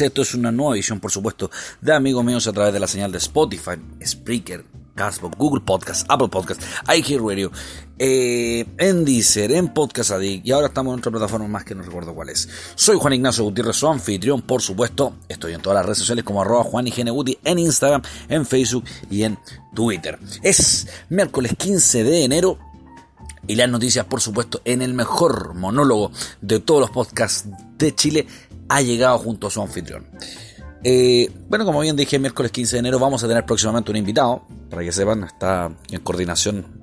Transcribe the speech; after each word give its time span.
Esto 0.00 0.22
es 0.22 0.34
una 0.34 0.52
nueva 0.52 0.74
edición, 0.74 1.00
por 1.00 1.10
supuesto, 1.10 1.50
de 1.80 1.94
amigos 1.94 2.24
míos 2.24 2.46
a 2.46 2.52
través 2.52 2.72
de 2.72 2.80
la 2.80 2.86
señal 2.86 3.10
de 3.12 3.18
Spotify, 3.18 3.72
Spreaker, 4.04 4.64
Castbox, 4.94 5.38
Google 5.38 5.62
Podcast, 5.64 6.06
Apple 6.08 6.28
Podcast, 6.28 6.62
iHeartRadio, 6.86 7.50
eh, 7.98 8.66
en 8.78 9.04
Deezer, 9.04 9.52
en 9.52 9.72
Podcast 9.72 10.10
Addict 10.10 10.46
y 10.46 10.52
ahora 10.52 10.68
estamos 10.68 10.92
en 10.92 10.98
otra 10.98 11.12
plataforma 11.12 11.48
más 11.48 11.64
que 11.64 11.74
no 11.74 11.82
recuerdo 11.82 12.14
cuál 12.14 12.28
es. 12.28 12.48
Soy 12.74 12.96
Juan 12.98 13.14
Ignacio 13.14 13.44
Gutiérrez, 13.44 13.76
su 13.76 13.88
anfitrión, 13.88 14.42
por 14.42 14.60
supuesto. 14.60 15.16
Estoy 15.28 15.54
en 15.54 15.62
todas 15.62 15.76
las 15.76 15.86
redes 15.86 15.98
sociales 15.98 16.24
como 16.24 16.42
arroba 16.42 16.64
Juan 16.64 16.86
en 16.86 17.58
Instagram, 17.58 18.02
en 18.28 18.44
Facebook 18.44 18.84
y 19.10 19.22
en 19.22 19.38
Twitter. 19.74 20.18
Es 20.42 20.88
miércoles 21.08 21.52
15 21.56 22.04
de 22.04 22.24
enero 22.24 22.58
y 23.48 23.54
las 23.54 23.68
noticias, 23.68 24.04
por 24.06 24.20
supuesto, 24.20 24.60
en 24.64 24.82
el 24.82 24.92
mejor 24.92 25.54
monólogo 25.54 26.10
de 26.40 26.58
todos 26.60 26.80
los 26.80 26.90
podcasts 26.90 27.48
de 27.78 27.94
Chile, 27.94 28.26
ha 28.68 28.80
llegado 28.82 29.18
junto 29.18 29.46
a 29.46 29.50
su 29.50 29.60
anfitrión. 29.62 30.08
Eh, 30.82 31.30
bueno, 31.48 31.64
como 31.64 31.80
bien 31.80 31.96
dije, 31.96 32.18
miércoles 32.18 32.52
15 32.52 32.76
de 32.76 32.80
enero 32.80 32.98
vamos 32.98 33.22
a 33.24 33.28
tener 33.28 33.44
próximamente 33.44 33.90
un 33.90 33.96
invitado, 33.96 34.42
para 34.70 34.82
que 34.82 34.92
sepan, 34.92 35.24
está 35.24 35.70
en 35.90 36.00
coordinación 36.00 36.80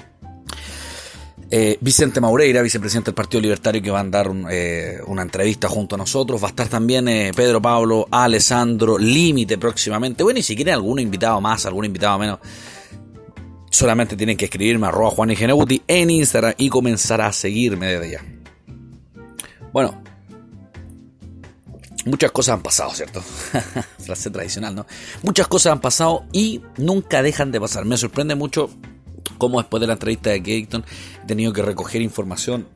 eh, 1.49 1.77
Vicente 1.79 2.19
Maureira, 2.19 2.61
vicepresidente 2.61 3.11
del 3.11 3.15
Partido 3.15 3.41
Libertario, 3.41 3.81
que 3.81 3.91
va 3.91 3.99
a 3.99 4.03
dar 4.05 4.31
eh, 4.49 4.99
una 5.07 5.21
entrevista 5.21 5.69
junto 5.69 5.95
a 5.95 5.97
nosotros. 5.99 6.41
Va 6.41 6.47
a 6.47 6.49
estar 6.49 6.67
también 6.67 7.05
Pedro 7.35 7.61
Pablo, 7.61 8.07
Alessandro, 8.09 8.97
Límite 8.97 9.57
próximamente. 9.59 10.23
Bueno, 10.23 10.39
y 10.39 10.43
si 10.43 10.55
quieren 10.55 10.73
algún 10.73 10.99
invitado 10.99 11.39
más, 11.39 11.65
algún 11.65 11.85
invitado 11.85 12.17
menos, 12.17 12.39
Solamente 13.73 14.15
tienen 14.15 14.37
que 14.37 14.45
escribirme 14.45 14.85
arroba 14.85 15.09
Juan 15.09 15.31
en 15.31 16.09
Instagram 16.11 16.53
y 16.59 16.69
comenzar 16.69 17.21
a 17.21 17.33
seguirme 17.33 17.87
desde 17.87 18.11
ya. 18.11 18.23
Bueno, 19.71 20.03
muchas 22.05 22.31
cosas 22.31 22.55
han 22.55 22.63
pasado, 22.63 22.91
¿cierto? 22.91 23.21
Frase 23.99 24.29
tradicional, 24.29 24.75
¿no? 24.75 24.85
Muchas 25.21 25.47
cosas 25.47 25.73
han 25.73 25.81
pasado 25.81 26.25
y 26.31 26.61
nunca 26.77 27.21
dejan 27.21 27.51
de 27.51 27.59
pasar. 27.59 27.85
Me 27.85 27.97
sorprende 27.97 28.35
mucho 28.35 28.69
cómo 29.37 29.59
después 29.59 29.81
de 29.81 29.87
la 29.87 29.93
entrevista 29.93 30.29
de 30.29 30.39
Gaton 30.39 30.85
he 31.23 31.25
tenido 31.25 31.53
que 31.53 31.61
recoger 31.61 32.01
información 32.01 32.67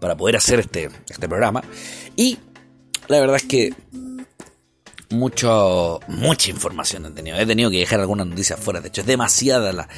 para 0.00 0.16
poder 0.16 0.36
hacer 0.36 0.60
este, 0.60 0.90
este 1.08 1.28
programa. 1.28 1.62
Y 2.16 2.38
la 3.08 3.20
verdad 3.20 3.36
es 3.36 3.44
que 3.44 3.74
mucho, 5.10 6.00
mucha 6.08 6.50
información 6.50 7.06
he 7.06 7.10
tenido. 7.10 7.36
He 7.36 7.46
tenido 7.46 7.70
que 7.70 7.78
dejar 7.78 8.00
algunas 8.00 8.26
noticias 8.26 8.58
fuera. 8.58 8.80
De 8.80 8.88
hecho, 8.88 9.02
es 9.02 9.06
demasiada 9.06 9.72
la, 9.72 9.88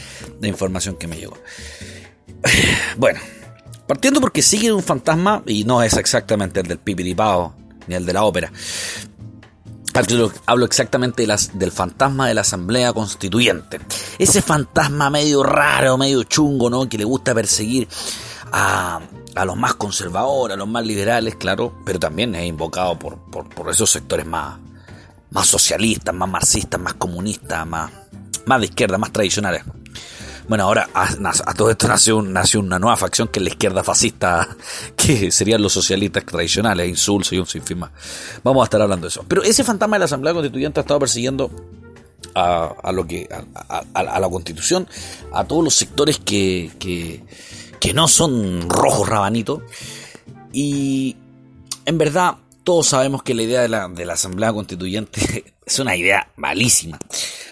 información 0.43 0.97
que 0.97 1.07
me 1.07 1.17
llegó. 1.17 1.37
Bueno, 2.97 3.21
partiendo 3.87 4.23
porque 4.23 4.41
sigue 4.41 4.73
un 4.73 4.83
fantasma 4.83 5.43
y 5.45 5.65
no 5.65 5.83
es 5.83 5.99
exactamente 5.99 6.61
el 6.61 6.67
del 6.67 6.79
pipiripao 6.79 7.55
ni 7.87 7.95
el 7.95 8.07
de 8.07 8.13
la 8.13 8.25
ópera. 8.25 8.53
Hablo 10.45 10.67
exactamente 10.67 11.27
del 11.55 11.73
fantasma 11.73 12.29
de 12.29 12.35
la 12.35 12.43
Asamblea 12.43 12.93
Constituyente. 12.93 13.81
Ese 14.19 14.43
fantasma 14.43 15.09
medio 15.09 15.43
raro, 15.43 15.97
medio 15.97 16.23
chungo, 16.25 16.69
¿no? 16.69 16.87
Que 16.87 16.99
le 16.99 17.05
gusta 17.05 17.35
perseguir 17.35 17.89
a, 18.53 19.01
a 19.35 19.45
los 19.47 19.57
más 19.57 19.75
conservadores, 19.75 20.55
a 20.55 20.59
los 20.59 20.69
más 20.69 20.85
liberales, 20.85 21.37
claro, 21.37 21.73
pero 21.85 21.99
también 21.99 22.35
es 22.35 22.47
invocado 22.47 22.99
por, 22.99 23.19
por 23.21 23.71
esos 23.71 23.91
sectores 23.91 24.27
más, 24.27 24.59
más 25.31 25.47
socialistas, 25.47 26.15
más 26.15 26.29
marxistas, 26.29 26.81
más 26.81 26.95
comunistas, 26.95 27.67
más, 27.67 27.91
más 28.45 28.61
de 28.61 28.67
izquierda, 28.67 28.99
más 28.99 29.13
tradicionales. 29.13 29.63
Bueno, 30.49 30.65
ahora 30.65 30.89
a, 30.95 31.55
todo 31.55 31.71
esto 31.71 31.89
nació, 31.89 32.23
nació, 32.23 32.61
una 32.61 32.79
nueva 32.79 32.97
facción 32.97 33.29
que 33.29 33.41
es 33.41 33.43
la 33.43 33.51
izquierda 33.51 33.83
fascista, 33.83 34.49
que 34.97 35.31
serían 35.31 35.63
los 35.63 35.73
socialistas 35.73 36.25
tradicionales, 36.25 36.89
insulso 36.89 37.35
y 37.35 37.39
un 37.39 37.47
sinfín 37.47 37.81
más. 37.81 37.91
Vamos 38.45 38.63
a 38.63 38.65
estar 38.65 38.81
hablando 38.81 39.07
de 39.07 39.11
eso. 39.11 39.25
Pero 39.27 39.43
ese 39.43 39.65
fantasma 39.65 39.97
de 39.97 40.01
la 40.01 40.05
Asamblea 40.05 40.33
Constituyente 40.35 40.81
ha 40.81 40.83
estado 40.83 41.01
persiguiendo 41.01 41.51
a, 42.35 42.93
lo 42.93 43.07
que 43.07 43.29
a, 43.31 44.03
la 44.03 44.29
Constitución, 44.29 44.87
a 45.33 45.45
todos 45.45 45.65
los 45.65 45.75
sectores 45.75 46.19
que, 46.19 46.71
que, 46.79 47.95
no 47.95 48.09
son 48.09 48.69
rojos 48.69 49.09
rabanitos. 49.09 49.63
Y 50.53 51.17
en 51.85 51.99
verdad, 51.99 52.37
todos 52.65 52.89
sabemos 52.89 53.23
que 53.23 53.35
la 53.35 53.43
idea 53.43 53.63
de 53.63 53.69
la, 53.69 53.89
de 53.89 54.05
la 54.05 54.15
Asamblea 54.15 54.53
Constituyente 54.53 55.55
es 55.67 55.79
una 55.79 55.97
idea 55.97 56.29
malísima. 56.37 56.99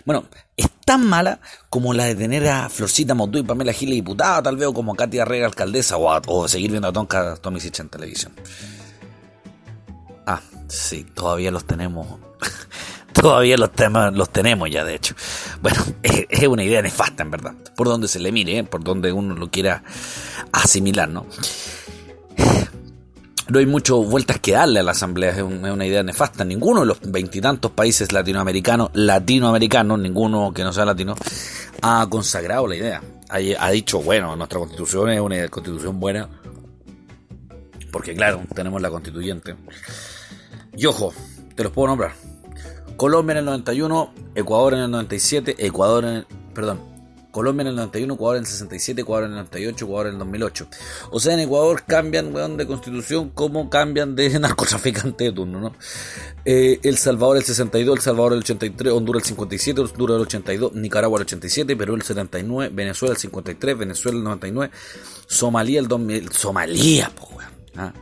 Bueno, 0.04 0.24
es 0.56 0.68
tan 0.84 1.06
mala 1.06 1.40
como 1.70 1.94
la 1.94 2.04
de 2.04 2.14
tener 2.14 2.46
a 2.48 2.68
Florcita 2.68 3.14
Motu 3.14 3.38
y 3.38 3.42
Pamela 3.42 3.72
Gil 3.72 3.90
diputada, 3.90 4.42
tal 4.42 4.56
vez, 4.56 4.68
o 4.68 4.74
como 4.74 4.94
Katy 4.94 5.18
Arrega 5.18 5.46
alcaldesa, 5.46 5.96
o, 5.96 6.48
seguir 6.48 6.70
viendo 6.70 6.88
a 6.88 6.92
Tonka 6.92 7.36
Tommy 7.36 7.60
Sitch 7.60 7.80
en 7.80 7.88
televisión. 7.88 8.32
Ah, 10.26 10.40
sí, 10.68 11.04
todavía 11.04 11.50
los 11.50 11.64
tenemos. 11.64 12.06
todavía 13.12 13.56
los, 13.56 13.72
temas, 13.72 14.12
los 14.14 14.30
tenemos 14.30 14.70
ya, 14.70 14.84
de 14.84 14.94
hecho. 14.94 15.14
Bueno, 15.60 15.82
es, 16.02 16.48
una 16.48 16.64
idea 16.64 16.82
nefasta, 16.82 17.22
en 17.22 17.30
verdad. 17.30 17.54
Por 17.76 17.88
donde 17.88 18.08
se 18.08 18.20
le 18.20 18.32
mire, 18.32 18.64
por 18.64 18.82
donde 18.82 19.12
uno 19.12 19.34
lo 19.34 19.50
quiera 19.50 19.82
asimilar, 20.52 21.08
¿no? 21.08 21.26
No 23.48 23.58
hay 23.58 23.66
muchas 23.66 23.96
vueltas 23.96 24.38
que 24.38 24.52
darle 24.52 24.80
a 24.80 24.82
la 24.82 24.92
Asamblea, 24.92 25.30
es, 25.30 25.42
una 25.42 25.86
idea 25.86 26.02
nefasta. 26.02 26.44
Ninguno 26.44 26.80
de 26.80 26.86
los 26.86 27.00
veintitantos 27.02 27.70
países 27.72 28.12
latinoamericanos, 28.12 28.90
latinoamericanos, 28.94 29.98
ninguno 29.98 30.52
que 30.52 30.62
no 30.64 30.72
sea 30.72 30.84
latino, 30.84 31.14
ha 31.82 32.06
consagrado 32.08 32.66
la 32.66 32.76
idea. 32.76 33.02
Ha, 33.28 33.70
dicho, 33.70 34.00
bueno, 34.00 34.36
nuestra 34.36 34.60
constitución 34.60 35.10
es 35.10 35.20
una 35.20 35.48
constitución 35.48 35.98
buena, 35.98 36.28
porque 37.90 38.14
claro, 38.14 38.42
tenemos 38.54 38.80
la 38.80 38.90
constituyente. 38.90 39.56
Y 40.76 40.86
ojo, 40.86 41.12
te 41.54 41.64
los 41.64 41.72
puedo 41.72 41.88
nombrar. 41.88 42.12
Colombia 42.96 43.32
en 43.32 43.38
el 43.38 43.44
91, 43.46 44.14
Ecuador 44.36 44.74
en 44.74 44.80
el 44.80 44.90
97, 44.90 45.56
Ecuador 45.58 46.04
en 46.04 46.10
el, 46.14 46.26
perdón, 46.54 46.93
Colombia 47.34 47.62
en 47.62 47.68
el 47.68 47.76
91, 47.76 48.14
Ecuador 48.14 48.36
en 48.36 48.44
el 48.44 48.46
67, 48.46 49.00
Ecuador 49.00 49.24
en 49.24 49.30
el 49.32 49.36
98, 49.38 49.84
Ecuador 49.84 50.06
en 50.06 50.12
el 50.12 50.18
2008. 50.20 50.68
O 51.10 51.18
sea, 51.18 51.34
en 51.34 51.40
Ecuador 51.40 51.82
cambian 51.84 52.32
de 52.56 52.64
constitución 52.64 53.30
como 53.30 53.68
cambian 53.68 54.14
de 54.14 54.38
narcotraficante 54.38 55.24
de 55.24 55.32
turno, 55.32 55.60
¿no? 55.60 55.74
Eh, 56.44 56.78
el 56.84 56.96
Salvador 56.96 57.36
el 57.36 57.42
62, 57.42 57.96
El 57.96 58.02
Salvador 58.02 58.34
el 58.34 58.38
83, 58.38 58.92
Honduras 58.92 59.24
el 59.24 59.28
57, 59.30 59.80
Honduras 59.80 60.14
el 60.14 60.22
82, 60.22 60.74
Nicaragua 60.74 61.18
el 61.18 61.22
87, 61.22 61.76
Perú 61.76 61.96
el 61.96 62.02
79, 62.02 62.72
Venezuela 62.72 63.14
el 63.14 63.20
53, 63.20 63.78
Venezuela 63.78 64.18
el 64.18 64.24
99, 64.24 64.72
Somalia 65.26 65.80
el 65.80 65.88
2000. 65.88 66.30
Somalia, 66.30 67.10
po, 67.10 67.30
¿ah? 67.76 67.92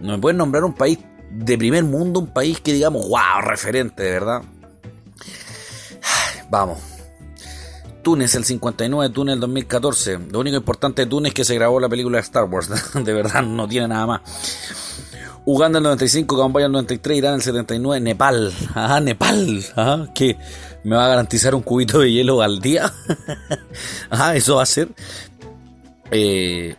No 0.00 0.14
me 0.14 0.18
pueden 0.18 0.38
nombrar 0.38 0.64
un 0.64 0.74
país 0.74 0.98
de 1.30 1.56
primer 1.56 1.84
mundo, 1.84 2.18
un 2.18 2.32
país 2.32 2.60
que 2.60 2.72
digamos, 2.72 3.08
wow, 3.08 3.42
referente, 3.42 4.02
de 4.02 4.10
verdad. 4.10 4.42
Vamos, 6.50 6.80
Túnez 8.02 8.34
el 8.34 8.44
59, 8.44 9.12
Túnez 9.14 9.34
el 9.34 9.40
2014. 9.40 10.18
Lo 10.30 10.40
único 10.40 10.56
importante 10.56 11.02
de 11.02 11.06
Túnez 11.06 11.30
es 11.30 11.34
que 11.34 11.44
se 11.44 11.54
grabó 11.54 11.80
la 11.80 11.88
película 11.88 12.18
de 12.18 12.22
Star 12.22 12.44
Wars. 12.44 12.68
de 12.94 13.12
verdad, 13.12 13.42
no 13.42 13.68
tiene 13.68 13.88
nada 13.88 14.06
más. 14.06 14.20
Uganda 15.44 15.78
el 15.78 15.84
95, 15.84 16.38
Camboya 16.38 16.66
el 16.66 16.72
93, 16.72 17.18
Irán 17.18 17.34
el 17.34 17.42
79, 17.42 18.00
Nepal. 18.00 18.52
Ajá, 18.74 19.00
Nepal. 19.00 19.64
Ajá, 19.74 20.12
que 20.14 20.36
me 20.84 20.96
va 20.96 21.06
a 21.06 21.08
garantizar 21.08 21.54
un 21.54 21.62
cubito 21.62 22.00
de 22.00 22.12
hielo 22.12 22.42
al 22.42 22.60
día. 22.60 22.92
Ajá, 24.10 24.34
eso 24.36 24.56
va 24.56 24.62
a 24.62 24.66
ser. 24.66 24.88
Eh, 26.10 26.76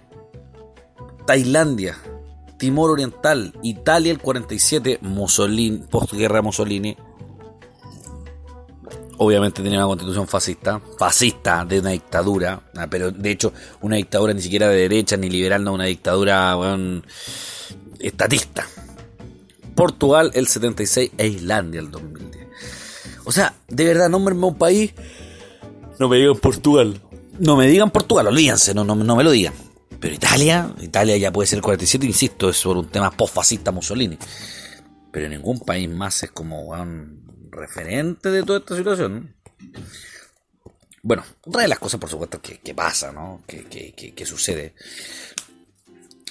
Tailandia, 1.26 1.98
Timor 2.58 2.92
Oriental, 2.92 3.54
Italia 3.64 4.12
el 4.12 4.20
47, 4.20 5.00
Mussolini, 5.02 5.80
postguerra 5.80 6.42
Mussolini, 6.42 6.96
obviamente 9.18 9.62
tenía 9.62 9.80
una 9.80 9.88
constitución 9.88 10.28
fascista, 10.28 10.82
fascista 10.98 11.66
de 11.66 11.80
una 11.80 11.92
dictadura, 11.92 12.62
ah, 12.76 12.88
pero 12.90 13.12
de 13.12 13.32
hecho 13.32 13.54
una 13.82 13.96
dictadura 13.96 14.34
ni 14.34 14.42
siquiera 14.42 14.68
de 14.70 14.78
derecha 14.78 15.18
ni 15.18 15.30
liberal, 15.30 15.64
no 15.64 15.74
una 15.74 15.86
dictadura 15.86 16.58
estatista. 18.00 18.68
Portugal 19.76 20.32
el 20.34 20.48
76 20.48 21.12
e 21.18 21.28
Islandia 21.28 21.80
el 21.80 21.90
2010. 21.90 22.48
O 23.26 23.32
sea, 23.32 23.56
de 23.68 23.86
verdad, 23.86 24.10
nómbrame 24.10 24.46
un 24.46 24.56
país, 24.56 24.94
no 26.00 26.10
me 26.10 26.18
digan 26.18 26.38
Portugal. 26.38 27.02
No 27.40 27.56
me 27.56 27.66
digan 27.68 27.90
Portugal, 27.90 28.28
olvídense, 28.28 28.76
no, 28.76 28.84
no, 28.84 28.96
no 28.96 29.16
me 29.16 29.24
lo 29.24 29.32
digan. 29.32 29.54
Pero 30.00 30.14
Italia, 30.14 30.72
Italia 30.82 31.18
ya 31.18 31.32
puede 31.32 31.48
ser 31.48 31.58
el 31.58 31.64
47, 31.64 32.06
insisto, 32.06 32.50
es 32.50 32.58
sobre 32.58 32.80
un 32.80 32.90
tema 32.90 33.10
post-fascista 33.10 33.72
Mussolini. 33.72 34.18
Pero 35.12 35.30
ningún 35.30 35.60
país 35.60 35.90
más 35.90 36.22
es 36.24 36.32
como, 36.32 36.76
referente 37.54 38.30
de 38.30 38.44
toda 38.44 38.60
esta 38.60 38.76
situación. 38.76 39.36
Bueno, 41.02 41.24
otra 41.46 41.64
de 41.64 41.68
las 41.68 41.80
cosas, 41.80 42.00
por 42.00 42.10
supuesto, 42.10 42.42
que, 42.42 42.74
pasa, 42.74 43.12
¿no? 43.12 43.42
Que, 43.46 43.66
que, 43.94 44.26
sucede, 44.26 44.74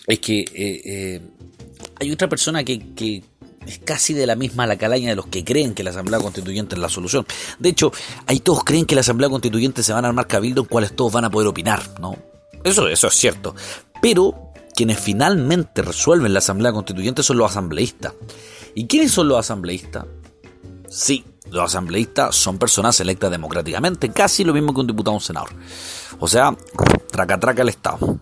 es 0.07 0.19
que 0.19 0.41
eh, 0.41 0.83
eh, 0.85 1.21
hay 2.01 2.11
otra 2.11 2.29
persona 2.29 2.65
que, 2.65 3.23
es 3.67 3.79
casi 3.81 4.15
de 4.15 4.27
la 4.27 4.35
misma 4.35 4.67
la 4.67 4.79
calaña 4.79 5.11
de 5.11 5.17
los 5.17 5.27
que 5.27 5.45
creen 5.45 5.75
que 5.75 5.85
la 5.85 5.91
Asamblea 5.91 6.21
Constituyente 6.21 6.75
es 6.75 6.81
la 6.81 6.89
solución. 6.89 7.27
De 7.59 7.69
hecho, 7.69 7.93
ahí 8.27 8.41
todos 8.41 8.65
creen 8.65 8.87
que 8.87 8.95
la 8.95 9.03
Asamblea 9.03 9.29
Constituyente 9.29 9.83
se 9.83 9.93
van 9.93 10.07
a 10.07 10.09
armar 10.09 10.27
cabildo 10.27 10.63
en 10.63 10.69
cuales 10.69 10.97
todos 10.97 11.13
van 11.13 11.27
a 11.27 11.31
poder 11.31 11.49
opinar, 11.49 12.01
¿no? 12.01 12.17
Eso, 12.65 12.89
eso 12.89 13.09
es 13.09 13.15
cierto. 13.15 13.55
Pero 14.01 14.53
quienes 14.75 14.99
finalmente 14.99 15.83
resuelven 15.83 16.33
la 16.33 16.39
Asamblea 16.39 16.73
Constituyente 16.73 17.23
son 17.23 17.37
los 17.37 17.51
asambleístas. 17.51 18.15
¿Y 18.75 18.87
quiénes 18.87 19.13
son 19.13 19.29
los 19.29 19.39
asambleístas? 19.39 20.07
Sí, 20.93 21.25
los 21.51 21.65
asambleístas 21.65 22.37
son 22.37 22.59
personas 22.59 23.01
electas 23.01 23.31
democráticamente, 23.31 24.11
casi 24.13 24.45
lo 24.45 24.53
mismo 24.53 24.75
que 24.75 24.81
un 24.81 24.87
diputado 24.87 25.13
o 25.13 25.17
un 25.17 25.23
senador. 25.23 25.49
O 26.19 26.29
sea, 26.29 26.55
traca 27.11 27.41
traca 27.41 27.63
el 27.63 27.71
Estado. 27.71 28.19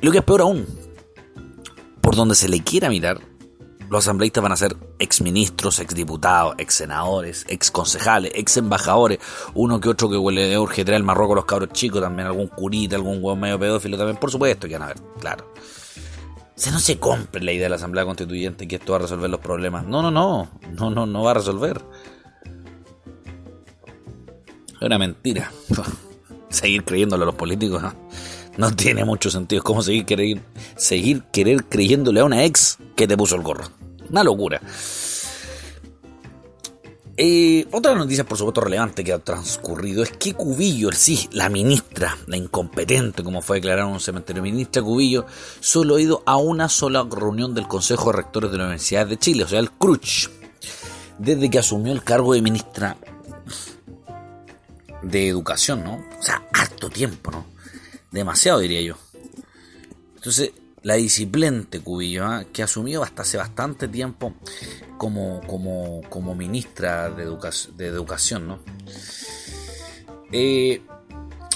lo 0.00 0.10
que 0.10 0.18
es 0.18 0.24
peor 0.24 0.40
aún, 0.40 0.66
por 2.00 2.16
donde 2.16 2.34
se 2.34 2.48
le 2.48 2.64
quiera 2.64 2.88
mirar, 2.88 3.20
los 3.90 4.04
asambleístas 4.04 4.42
van 4.42 4.52
a 4.52 4.56
ser 4.56 4.74
exministros, 4.98 5.80
exdiputados, 5.80 6.54
exsenadores, 6.56 7.44
exconcejales, 7.46 8.32
exembajadores, 8.36 9.18
uno 9.52 9.78
que 9.78 9.90
otro 9.90 10.08
que 10.08 10.16
huele 10.16 10.46
de 10.46 10.58
urge 10.58 10.86
traer 10.86 10.96
el 10.96 11.04
Marruecos 11.04 11.36
los 11.36 11.44
cabros 11.44 11.72
chicos, 11.74 12.00
también 12.00 12.26
algún 12.26 12.48
curita, 12.48 12.96
algún 12.96 13.16
huevo 13.16 13.36
medio 13.36 13.58
pedófilo 13.58 13.98
también, 13.98 14.16
por 14.16 14.30
supuesto 14.30 14.66
que 14.66 14.78
van 14.78 14.84
a 14.84 14.94
ver, 14.94 15.02
claro. 15.20 15.52
O 16.54 16.60
sea, 16.62 16.72
no 16.72 16.78
se 16.78 16.98
compre 16.98 17.42
la 17.42 17.52
idea 17.52 17.64
de 17.64 17.70
la 17.70 17.76
Asamblea 17.76 18.04
Constituyente 18.04 18.68
que 18.68 18.76
esto 18.76 18.92
va 18.92 18.98
a 18.98 19.02
resolver 19.02 19.30
los 19.30 19.40
problemas. 19.40 19.86
No, 19.86 20.02
no, 20.02 20.10
no, 20.10 20.50
no, 20.72 20.90
no, 20.90 21.06
no 21.06 21.22
va 21.22 21.30
a 21.30 21.34
resolver. 21.34 21.80
Es 24.74 24.82
una 24.82 24.98
mentira. 24.98 25.50
Seguir 26.50 26.84
creyéndole 26.84 27.22
a 27.22 27.26
los 27.26 27.34
políticos 27.34 27.82
no, 28.58 28.76
tiene 28.76 29.04
mucho 29.04 29.30
sentido. 29.30 29.60
Es 29.60 29.64
como 29.64 29.82
seguir, 29.82 30.04
querer, 30.04 30.40
seguir 30.76 31.22
querer 31.32 31.64
creyéndole 31.64 32.20
a 32.20 32.24
una 32.24 32.44
ex 32.44 32.78
que 32.96 33.08
te 33.08 33.16
puso 33.16 33.36
el 33.36 33.42
gorro. 33.42 33.64
Una 34.10 34.22
locura. 34.22 34.60
Eh, 37.16 37.66
otra 37.72 37.94
noticia, 37.94 38.24
por 38.24 38.38
supuesto, 38.38 38.62
relevante 38.62 39.04
que 39.04 39.12
ha 39.12 39.18
transcurrido 39.18 40.02
es 40.02 40.12
que 40.12 40.32
Cubillo, 40.32 40.90
sí, 40.92 41.28
la 41.32 41.50
ministra, 41.50 42.16
la 42.26 42.38
incompetente, 42.38 43.22
como 43.22 43.42
fue 43.42 43.58
declarado 43.58 43.88
en 43.88 43.94
un 43.94 44.00
cementerio, 44.00 44.42
ministra 44.42 44.82
Cubillo, 44.82 45.26
solo 45.60 45.96
ha 45.96 46.00
ido 46.00 46.22
a 46.24 46.38
una 46.38 46.70
sola 46.70 47.06
reunión 47.10 47.54
del 47.54 47.68
Consejo 47.68 48.10
de 48.10 48.16
Rectores 48.16 48.50
de 48.50 48.56
la 48.56 48.64
Universidad 48.64 49.06
de 49.06 49.18
Chile, 49.18 49.44
o 49.44 49.48
sea, 49.48 49.60
el 49.60 49.70
CRUCH, 49.72 50.30
desde 51.18 51.50
que 51.50 51.58
asumió 51.58 51.92
el 51.92 52.02
cargo 52.02 52.32
de 52.32 52.40
ministra 52.40 52.96
de 55.02 55.28
Educación, 55.28 55.84
¿no? 55.84 55.96
O 56.18 56.22
sea, 56.22 56.48
harto 56.54 56.88
tiempo, 56.88 57.30
¿no? 57.30 57.44
Demasiado, 58.10 58.60
diría 58.60 58.80
yo. 58.80 58.96
Entonces, 60.16 60.52
la 60.82 60.94
disciplente 60.94 61.80
Cubillo, 61.80 62.24
¿ah? 62.24 62.44
que 62.52 62.62
asumió 62.62 63.02
hasta 63.02 63.22
hace 63.22 63.36
bastante 63.36 63.88
tiempo 63.88 64.34
como, 64.98 65.40
como, 65.46 66.00
como 66.08 66.34
ministra 66.34 67.10
de, 67.10 67.24
de 67.24 67.86
Educación, 67.86 68.48
¿no? 68.48 68.58
Eh, 70.32 70.82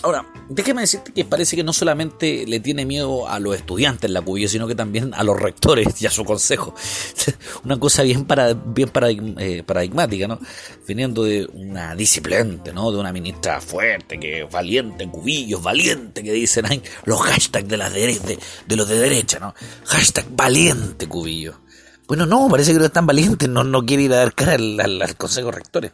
Ahora, 0.03 0.27
déjeme 0.49 0.83
decirte 0.83 1.13
que 1.13 1.25
parece 1.25 1.57
que 1.57 1.65
no 1.65 1.73
solamente 1.73 2.47
le 2.47 2.61
tiene 2.61 2.85
miedo 2.85 3.29
a 3.29 3.39
los 3.39 3.57
estudiantes 3.57 4.11
la 4.11 4.23
cubilla, 4.23 4.49
sino 4.49 4.67
que 4.67 4.75
también 4.75 5.15
a 5.15 5.25
los 5.25 5.39
rectores 5.39 6.01
y 6.01 6.07
a 6.07 6.11
su 6.11 6.25
consejo. 6.25 6.75
una 7.65 7.79
cosa 7.79 8.03
bien, 8.03 8.25
para, 8.25 8.53
bien 8.53 8.91
eh, 9.39 9.63
paradigmática, 9.65 10.29
¿no? 10.29 10.39
Viniendo 10.87 11.25
de 11.25 11.49
una 11.53 11.95
disciplente, 11.95 12.73
¿no? 12.73 12.93
De 12.93 12.99
una 12.99 13.13
ministra 13.13 13.61
fuerte, 13.61 14.19
que 14.19 14.45
valiente, 14.45 15.09
cubillos, 15.09 15.63
valiente, 15.63 16.23
que 16.23 16.33
dicen 16.33 16.67
ahí 16.67 16.83
los 17.05 17.21
hashtags 17.21 17.69
de, 17.69 17.77
las 17.77 17.93
de, 17.93 18.39
de 18.67 18.77
los 18.77 18.89
de 18.89 18.97
derecha, 18.97 19.39
¿no? 19.39 19.55
Hashtag 19.87 20.27
valiente, 20.31 21.09
cubillo. 21.09 21.61
Bueno, 22.07 22.25
no, 22.25 22.49
parece 22.49 22.73
que 22.73 22.79
no 22.79 22.85
es 22.85 22.93
tan 22.93 23.07
valiente, 23.07 23.49
no, 23.49 23.65
no 23.65 23.85
quiere 23.85 24.05
ir 24.05 24.13
a 24.13 24.19
dar 24.19 24.35
cara 24.35 24.55
al, 24.55 24.81
al 24.81 25.17
consejo 25.17 25.51
rectores. 25.51 25.93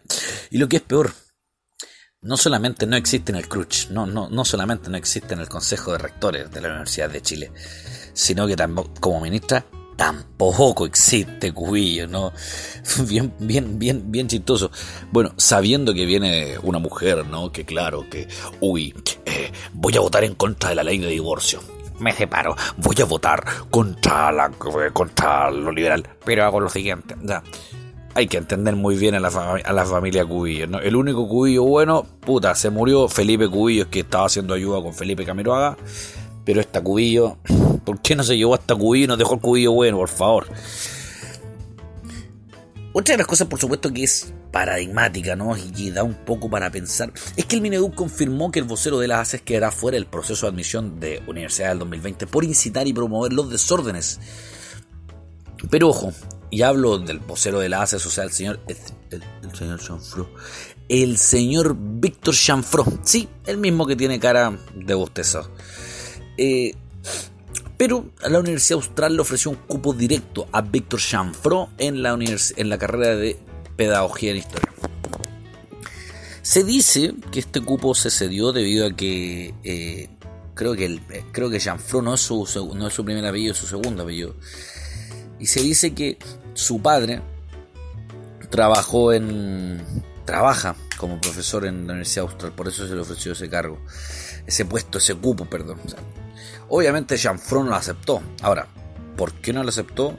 Y 0.50 0.58
lo 0.58 0.68
que 0.68 0.76
es 0.76 0.82
peor, 0.82 1.14
no 2.22 2.36
solamente 2.36 2.86
no 2.86 2.96
existe 2.96 3.32
en 3.32 3.38
el 3.38 3.48
CRUCH, 3.48 3.90
no, 3.90 4.06
no, 4.06 4.28
no 4.30 4.44
solamente 4.44 4.88
no 4.88 4.96
existe 4.96 5.34
en 5.34 5.40
el 5.40 5.48
Consejo 5.48 5.92
de 5.92 5.98
Rectores 5.98 6.50
de 6.52 6.60
la 6.60 6.68
Universidad 6.68 7.10
de 7.10 7.20
Chile, 7.20 7.52
sino 8.12 8.46
que 8.46 8.54
tampoco, 8.54 8.92
como 9.00 9.20
ministra 9.20 9.64
tampoco 9.96 10.86
existe 10.86 11.52
Cubillo, 11.52 12.06
¿no? 12.06 12.32
Bien, 13.08 13.32
bien, 13.38 13.78
bien, 13.78 14.10
bien 14.10 14.28
chistoso. 14.28 14.70
Bueno, 15.10 15.34
sabiendo 15.36 15.92
que 15.92 16.06
viene 16.06 16.58
una 16.62 16.78
mujer, 16.78 17.26
¿no? 17.26 17.52
Que 17.52 17.64
claro, 17.64 18.08
que, 18.08 18.28
uy, 18.60 18.94
eh, 19.26 19.52
voy 19.72 19.96
a 19.96 20.00
votar 20.00 20.24
en 20.24 20.34
contra 20.34 20.70
de 20.70 20.76
la 20.76 20.84
ley 20.84 20.98
de 20.98 21.08
divorcio. 21.08 21.60
Me 21.98 22.12
separo, 22.12 22.56
voy 22.78 22.96
a 23.00 23.04
votar 23.04 23.44
contra, 23.70 24.32
la, 24.32 24.50
contra 24.92 25.50
lo 25.50 25.70
liberal, 25.70 26.08
pero 26.24 26.44
hago 26.44 26.60
lo 26.60 26.68
siguiente, 26.68 27.16
ya 27.22 27.42
hay 28.14 28.26
que 28.26 28.36
entender 28.36 28.76
muy 28.76 28.96
bien 28.96 29.14
a 29.14 29.20
la, 29.20 29.28
a 29.28 29.72
la 29.72 29.86
familia 29.86 30.24
Cubillo. 30.24 30.66
¿no? 30.66 30.80
El 30.80 30.96
único 30.96 31.28
Cubillo 31.28 31.64
bueno, 31.64 32.04
puta, 32.20 32.54
se 32.54 32.70
murió 32.70 33.08
Felipe 33.08 33.48
Cubillo, 33.48 33.88
que 33.90 34.00
estaba 34.00 34.26
haciendo 34.26 34.54
ayuda 34.54 34.82
con 34.82 34.94
Felipe 34.94 35.24
Camiroaga. 35.24 35.76
Pero 36.44 36.60
esta 36.60 36.80
Cubillo, 36.82 37.38
¿por 37.84 38.00
qué 38.00 38.16
no 38.16 38.22
se 38.22 38.36
llevó 38.36 38.54
hasta 38.54 38.74
Cubillo 38.74 39.04
y 39.04 39.08
nos 39.08 39.18
dejó 39.18 39.34
el 39.34 39.40
Cubillo 39.40 39.72
bueno, 39.72 39.98
por 39.98 40.08
favor? 40.08 40.46
Otra 42.94 43.14
de 43.14 43.18
las 43.18 43.26
cosas, 43.26 43.48
por 43.48 43.58
supuesto, 43.58 43.90
que 43.90 44.04
es 44.04 44.34
paradigmática, 44.50 45.34
¿no? 45.34 45.56
Y 45.56 45.70
que 45.72 45.90
da 45.90 46.02
un 46.02 46.12
poco 46.14 46.50
para 46.50 46.70
pensar, 46.70 47.10
es 47.36 47.46
que 47.46 47.56
el 47.56 47.62
Mineduc 47.62 47.94
confirmó 47.94 48.50
que 48.50 48.58
el 48.58 48.66
vocero 48.66 48.98
de 48.98 49.08
las 49.08 49.20
ACES 49.20 49.40
quedará 49.40 49.70
fuera 49.70 49.94
del 49.94 50.04
proceso 50.04 50.44
de 50.44 50.52
admisión 50.52 51.00
de 51.00 51.22
Universidad 51.26 51.70
del 51.70 51.78
2020 51.78 52.26
por 52.26 52.44
incitar 52.44 52.86
y 52.86 52.92
promover 52.92 53.32
los 53.32 53.48
desórdenes. 53.48 54.20
Pero 55.70 55.88
ojo, 55.88 56.12
y 56.52 56.60
hablo 56.60 56.98
del 56.98 57.18
vocero 57.18 57.60
de 57.60 57.70
la 57.70 57.80
ACES, 57.80 58.04
o 58.04 58.10
sea, 58.10 58.24
el 58.24 58.30
señor, 58.30 58.60
el, 58.68 59.56
señor 59.56 59.80
Chanfro, 59.80 60.28
el 60.86 61.16
señor 61.16 61.74
Víctor 61.78 62.34
Chanfro, 62.34 62.84
sí, 63.02 63.26
el 63.46 63.56
mismo 63.56 63.86
que 63.86 63.96
tiene 63.96 64.20
cara 64.20 64.52
de 64.74 64.92
bostezo. 64.92 65.50
Eh, 66.36 66.74
pero 67.78 68.10
la 68.28 68.38
Universidad 68.38 68.76
Austral 68.76 69.16
le 69.16 69.22
ofreció 69.22 69.50
un 69.50 69.56
cupo 69.56 69.94
directo 69.94 70.46
a 70.52 70.60
Víctor 70.60 71.00
Chanfro 71.00 71.70
en 71.78 72.02
la, 72.02 72.12
en 72.12 72.68
la 72.68 72.78
carrera 72.78 73.16
de 73.16 73.38
Pedagogía 73.74 74.32
en 74.32 74.36
Historia. 74.36 74.74
Se 76.42 76.64
dice 76.64 77.14
que 77.30 77.40
este 77.40 77.62
cupo 77.62 77.94
se 77.94 78.10
cedió 78.10 78.52
debido 78.52 78.86
a 78.86 78.94
que 78.94 79.54
eh, 79.64 80.10
creo 80.52 80.74
que 80.74 80.84
el, 80.84 81.00
creo 81.32 81.48
que 81.48 81.58
Chanfro 81.58 82.02
no 82.02 82.12
es 82.12 82.20
su 82.20 82.46
no 82.76 82.88
es 82.88 82.92
su 82.92 83.06
primer 83.06 83.24
apellido, 83.24 83.52
es 83.52 83.58
su 83.58 83.66
segundo 83.66 84.02
apellido. 84.02 84.36
Y 85.38 85.46
se 85.46 85.60
dice 85.60 85.94
que 85.94 86.18
su 86.54 86.80
padre 86.80 87.22
trabajó 88.50 89.12
en. 89.12 89.82
trabaja 90.24 90.76
como 90.96 91.20
profesor 91.20 91.66
en 91.66 91.86
la 91.86 91.94
Universidad 91.94 92.26
Austral, 92.26 92.52
por 92.52 92.68
eso 92.68 92.86
se 92.86 92.94
le 92.94 93.00
ofreció 93.00 93.32
ese 93.32 93.48
cargo, 93.48 93.78
ese 94.46 94.64
puesto, 94.64 94.98
ese 94.98 95.14
cupo, 95.14 95.44
perdón. 95.46 95.78
obviamente 96.68 97.16
Chanfro 97.16 97.64
no 97.64 97.70
lo 97.70 97.76
aceptó. 97.76 98.22
Ahora, 98.42 98.66
¿por 99.16 99.32
qué 99.34 99.52
no 99.52 99.62
lo 99.62 99.70
aceptó? 99.70 100.16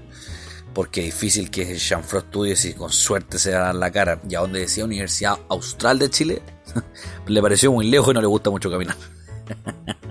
Porque 0.74 1.02
es 1.02 1.14
difícil 1.14 1.52
que 1.52 1.78
Chanfro 1.78 2.20
estudie 2.20 2.56
si 2.56 2.74
con 2.74 2.92
suerte 2.92 3.38
se 3.38 3.52
da 3.52 3.72
la 3.74 3.92
cara. 3.92 4.20
Y 4.28 4.36
a 4.36 4.40
donde 4.40 4.62
decía 4.62 4.84
Universidad 4.84 5.38
Austral 5.50 6.00
de 6.00 6.10
Chile, 6.10 6.42
le 7.28 7.42
pareció 7.42 7.72
muy 7.72 7.88
lejos 7.88 8.10
y 8.10 8.14
no 8.14 8.22
le 8.22 8.28
gusta 8.28 8.50
mucho 8.50 8.70
caminar. 8.70 8.98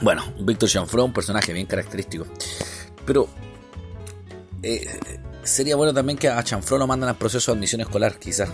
Bueno, 0.00 0.22
Víctor 0.40 0.68
Chanfro, 0.68 1.04
un 1.04 1.12
personaje 1.12 1.52
bien 1.52 1.66
característico. 1.66 2.24
Pero 3.08 3.26
eh, 4.62 4.86
sería 5.42 5.76
bueno 5.76 5.94
también 5.94 6.18
que 6.18 6.28
a 6.28 6.44
Chanfro 6.44 6.76
lo 6.76 6.86
mandan 6.86 7.08
al 7.08 7.16
proceso 7.16 7.50
de 7.50 7.56
admisión 7.56 7.80
escolar, 7.80 8.18
quizás 8.18 8.50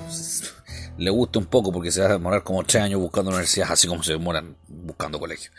le 0.97 1.11
guste 1.11 1.41
un 1.41 1.47
poco 1.47 1.73
porque 1.73 1.91
se 1.91 2.01
va 2.01 2.07
a 2.07 2.13
demorar 2.13 2.45
como 2.45 2.63
tres 2.63 2.85
años 2.85 3.01
buscando 3.01 3.33
universidad, 3.33 3.73
así 3.73 3.89
como 3.89 4.05
se 4.05 4.13
demoran 4.13 4.57
buscando 4.69 5.19
colegio. 5.19 5.51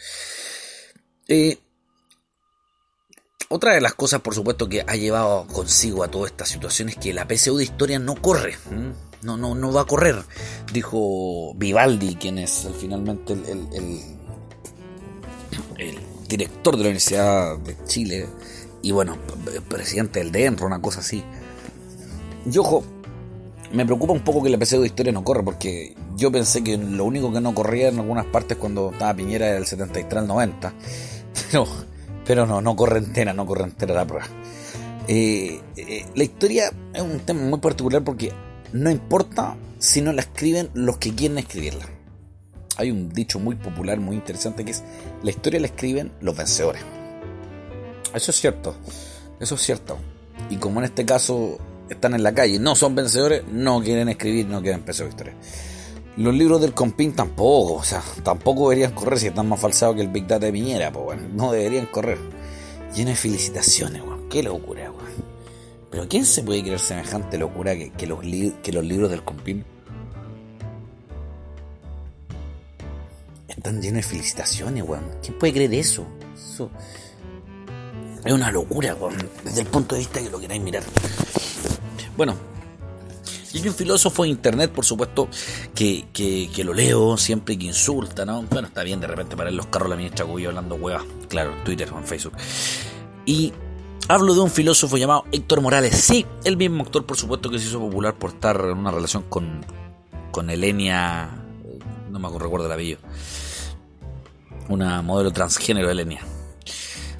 Eh, 1.27 1.57
otra 3.49 3.73
de 3.73 3.81
las 3.81 3.95
cosas, 3.95 4.21
por 4.21 4.33
supuesto, 4.33 4.69
que 4.69 4.85
ha 4.87 4.95
llevado 4.95 5.45
consigo 5.47 6.01
a 6.01 6.07
toda 6.07 6.27
esta 6.27 6.45
situación 6.45 6.87
es 6.87 6.95
que 6.95 7.13
la 7.13 7.27
PSU 7.27 7.57
de 7.57 7.65
historia 7.65 7.99
no 7.99 8.15
corre. 8.15 8.55
No, 9.23 9.35
no, 9.35 9.55
no 9.55 9.73
va 9.73 9.81
a 9.81 9.85
correr, 9.85 10.23
dijo 10.71 11.53
Vivaldi, 11.55 12.15
quien 12.15 12.37
es 12.37 12.65
finalmente 12.79 13.33
el 13.33 14.15
el 15.77 15.99
director 16.27 16.75
de 16.75 16.83
la 16.83 16.89
Universidad 16.89 17.57
de 17.59 17.77
Chile 17.85 18.27
y 18.85 18.91
bueno, 18.91 19.17
presidente 19.67 20.19
del 20.19 20.31
DENRO, 20.31 20.67
una 20.67 20.79
cosa 20.79 20.99
así. 20.99 21.23
Y 22.45 22.55
ojo, 22.59 22.83
me 23.73 23.83
preocupa 23.83 24.13
un 24.13 24.23
poco 24.23 24.43
que 24.43 24.49
la 24.51 24.57
de 24.57 24.85
historia 24.85 25.11
no 25.11 25.23
corra, 25.23 25.41
porque 25.41 25.95
yo 26.15 26.31
pensé 26.31 26.63
que 26.63 26.77
lo 26.77 27.03
único 27.03 27.33
que 27.33 27.41
no 27.41 27.55
corría 27.55 27.89
en 27.89 27.97
algunas 27.97 28.27
partes 28.27 28.59
cuando 28.59 28.91
estaba 28.91 29.15
Piñera 29.15 29.47
era 29.47 29.57
el 29.57 29.65
73 29.65 30.21
al 30.21 30.27
90. 30.27 30.71
Pero, 31.51 31.67
pero 32.25 32.45
no, 32.45 32.61
no 32.61 32.75
corre 32.75 32.99
entera, 32.99 33.33
no 33.33 33.45
corre 33.45 33.65
entera 33.65 33.93
la 33.93 34.05
prueba. 34.05 34.25
Eh, 35.07 35.59
eh, 35.75 36.05
la 36.15 36.23
historia 36.23 36.71
es 36.93 37.01
un 37.01 37.19
tema 37.19 37.41
muy 37.41 37.59
particular 37.59 38.03
porque 38.03 38.31
no 38.71 38.89
importa 38.89 39.57
si 39.77 40.01
no 40.01 40.13
la 40.13 40.21
escriben 40.21 40.69
los 40.73 40.97
que 40.97 41.13
quieren 41.13 41.37
escribirla 41.37 41.85
hay 42.77 42.91
un 42.91 43.09
dicho 43.09 43.39
muy 43.39 43.55
popular, 43.55 43.99
muy 43.99 44.15
interesante, 44.15 44.65
que 44.65 44.71
es, 44.71 44.83
la 45.23 45.29
historia 45.29 45.59
la 45.59 45.67
escriben 45.67 46.11
los 46.21 46.35
vencedores. 46.35 46.81
Eso 48.15 48.31
es 48.31 48.39
cierto, 48.39 48.73
eso 49.41 49.55
es 49.55 49.61
cierto. 49.61 49.97
Y 50.49 50.55
como 50.55 50.79
en 50.79 50.85
este 50.85 51.05
caso 51.05 51.57
están 51.89 52.13
en 52.13 52.23
la 52.23 52.33
calle, 52.33 52.59
no 52.59 52.73
son 52.73 52.95
vencedores, 52.95 53.43
no 53.51 53.81
quieren 53.81 54.07
escribir, 54.07 54.45
no 54.45 54.61
quieren 54.61 54.79
empezar 54.79 55.07
historia. 55.07 55.33
Los 56.15 56.33
libros 56.33 56.61
del 56.61 56.73
Compin 56.73 57.11
tampoco, 57.11 57.73
o 57.73 57.83
sea, 57.83 58.01
tampoco 58.23 58.69
deberían 58.69 58.93
correr 58.93 59.19
si 59.19 59.27
están 59.27 59.49
más 59.49 59.59
falsados 59.59 59.97
que 59.97 60.01
el 60.01 60.07
Big 60.07 60.27
Data 60.27 60.45
de 60.45 60.53
Piñera, 60.53 60.93
pues 60.93 61.03
bueno, 61.03 61.23
no 61.33 61.51
deberían 61.51 61.87
correr. 61.87 62.17
Lleno 62.95 63.09
de 63.09 63.17
felicitaciones, 63.17 64.01
weón, 64.01 64.29
qué 64.29 64.41
locura, 64.41 64.89
weón. 64.89 65.11
Pero 65.91 66.07
¿quién 66.07 66.25
se 66.25 66.41
puede 66.41 66.61
creer 66.61 66.79
semejante 66.79 67.37
locura 67.37 67.75
que, 67.75 67.91
que 67.91 68.07
los, 68.07 68.21
que 68.21 68.71
los 68.71 68.85
libros 68.85 69.11
del 69.11 69.25
Compin 69.25 69.65
están 73.49 73.81
llenos 73.81 73.97
de 73.97 74.03
felicitaciones, 74.03 74.83
weón? 74.87 75.03
¿Quién 75.21 75.37
puede 75.37 75.51
creer 75.51 75.73
eso? 75.73 76.05
Eso 76.33 76.71
es 78.25 78.33
una 78.33 78.51
locura, 78.51 78.95
desde 79.43 79.61
el 79.61 79.67
punto 79.67 79.95
de 79.95 79.99
vista 79.99 80.21
que 80.21 80.29
lo 80.29 80.39
queráis 80.39 80.61
mirar. 80.61 80.83
Bueno, 82.17 82.35
y 83.55 83.59
hay 83.59 83.67
un 83.69 83.73
filósofo 83.73 84.23
de 84.23 84.29
internet, 84.29 84.71
por 84.71 84.83
supuesto, 84.83 85.29
que, 85.73 86.07
que, 86.11 86.63
lo 86.65 86.73
leo 86.73 87.15
siempre 87.15 87.57
que 87.57 87.67
insulta, 87.67 88.25
¿no? 88.25 88.41
Bueno, 88.43 88.67
está 88.67 88.83
bien 88.83 88.99
de 88.99 89.07
repente 89.07 89.37
para 89.37 89.49
los 89.49 89.67
carros 89.67 89.89
la 89.89 89.95
ministra 89.95 90.25
Cubillo 90.25 90.49
hablando 90.49 90.75
huevas, 90.75 91.03
claro, 91.29 91.53
en 91.53 91.63
Twitter 91.63 91.89
o 91.93 91.97
en 91.97 92.03
Facebook. 92.03 92.33
Y 93.25 93.53
hablo 94.09 94.33
de 94.33 94.41
un 94.41 94.51
filósofo 94.51 94.97
llamado 94.97 95.23
Héctor 95.31 95.61
Morales. 95.61 95.95
Sí, 95.95 96.25
el 96.43 96.57
mismo 96.57 96.83
actor, 96.83 97.05
por 97.05 97.15
supuesto, 97.15 97.49
que 97.49 97.57
se 97.57 97.67
hizo 97.67 97.79
popular 97.79 98.15
por 98.15 98.31
estar 98.31 98.59
en 98.59 98.77
una 98.77 98.91
relación 98.91 99.23
con, 99.29 99.65
con 100.31 100.49
Elenia, 100.49 101.29
no 102.09 102.19
me 102.19 102.27
recuerdo 102.27 102.65
el 102.65 102.73
apellido, 102.73 102.99
una 104.67 105.01
modelo 105.01 105.31
transgénero 105.31 105.89
Elenia. 105.89 106.21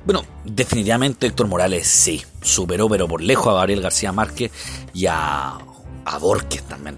Bueno, 0.05 0.23
definitivamente 0.43 1.27
Héctor 1.27 1.47
Morales 1.47 1.87
sí, 1.87 2.23
superó 2.41 2.87
pero 2.87 3.07
por 3.07 3.21
lejos 3.21 3.47
a 3.47 3.55
Gabriel 3.55 3.81
García 3.81 4.11
Márquez 4.11 4.51
y 4.93 5.07
a 5.07 5.57
a 6.05 6.19
Borges 6.19 6.63
también. 6.63 6.97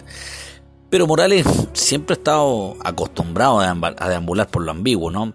Pero 0.90 1.08
Morales 1.08 1.46
siempre 1.74 2.14
ha 2.14 2.18
estado 2.18 2.78
acostumbrado 2.84 3.60
a 3.60 4.10
deambular 4.10 4.48
por 4.48 4.64
lo 4.64 4.72
ambiguo, 4.72 5.12
¿no? 5.12 5.34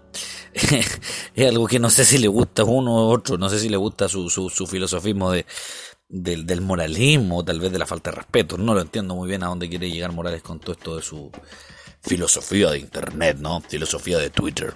es 0.53 1.47
algo 1.47 1.67
que 1.67 1.79
no 1.79 1.89
sé 1.89 2.05
si 2.05 2.17
le 2.17 2.27
gusta 2.27 2.63
uno 2.63 2.91
u 2.91 3.11
otro, 3.11 3.37
no 3.37 3.49
sé 3.49 3.59
si 3.59 3.69
le 3.69 3.77
gusta 3.77 4.07
su, 4.07 4.29
su, 4.29 4.67
filosofismo 4.67 5.31
de, 5.31 5.45
del, 6.09 6.61
moralismo, 6.61 7.39
o 7.39 7.45
tal 7.45 7.59
vez 7.59 7.71
de 7.71 7.77
la 7.77 7.85
falta 7.85 8.09
de 8.09 8.17
respeto. 8.17 8.57
No 8.57 8.73
lo 8.73 8.81
entiendo 8.81 9.15
muy 9.15 9.27
bien 9.27 9.43
a 9.43 9.47
dónde 9.47 9.69
quiere 9.69 9.91
llegar 9.91 10.11
Morales 10.11 10.41
con 10.41 10.59
todo 10.59 10.71
esto 10.71 10.95
de 10.95 11.03
su 11.03 11.31
filosofía 12.01 12.71
de 12.71 12.79
Internet, 12.79 13.37
¿no? 13.39 13.61
Filosofía 13.61 14.17
de 14.17 14.31
Twitter. 14.31 14.73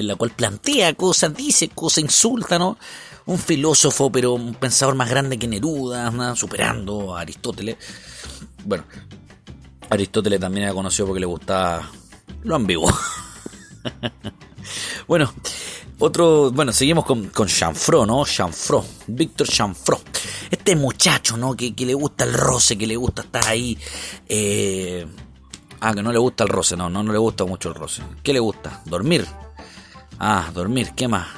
En 0.00 0.06
la 0.06 0.16
cual 0.16 0.30
plantea 0.30 0.94
cosas, 0.94 1.34
dice 1.36 1.68
cosas, 1.68 2.04
insulta, 2.04 2.58
¿no? 2.58 2.78
un 3.26 3.38
filósofo, 3.38 4.10
pero 4.10 4.32
un 4.32 4.54
pensador 4.54 4.94
más 4.94 5.08
grande 5.08 5.38
que 5.38 5.46
Neruda, 5.46 6.34
superando 6.34 7.16
a 7.16 7.20
Aristóteles. 7.20 7.76
Bueno, 8.64 8.84
Aristóteles 9.88 10.40
también 10.40 10.64
era 10.64 10.74
conocido 10.74 11.06
porque 11.06 11.20
le 11.20 11.26
gustaba 11.26 11.88
lo 12.42 12.56
ambiguo. 12.56 12.92
bueno, 15.06 15.32
otro, 16.00 16.50
bueno, 16.50 16.72
seguimos 16.72 17.04
con, 17.04 17.28
con 17.28 17.46
Chanfro, 17.46 18.04
¿no? 18.04 18.24
Chanfro, 18.24 18.84
Víctor 19.06 19.46
Chanfro. 19.46 20.00
Este 20.50 20.74
muchacho, 20.74 21.36
¿no? 21.36 21.54
Que, 21.54 21.72
le 21.76 21.94
gusta 21.94 22.24
el 22.24 22.34
roce, 22.34 22.76
que 22.76 22.86
le 22.86 22.96
gusta 22.96 23.22
estar 23.22 23.46
ahí. 23.46 23.78
Eh, 24.28 25.06
ah, 25.80 25.94
que 25.94 26.02
no 26.02 26.10
le 26.10 26.18
gusta 26.18 26.42
el 26.42 26.50
roce, 26.50 26.76
no, 26.76 26.90
no, 26.90 27.02
no 27.04 27.12
le 27.12 27.18
gusta 27.18 27.44
mucho 27.44 27.68
el 27.68 27.76
roce. 27.76 28.02
¿Qué 28.24 28.32
le 28.32 28.40
gusta? 28.40 28.82
Dormir. 28.86 29.24
Ah, 30.22 30.50
dormir, 30.52 30.92
¿qué 30.94 31.08
más? 31.08 31.28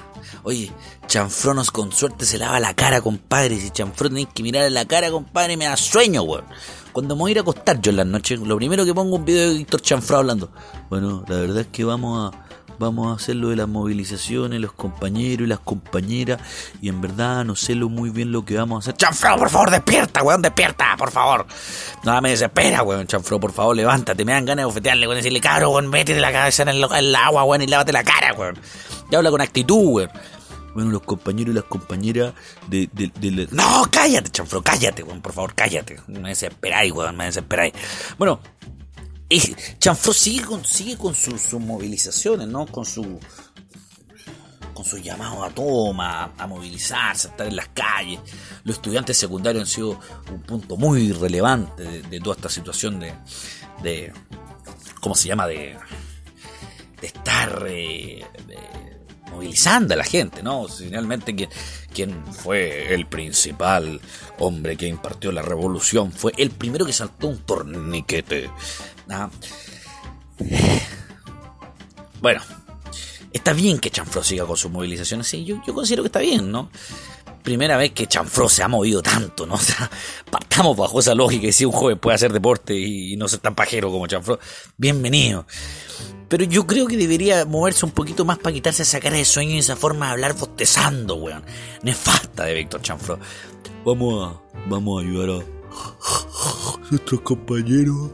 Oye, 0.43 0.73
Chanfronos 1.07 1.71
con 1.71 1.93
suerte 1.93 2.25
se 2.27 2.37
lava 2.37 2.59
la 2.59 2.75
cara, 2.75 3.01
compadre. 3.01 3.57
Si 3.61 3.71
Chanfro 3.71 4.09
tenéis 4.09 4.27
que 4.35 4.43
mirar 4.43 4.73
la 4.73 4.85
cara, 4.87 5.09
compadre, 5.09 5.57
me 5.57 5.67
da 5.67 5.77
sueño, 5.77 6.23
weón. 6.23 6.45
Cuando 6.93 7.15
me 7.15 7.21
voy 7.21 7.31
a 7.31 7.33
ir 7.33 7.39
a 7.39 7.43
acostar 7.43 7.81
yo 7.81 7.91
en 7.91 7.99
las 7.99 8.07
noches, 8.07 8.41
lo 8.41 8.57
primero 8.57 8.85
que 8.85 8.93
pongo 8.93 9.15
un 9.15 9.25
video 9.25 9.51
de 9.51 9.59
Víctor 9.59 9.83
Chanfro 9.83 10.17
hablando. 10.19 10.51
Bueno, 10.91 11.25
la 11.29 11.37
verdad 11.37 11.61
es 11.61 11.69
que 11.69 11.85
vamos 11.85 12.35
a 12.35 12.45
vamos 12.83 13.11
a 13.11 13.15
hacer 13.15 13.37
lo 13.37 13.49
de 13.49 13.57
las 13.57 13.69
movilizaciones, 13.69 14.61
los 14.61 14.73
compañeros 14.73 15.47
y 15.47 15.49
las 15.49 15.61
compañeras, 15.61 16.41
y 16.81 16.89
en 16.89 17.01
verdad 17.01 17.45
no 17.45 17.57
sé 17.57 17.75
lo 17.75 17.89
muy 17.89 18.11
bien 18.11 18.33
lo 18.33 18.45
que 18.45 18.57
vamos 18.57 18.77
a 18.77 18.81
hacer. 18.81 18.97
Chanfro, 18.97 19.37
por 19.37 19.51
favor, 19.51 19.71
despierta, 19.71 20.23
weón, 20.23 20.43
despierta, 20.43 20.97
por 20.99 21.11
favor. 21.11 21.47
Nada 22.05 22.21
me 22.21 22.31
desespera, 22.31 22.83
weón, 22.83 23.07
Chanfro, 23.07 23.41
por 23.41 23.53
favor, 23.53 23.77
levántate, 23.77 24.25
me 24.25 24.33
dan 24.33 24.45
ganas 24.45 24.63
de 24.63 24.67
bofetearle, 24.67 25.07
weón, 25.07 25.17
decirle, 25.17 25.41
caro, 25.41 25.71
weón, 25.71 25.89
métete 25.89 26.21
la 26.21 26.33
cabeza 26.33 26.63
en 26.65 26.69
el, 26.71 27.15
agua, 27.15 27.45
weón, 27.45 27.63
y 27.63 27.67
lávate 27.67 27.93
la 27.93 28.05
cara, 28.05 28.35
weón. 28.35 28.59
Y 29.11 29.15
habla 29.15 29.31
con 29.31 29.41
actitud, 29.41 29.85
weón. 29.85 30.11
Bueno, 30.75 30.91
los 30.91 31.03
compañeros 31.03 31.53
y 31.53 31.55
las 31.55 31.65
compañeras 31.65 32.33
de... 32.69 32.89
de, 32.93 33.49
No, 33.53 33.87
cállate, 33.91 34.31
chanfro, 34.31 34.63
cállate, 34.63 35.03
weón, 35.03 35.21
por 35.21 35.33
favor, 35.33 35.55
cállate. 35.55 36.01
Me 36.07 36.31
desesperáis, 36.31 36.93
weón, 36.93 37.17
me 37.17 37.27
desesperáis. 37.27 37.75
Bueno, 38.19 38.41
Chanfro 39.79 40.13
sigue 40.13 40.45
con, 40.45 40.65
sigue 40.65 40.97
con 40.97 41.15
sus 41.15 41.53
movilizaciones, 41.55 42.49
¿no? 42.49 42.67
Con 42.67 42.85
su 42.85 43.19
con 44.75 44.85
su 44.87 44.99
llamado 44.99 45.45
a 45.45 45.51
toma, 45.51 46.33
a 46.37 46.47
movilizarse, 46.47 47.29
a 47.29 47.31
estar 47.31 47.47
en 47.47 47.57
las 47.57 47.69
calles. 47.69 48.21
Los 48.65 48.77
estudiantes 48.77 49.17
secundarios 49.19 49.63
han 49.63 49.69
sido 49.69 50.01
un 50.31 50.43
punto 50.43 50.77
muy 50.77 51.13
relevante 51.13 52.03
de, 52.03 52.21
toda 52.21 52.37
esta 52.37 52.49
situación 52.49 52.99
de, 52.99 53.13
de, 53.83 54.13
¿cómo 55.01 55.15
se 55.15 55.29
llama? 55.29 55.47
De, 55.47 55.77
de 57.01 57.07
estar 57.07 57.67
eh, 57.69 58.25
movilizando 59.33 59.95
a 59.95 59.97
la 59.97 60.05
gente, 60.05 60.43
¿no? 60.43 60.69
Finalmente 60.69 61.35
quien, 61.35 61.51
quien 61.93 62.25
fue 62.33 62.95
el 62.95 63.07
principal 63.07 64.01
hombre 64.39 64.77
que 64.77 64.87
impartió 64.87 65.33
la 65.33 65.43
revolución 65.43 66.13
fue 66.13 66.33
el 66.37 66.51
primero 66.51 66.87
que 66.87 66.93
saltó 66.93 67.29
un 67.29 67.39
torniquete. 67.39 68.51
¿Ah? 69.11 69.31
Bueno, 72.21 72.41
está 73.33 73.53
bien 73.53 73.79
que 73.79 73.91
Chanfro 73.91 74.23
siga 74.23 74.47
con 74.47 74.57
sus 74.57 74.71
movilizaciones, 74.71 75.31
yo 75.45 75.61
considero 75.75 76.03
que 76.03 76.09
está 76.09 76.21
bien, 76.21 76.51
¿no? 76.51 76.71
primera 77.43 77.77
vez 77.77 77.93
que 77.93 78.07
Chanfro 78.07 78.49
se 78.49 78.63
ha 78.63 78.69
movido 78.69 79.03
tanto, 79.03 79.47
¿no? 79.47 79.55
O 79.63 79.65
sea, 79.65 79.91
partamos 80.31 80.77
bajo 80.77 81.01
esa 81.01 81.15
lógica 81.15 81.47
y 81.47 81.53
si 81.53 81.65
un 81.65 81.73
joven 81.73 81.99
puede 81.99 82.15
hacer 82.15 82.33
deporte 82.33 82.75
y, 82.75 83.17
no 83.17 83.29
ser 83.29 83.41
tan 83.41 83.55
pajero 83.55 83.91
como 83.91 84.07
Chanfro, 84.07 84.39
bienvenido. 84.77 85.47
Pero 86.29 86.45
yo 86.45 86.67
creo 86.67 86.87
que 86.87 86.97
debería 86.97 87.45
moverse 87.45 87.85
un 87.85 87.93
poquito 87.93 88.25
más 88.25 88.39
para 88.39 88.55
quitarse 88.55 88.83
esa 88.83 89.01
cara 89.01 89.17
de 89.17 89.25
sueño 89.25 89.53
y 89.53 89.59
esa 89.59 89.77
forma 89.77 90.07
de 90.07 90.13
hablar 90.13 90.35
bostezando, 90.35 91.17
weón. 91.17 91.45
Nefasta 91.83 92.45
de 92.45 92.55
Víctor 92.55 92.81
Chanfro. 92.81 93.19
Vamos 93.85 94.33
a, 94.33 94.69
vamos 94.69 94.99
a 94.99 95.07
ayudar 95.07 95.31
a 95.31 96.81
nuestros 96.91 97.21
compañeros. 97.21 98.11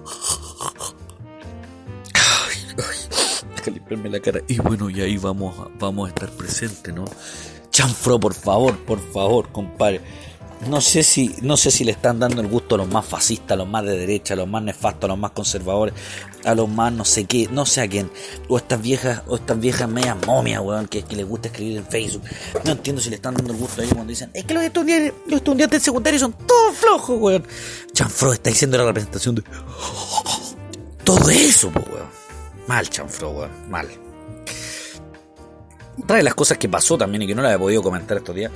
Ay, 0.60 2.54
limpiarme 3.70 4.08
la 4.10 4.20
cara. 4.20 4.40
Y 4.48 4.58
bueno, 4.58 4.90
y 4.90 5.00
ahí 5.00 5.16
vamos, 5.18 5.54
vamos 5.78 6.06
a 6.06 6.08
estar 6.08 6.30
presentes, 6.30 6.94
¿no? 6.94 7.04
Chanfro, 7.70 8.18
por 8.18 8.34
favor, 8.34 8.76
por 8.84 8.98
favor, 9.12 9.50
compadre. 9.52 10.00
No 10.66 10.80
sé 10.80 11.04
si, 11.04 11.36
no 11.42 11.56
sé 11.56 11.70
si 11.70 11.84
le 11.84 11.92
están 11.92 12.18
dando 12.18 12.40
el 12.40 12.48
gusto 12.48 12.74
a 12.74 12.78
los 12.78 12.88
más 12.88 13.06
fascistas, 13.06 13.52
a 13.52 13.56
los 13.56 13.68
más 13.68 13.84
de 13.84 13.96
derecha, 13.96 14.34
a 14.34 14.36
los 14.36 14.48
más 14.48 14.60
nefastos, 14.60 15.04
a 15.04 15.08
los 15.08 15.18
más 15.18 15.30
conservadores, 15.30 15.94
a 16.44 16.52
los 16.56 16.68
más 16.68 16.92
no 16.92 17.04
sé 17.04 17.26
qué, 17.26 17.48
no 17.52 17.64
sé 17.64 17.82
a 17.82 17.88
quién. 17.88 18.10
O 18.48 18.56
estas 18.56 18.82
viejas, 18.82 19.22
o 19.28 19.36
estas 19.36 19.60
viejas 19.60 19.88
medias 19.88 20.16
momias, 20.26 20.60
weón, 20.60 20.88
que, 20.88 21.02
que 21.04 21.14
les 21.14 21.26
gusta 21.26 21.46
escribir 21.46 21.78
en 21.78 21.86
Facebook. 21.86 22.24
No 22.64 22.72
entiendo 22.72 23.00
si 23.00 23.08
le 23.08 23.16
están 23.16 23.34
dando 23.34 23.52
el 23.52 23.58
gusto 23.58 23.80
a 23.80 23.84
ellos 23.84 23.94
cuando 23.94 24.10
dicen, 24.10 24.30
es 24.34 24.44
que 24.44 24.54
los 24.54 24.64
estudiantes, 24.64 25.12
los 25.26 25.36
estudiantes 25.36 25.82
secundarios 25.82 26.22
son 26.22 26.32
todos 26.32 26.76
flojos, 26.76 27.16
weón. 27.20 27.46
Chanfro 27.92 28.32
está 28.32 28.50
diciendo 28.50 28.78
la 28.78 28.86
representación 28.86 29.36
de 29.36 29.44
todo 31.08 31.30
eso, 31.30 31.68
weón. 31.68 32.06
Mal, 32.66 32.90
Chanfro, 32.90 33.30
weón, 33.30 33.70
mal. 33.70 33.88
Otra 36.02 36.18
de 36.18 36.22
las 36.22 36.34
cosas 36.34 36.58
que 36.58 36.68
pasó 36.68 36.98
también 36.98 37.22
y 37.22 37.26
que 37.26 37.34
no 37.34 37.40
la 37.40 37.54
he 37.54 37.58
podido 37.58 37.82
comentar 37.82 38.18
estos 38.18 38.36
días 38.36 38.52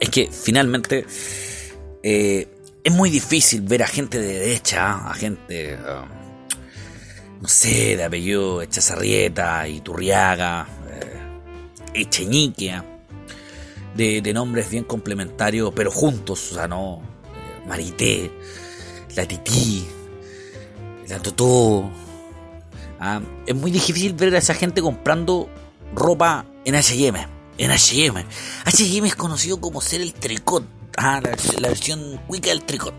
es 0.00 0.08
que 0.08 0.30
finalmente 0.32 1.04
eh, 2.02 2.48
es 2.82 2.92
muy 2.94 3.10
difícil 3.10 3.60
ver 3.60 3.82
a 3.82 3.86
gente 3.86 4.18
de 4.18 4.38
derecha, 4.38 5.06
a 5.06 5.12
gente, 5.12 5.74
um, 5.74 7.42
no 7.42 7.48
sé, 7.48 7.98
de 7.98 8.04
apellido 8.04 8.62
Echazarrieta, 8.62 9.68
Iturriaga, 9.68 10.66
eh, 11.92 12.06
de, 13.94 14.22
de, 14.22 14.32
nombres 14.32 14.70
bien 14.70 14.84
complementarios, 14.84 15.72
pero 15.76 15.90
juntos, 15.90 16.52
o 16.52 16.54
sea, 16.54 16.68
no, 16.68 17.02
Marité, 17.66 18.30
la 19.14 19.26
Tití, 19.26 19.86
la 21.08 21.18
Totó. 21.20 21.90
Ah, 23.00 23.20
es 23.46 23.54
muy 23.54 23.70
difícil 23.70 24.12
ver 24.14 24.34
a 24.34 24.38
esa 24.38 24.54
gente 24.54 24.82
comprando 24.82 25.48
ropa 25.94 26.44
en 26.64 26.74
H&M. 26.74 27.26
En 27.58 27.70
H&M. 27.70 28.24
H&M 28.64 29.08
es 29.08 29.16
conocido 29.16 29.60
como 29.60 29.80
ser 29.80 30.00
el 30.00 30.12
tricot. 30.12 30.64
Ah, 30.96 31.20
la, 31.22 31.68
versión 31.68 32.20
cuica 32.26 32.50
del 32.50 32.64
tricot. 32.64 32.94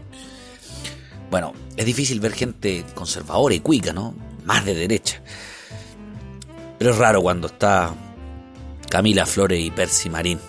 Bueno, 1.29 1.53
es 1.75 1.85
difícil 1.85 2.19
ver 2.19 2.33
gente 2.33 2.85
conservadora 2.95 3.53
y 3.53 3.59
cuica, 3.59 3.93
¿no? 3.93 4.15
Más 4.45 4.65
de 4.65 4.73
derecha. 4.73 5.21
Pero 6.77 6.91
es 6.91 6.97
raro 6.97 7.21
cuando 7.21 7.47
está 7.47 7.93
Camila 8.89 9.25
Flores 9.25 9.59
y 9.59 9.69
Percy 9.69 10.09
Marín 10.09 10.39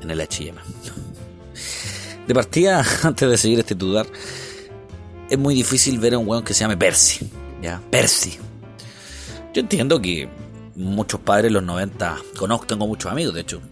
en 0.00 0.10
el 0.10 0.20
H&M. 0.20 0.58
De 2.26 2.34
partida, 2.34 2.84
antes 3.02 3.28
de 3.28 3.36
seguir 3.36 3.58
este 3.58 3.74
dudar, 3.74 4.06
es 5.30 5.38
muy 5.38 5.54
difícil 5.54 5.98
ver 5.98 6.14
a 6.14 6.18
un 6.18 6.28
weón 6.28 6.44
que 6.44 6.52
se 6.52 6.60
llame 6.60 6.76
Percy. 6.76 7.30
¿ya? 7.62 7.80
Percy. 7.90 8.38
Yo 9.54 9.60
entiendo 9.60 10.02
que 10.02 10.28
muchos 10.74 11.20
padres 11.20 11.48
en 11.48 11.54
los 11.54 11.62
90, 11.62 12.18
conozco, 12.36 12.66
tengo 12.66 12.86
muchos 12.86 13.10
amigos, 13.10 13.34
de 13.34 13.40
hecho, 13.42 13.62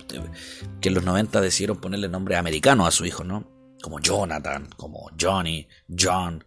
que 0.80 0.88
en 0.88 0.94
los 0.94 1.04
90 1.04 1.40
decidieron 1.40 1.78
ponerle 1.78 2.08
nombre 2.08 2.36
americano 2.36 2.86
a 2.86 2.90
su 2.90 3.04
hijo, 3.04 3.24
¿no? 3.24 3.44
Como 3.82 4.00
Jonathan, 4.00 4.68
como 4.76 5.10
Johnny, 5.20 5.68
John, 5.88 6.44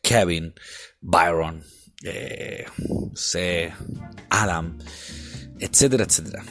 Kevin, 0.00 0.54
Byron, 1.00 1.62
eh, 2.04 2.64
C, 3.14 3.72
Adam, 4.30 4.78
etcétera, 5.62 6.04
etcétera. 6.04 6.44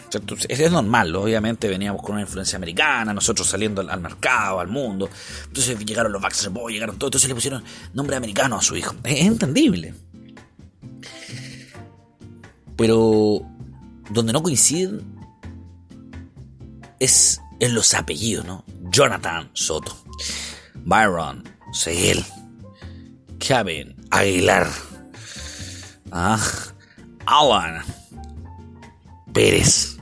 Es 0.48 0.72
normal, 0.72 1.14
obviamente 1.18 1.68
veníamos 1.68 2.02
con 2.02 2.14
una 2.14 2.22
influencia 2.22 2.56
americana, 2.56 3.14
nosotros 3.14 3.46
saliendo 3.46 3.82
al, 3.82 4.00
mercado, 4.00 4.62
al 4.62 4.70
mundo. 4.70 5.10
Entonces 5.48 5.78
llegaron 5.80 6.14
los 6.14 6.22
Baxter 6.22 6.50
Boys, 6.50 6.74
llegaron 6.74 6.98
todos, 6.98 7.10
entonces 7.10 7.28
le 7.28 7.36
pusieron 7.36 7.64
nombre 7.94 8.16
americano 8.16 8.56
a 8.56 8.62
su 8.62 8.78
hijo. 8.78 8.96
Es 9.04 9.26
entendible. 9.26 9.94
Pero 12.78 13.42
donde 14.10 14.32
no 14.32 14.42
coinciden 14.42 15.02
es 17.00 17.42
en 17.60 17.76
los 17.76 17.94
apellidos, 17.94 18.46
¿no? 18.46 18.64
Jonathan 18.92 19.50
Soto, 19.54 19.94
Byron 20.86 21.44
Seguel, 21.74 22.24
Kevin 23.40 23.94
Aguilar, 24.10 24.70
ah, 26.12 26.40
Alan 27.26 27.84
Pérez, 29.34 29.98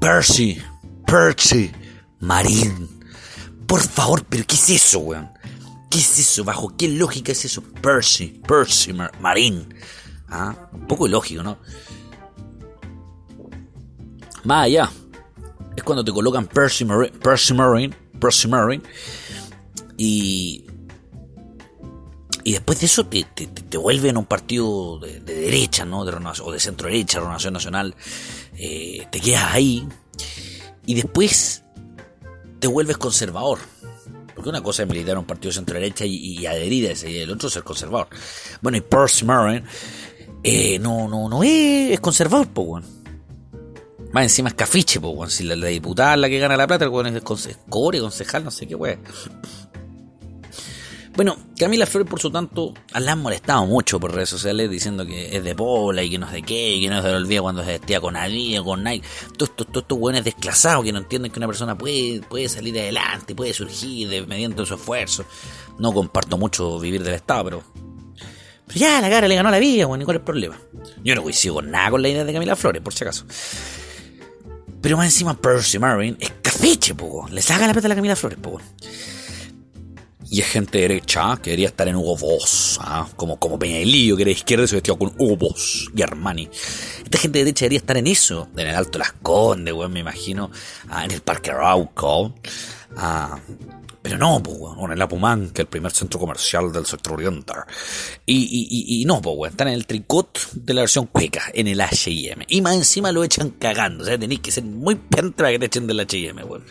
Percy, 0.00 0.62
Percy, 1.06 1.72
Marín. 2.20 2.88
Por 3.66 3.80
favor, 3.80 4.24
pero 4.28 4.44
¿qué 4.46 4.54
es 4.54 4.70
eso, 4.70 5.00
weón? 5.00 5.30
¿Qué 5.90 5.98
es 5.98 6.18
eso? 6.18 6.44
¿Bajo 6.44 6.76
qué 6.76 6.88
lógica 6.88 7.32
es 7.32 7.44
eso? 7.44 7.62
Percy, 7.62 8.40
Percy, 8.46 8.92
Marín. 8.92 9.74
Ah, 10.28 10.68
un 10.72 10.86
poco 10.86 11.06
ilógico, 11.06 11.42
¿no? 11.42 11.58
Más 14.44 14.66
allá, 14.66 14.90
es 15.76 15.82
cuando 15.82 16.04
te 16.04 16.12
colocan 16.12 16.46
Percy 16.46 16.84
Marine, 16.84 17.18
Percy 17.18 17.54
Marine, 17.54 17.94
Percy 18.20 18.48
Marine 18.48 18.82
y, 19.96 20.65
y 22.46 22.52
después 22.52 22.78
de 22.78 22.86
eso 22.86 23.04
te, 23.04 23.24
te, 23.24 23.76
vuelven 23.76 24.14
a 24.14 24.20
un 24.20 24.24
partido 24.24 25.00
de, 25.00 25.18
derecha, 25.18 25.84
¿no? 25.84 26.04
De, 26.04 26.16
o 26.44 26.52
de 26.52 26.60
centro 26.60 26.86
derecha, 26.86 27.18
Renovación 27.18 27.54
Nacional, 27.54 27.96
eh, 28.56 29.04
te 29.10 29.18
quedas 29.18 29.52
ahí 29.52 29.84
y 30.86 30.94
después 30.94 31.64
te 32.60 32.68
vuelves 32.68 32.98
conservador. 32.98 33.58
Porque 34.32 34.48
una 34.48 34.62
cosa 34.62 34.84
es 34.84 34.88
militar 34.88 35.18
un 35.18 35.24
partido 35.24 35.50
centro 35.50 35.74
derecha 35.74 36.04
y, 36.04 36.14
y 36.14 36.46
adherir 36.46 36.86
a 36.86 36.92
ese, 36.92 37.10
y 37.10 37.18
el 37.18 37.32
otro 37.32 37.48
es 37.48 37.54
ser 37.54 37.64
conservador. 37.64 38.06
Bueno, 38.62 38.78
y 38.78 38.80
Percy 38.80 39.24
Marine 39.24 39.64
eh, 40.44 40.78
no, 40.78 41.08
no, 41.08 41.28
no 41.28 41.42
es, 41.42 41.98
conservador, 41.98 42.46
pues, 42.46 42.64
bueno. 42.64 42.86
Más 44.12 44.22
encima 44.22 44.50
es 44.50 44.54
cafiche, 44.54 45.00
pues, 45.00 45.32
Si 45.32 45.42
la, 45.42 45.56
diputada 45.56 46.16
la 46.16 46.28
que 46.28 46.38
gana 46.38 46.56
la 46.56 46.68
plata, 46.68 46.84
el 46.84 46.92
weón 46.92 47.08
es 47.08 47.24
core, 47.68 47.98
concejal, 47.98 48.44
no 48.44 48.52
sé 48.52 48.68
qué 48.68 48.76
weón. 48.76 49.00
Bueno, 51.16 51.38
Camila 51.58 51.86
Flores, 51.86 52.10
por 52.10 52.20
su 52.20 52.30
tanto, 52.30 52.74
la 52.92 53.12
han 53.12 53.22
molestado 53.22 53.64
mucho 53.64 53.98
por 53.98 54.14
redes 54.14 54.28
sociales 54.28 54.68
diciendo 54.68 55.06
que 55.06 55.34
es 55.34 55.42
de 55.42 55.54
Pola 55.54 56.02
y 56.02 56.10
que 56.10 56.18
no 56.18 56.30
sé 56.30 56.42
qué, 56.42 56.74
y 56.74 56.82
que 56.82 56.90
no 56.90 57.00
se 57.00 57.08
le 57.08 57.14
olvida 57.14 57.40
cuando 57.40 57.64
se 57.64 57.70
vestía 57.70 58.02
con 58.02 58.16
Adidas, 58.16 58.62
con 58.62 58.84
Nike. 58.84 59.06
Todos 59.38 59.48
estos, 59.48 59.66
todos 59.68 59.82
estos 59.84 59.98
weones 59.98 60.24
desclasados 60.24 60.84
que 60.84 60.92
no 60.92 60.98
entienden 60.98 61.32
que 61.32 61.38
una 61.38 61.46
persona 61.46 61.76
puede, 61.76 62.48
salir 62.50 62.78
adelante, 62.78 63.34
puede 63.34 63.54
surgir 63.54 64.26
mediante 64.26 64.66
su 64.66 64.74
esfuerzo. 64.74 65.24
No 65.78 65.94
comparto 65.94 66.36
mucho 66.36 66.78
vivir 66.78 67.02
del 67.02 67.14
Estado, 67.14 67.44
pero 67.44 67.62
pero 68.66 68.80
ya, 68.80 69.00
la 69.00 69.08
cara 69.08 69.28
le 69.28 69.36
ganó 69.36 69.50
la 69.50 69.58
vida, 69.58 69.86
weón, 69.86 70.04
¿cuál 70.04 70.16
es 70.16 70.20
el 70.20 70.24
problema? 70.24 70.58
Yo 71.02 71.14
no 71.14 71.22
coincido 71.22 71.54
con 71.54 71.70
nada 71.70 71.90
con 71.90 72.02
la 72.02 72.08
idea 72.08 72.24
de 72.24 72.32
Camila 72.32 72.56
Flores, 72.56 72.82
por 72.82 72.92
si 72.92 73.04
acaso. 73.04 73.24
Pero 74.82 74.96
más 74.96 75.06
encima 75.06 75.40
Percy 75.40 75.78
Marvin 75.78 76.16
es 76.20 76.32
cafeche, 76.42 76.94
po, 76.94 77.26
le 77.30 77.40
saca 77.40 77.66
la 77.66 77.72
plata 77.72 77.86
a 77.86 77.90
la 77.90 77.94
Camila 77.94 78.16
Flores, 78.16 78.38
po. 78.38 78.60
Y 80.28 80.40
es 80.40 80.46
gente 80.46 80.78
derecha 80.78 81.36
que 81.36 81.50
quería 81.50 81.68
estar 81.68 81.86
en 81.86 81.96
Hugo 81.96 82.16
Boss, 82.16 82.78
¿ah? 82.82 83.08
como, 83.16 83.38
como 83.38 83.58
Peñalillo, 83.58 84.16
que 84.16 84.22
era 84.22 84.30
izquierda 84.32 84.64
y 84.64 84.68
se 84.68 84.76
vestía 84.76 84.96
con 84.96 85.12
Hugo 85.18 85.36
Boss 85.36 85.88
y 85.94 86.02
Armani. 86.02 86.48
Esta 87.04 87.18
gente 87.18 87.38
derecha 87.38 87.64
debería 87.64 87.78
estar 87.78 87.96
en 87.96 88.06
eso, 88.06 88.48
en 88.56 88.66
el 88.66 88.74
Alto 88.74 88.98
Las 88.98 89.12
Condes, 89.12 89.72
weón, 89.72 89.92
me 89.92 90.00
imagino, 90.00 90.50
ah, 90.88 91.04
en 91.04 91.12
el 91.12 91.20
Parque 91.20 91.50
Arauco, 91.50 92.34
ah, 92.96 93.38
pero 94.06 94.18
no, 94.18 94.40
pues, 94.40 94.56
weón, 94.56 94.92
en 94.92 95.00
la 95.00 95.08
Pumán, 95.08 95.50
que 95.50 95.62
es 95.62 95.64
el 95.64 95.66
primer 95.66 95.90
centro 95.90 96.20
comercial 96.20 96.70
del 96.70 96.86
sector 96.86 97.14
oriental. 97.14 97.64
Y, 98.24 98.36
y, 98.36 99.02
y, 99.02 99.04
no, 99.04 99.20
pues, 99.20 99.34
weón, 99.36 99.50
están 99.50 99.66
en 99.66 99.74
el 99.74 99.84
tricot 99.84 100.52
de 100.52 100.74
la 100.74 100.82
versión 100.82 101.06
cueca, 101.06 101.42
en 101.52 101.66
el 101.66 101.80
HM. 101.80 102.44
Y 102.46 102.60
más 102.60 102.76
encima 102.76 103.10
lo 103.10 103.24
echan 103.24 103.50
cagando. 103.50 104.04
O 104.04 104.06
sea, 104.06 104.16
tenéis 104.16 104.38
que 104.38 104.52
ser 104.52 104.62
muy 104.62 104.94
pente 104.94 105.38
para 105.38 105.50
que 105.50 105.58
te 105.58 105.66
echen 105.66 105.88
del 105.88 105.98
HM, 105.98 106.48
weón. 106.48 106.64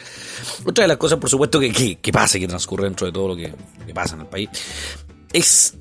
Otra 0.66 0.84
de 0.84 0.88
las 0.88 0.96
cosas, 0.96 1.20
por 1.20 1.30
supuesto, 1.30 1.60
que, 1.60 1.74
que, 1.74 1.98
que 1.98 2.12
pasa, 2.14 2.40
que 2.40 2.48
transcurre 2.48 2.86
dentro 2.86 3.06
de 3.06 3.12
todo 3.12 3.28
lo 3.28 3.36
que, 3.36 3.54
que 3.86 3.94
pasa 3.94 4.16
en 4.16 4.22
el 4.22 4.28
país, 4.28 4.50
es. 5.34 5.76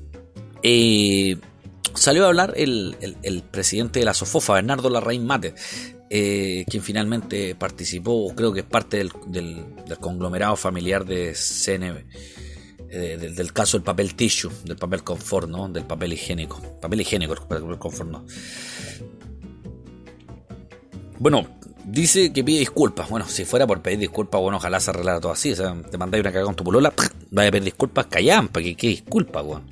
Eh, 0.61 1.37
salió 1.93 2.25
a 2.25 2.27
hablar 2.27 2.53
el, 2.57 2.97
el, 2.99 3.15
el, 3.23 3.43
presidente 3.43 3.99
de 3.99 4.05
la 4.05 4.13
SOFOFA, 4.13 4.55
Bernardo 4.55 4.89
Larraín 4.89 5.25
Mate, 5.25 5.55
eh, 6.09 6.65
quien 6.69 6.83
finalmente 6.83 7.55
participó, 7.55 8.31
creo 8.35 8.53
que 8.53 8.59
es 8.59 8.65
parte 8.65 8.97
del, 8.97 9.65
conglomerado 9.99 10.55
familiar 10.55 11.03
de 11.03 11.33
CNB, 11.33 12.05
eh, 12.89 13.17
del, 13.35 13.53
caso 13.53 13.77
del 13.77 13.83
papel 13.83 14.13
tissue, 14.13 14.51
del 14.65 14.77
papel 14.77 15.03
confort, 15.03 15.49
¿no? 15.49 15.67
Del 15.67 15.85
papel 15.85 16.13
higiénico. 16.13 16.61
Papel 16.79 17.01
higiénico, 17.01 17.33
el 17.33 17.39
papel 17.39 17.79
confort, 17.79 18.09
¿no? 18.09 18.25
Bueno, 21.17 21.47
dice 21.85 22.31
que 22.31 22.43
pide 22.43 22.59
disculpas. 22.59 23.09
Bueno, 23.09 23.27
si 23.27 23.43
fuera 23.43 23.65
por 23.65 23.81
pedir 23.81 23.99
disculpas, 23.99 24.39
bueno, 24.41 24.57
ojalá 24.57 24.79
se 24.79 24.91
arreglara 24.91 25.19
todo 25.19 25.31
así. 25.31 25.53
O 25.53 25.55
sea, 25.55 25.75
te 25.89 25.97
mandáis 25.97 26.21
una 26.21 26.31
cagada 26.31 26.45
con 26.45 26.55
tu 26.55 26.63
polola, 26.63 26.93
vaya 27.31 27.49
a 27.49 27.51
pedir 27.51 27.63
disculpas, 27.63 28.05
callampa, 28.07 28.61
que 28.61 28.75
qué 28.75 28.89
disculpa, 28.89 29.41
weón. 29.41 29.63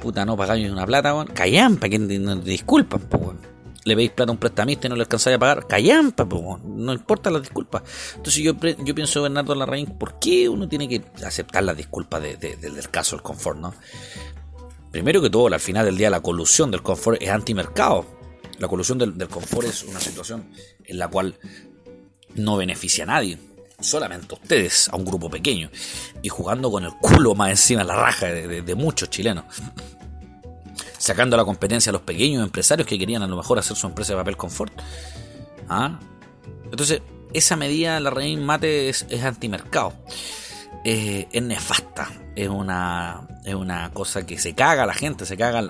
Puta, 0.00 0.24
no 0.24 0.36
pagáis 0.36 0.68
una 0.68 0.84
plata, 0.84 1.14
weón. 1.14 1.28
Callampa, 1.28 1.88
que 1.88 1.98
disculpas, 1.98 3.02
weón 3.12 3.59
le 3.84 3.94
veis 3.94 4.10
plata 4.10 4.30
a 4.30 4.34
un 4.34 4.38
prestamista 4.38 4.86
y 4.86 4.90
no 4.90 4.96
le 4.96 5.02
alcanzáis 5.02 5.36
a 5.36 5.38
pagar, 5.38 5.66
callampa, 5.66 6.26
no 6.26 6.92
importa 6.92 7.30
las 7.30 7.42
disculpas. 7.42 7.82
Entonces 8.16 8.42
yo, 8.42 8.56
pienso, 8.94 9.22
Bernardo 9.22 9.54
Larraín, 9.54 9.86
¿por 9.98 10.18
qué 10.18 10.48
uno 10.48 10.68
tiene 10.68 10.88
que 10.88 11.02
aceptar 11.24 11.64
las 11.64 11.76
disculpas 11.76 12.22
del 12.22 12.90
caso 12.90 13.16
del 13.16 13.22
confort? 13.22 13.58
¿no? 13.58 13.74
Primero 14.90 15.22
que 15.22 15.30
todo, 15.30 15.46
al 15.46 15.60
final 15.60 15.86
del 15.86 15.96
día 15.96 16.10
la 16.10 16.20
colusión 16.20 16.70
del 16.70 16.82
confort 16.82 17.22
es 17.22 17.30
antimercado. 17.30 18.06
La 18.58 18.68
colusión 18.68 18.98
del, 18.98 19.28
confort 19.28 19.68
es 19.68 19.84
una 19.84 20.00
situación 20.00 20.50
en 20.84 20.98
la 20.98 21.08
cual 21.08 21.38
no 22.34 22.56
beneficia 22.56 23.04
a 23.04 23.06
nadie 23.06 23.38
solamente 23.80 24.34
a 24.34 24.38
ustedes, 24.38 24.90
a 24.90 24.96
un 24.96 25.06
grupo 25.06 25.30
pequeño, 25.30 25.70
y 26.20 26.28
jugando 26.28 26.70
con 26.70 26.84
el 26.84 26.90
culo 27.00 27.34
más 27.34 27.48
encima 27.48 27.82
la 27.82 27.96
raja 27.96 28.26
de 28.26 28.74
muchos 28.74 29.08
chilenos 29.08 29.46
sacando 31.00 31.34
la 31.34 31.46
competencia 31.46 31.90
a 31.90 31.94
los 31.94 32.02
pequeños 32.02 32.44
empresarios 32.44 32.86
que 32.86 32.98
querían 32.98 33.22
a 33.22 33.26
lo 33.26 33.34
mejor 33.34 33.58
hacer 33.58 33.74
su 33.74 33.86
empresa 33.86 34.12
de 34.12 34.18
papel 34.18 34.36
confort. 34.36 34.72
¿Ah? 35.68 35.98
Entonces, 36.64 37.00
esa 37.32 37.56
medida, 37.56 37.98
la 38.00 38.10
Reina 38.10 38.42
Mate, 38.42 38.90
es, 38.90 39.06
antimercado. 39.24 39.94
Eh, 40.84 41.26
es 41.32 41.42
nefasta, 41.42 42.10
es 42.36 42.48
una, 42.48 43.26
es 43.44 43.54
una 43.54 43.90
cosa 43.92 44.26
que 44.26 44.38
se 44.38 44.54
caga 44.54 44.82
a 44.82 44.86
la 44.86 44.94
gente, 44.94 45.26
se 45.26 45.36
caga, 45.36 45.62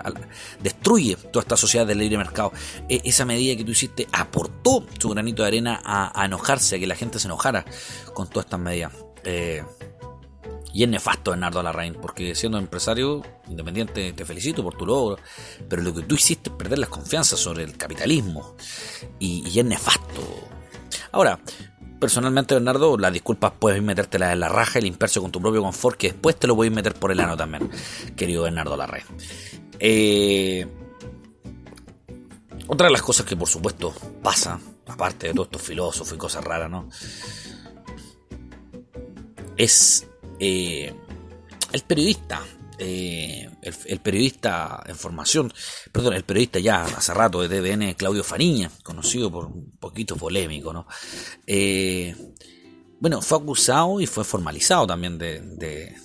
destruye 0.60 1.16
toda 1.16 1.42
esta 1.42 1.56
sociedad 1.56 1.86
del 1.86 1.98
libre 1.98 2.18
mercado. 2.18 2.52
E, 2.88 3.00
esa 3.04 3.24
medida 3.24 3.56
que 3.56 3.64
tú 3.64 3.70
hiciste 3.70 4.08
aportó 4.12 4.84
su 4.98 5.10
granito 5.10 5.42
de 5.42 5.48
arena 5.48 5.80
a, 5.84 6.24
enojarse, 6.24 6.76
a 6.76 6.78
que 6.80 6.86
la 6.88 6.96
gente 6.96 7.20
se 7.20 7.28
enojara 7.28 7.64
con 8.14 8.28
todas 8.28 8.46
estas 8.46 8.60
medidas. 8.60 8.92
Eh, 9.24 9.62
y 10.72 10.84
es 10.84 10.88
nefasto 10.88 11.32
Bernardo 11.32 11.62
Larraín, 11.62 11.94
porque 12.00 12.34
siendo 12.34 12.58
empresario 12.58 13.22
independiente 13.48 14.12
te 14.12 14.24
felicito 14.24 14.62
por 14.62 14.74
tu 14.74 14.86
logro, 14.86 15.18
pero 15.68 15.82
lo 15.82 15.92
que 15.94 16.02
tú 16.02 16.14
hiciste 16.14 16.50
es 16.50 16.56
perder 16.56 16.78
las 16.78 16.88
confianzas 16.88 17.40
sobre 17.40 17.64
el 17.64 17.76
capitalismo. 17.76 18.54
Y, 19.18 19.58
es 19.58 19.64
nefasto. 19.64 20.22
Ahora, 21.12 21.40
personalmente, 21.98 22.54
Bernardo, 22.54 22.96
las 22.98 23.12
disculpas 23.12 23.52
puedes 23.58 23.82
metértelas 23.82 24.32
en 24.32 24.40
la 24.40 24.48
raja 24.48 24.78
y 24.78 24.82
limpiarse 24.82 25.20
con 25.20 25.32
tu 25.32 25.40
propio 25.40 25.62
confort, 25.62 25.96
que 25.96 26.12
después 26.12 26.36
te 26.36 26.46
lo 26.46 26.54
voy 26.54 26.68
a 26.68 26.70
meter 26.70 26.94
por 26.94 27.10
el 27.10 27.20
ano 27.20 27.36
también, 27.36 27.68
querido 28.16 28.44
Bernardo 28.44 28.76
Larraín. 28.76 29.04
Eh, 29.80 30.66
otra 32.68 32.86
de 32.86 32.92
las 32.92 33.02
cosas 33.02 33.26
que 33.26 33.36
por 33.36 33.48
supuesto 33.48 33.92
pasa, 34.22 34.60
aparte 34.86 35.28
de 35.28 35.34
todos 35.34 35.48
estos 35.48 35.62
filósofos 35.62 36.14
y 36.14 36.18
cosas 36.18 36.44
raras, 36.44 36.70
¿no? 36.70 36.88
Es 39.56 40.06
eh, 40.40 40.94
el 41.72 41.82
periodista, 41.82 42.42
eh, 42.78 43.48
el, 43.60 44.00
periodista 44.00 44.82
en 44.86 44.96
formación, 44.96 45.52
perdón, 45.92 46.14
el 46.14 46.24
periodista 46.24 46.58
ya 46.58 46.84
hace 46.84 47.12
rato 47.12 47.42
de 47.42 47.48
TVN, 47.48 47.94
Claudio 47.94 48.24
Fariña, 48.24 48.70
conocido 48.82 49.30
por 49.30 49.46
un 49.46 49.70
poquito 49.78 50.16
polémico, 50.16 50.72
¿no? 50.72 50.86
Eh, 51.46 52.14
Bueno, 53.00 53.22
fue 53.22 53.38
acusado 53.38 53.98
y 53.98 54.06
fue 54.06 54.24
formalizado 54.24 54.86
también 54.86 55.16
de, 55.16 55.96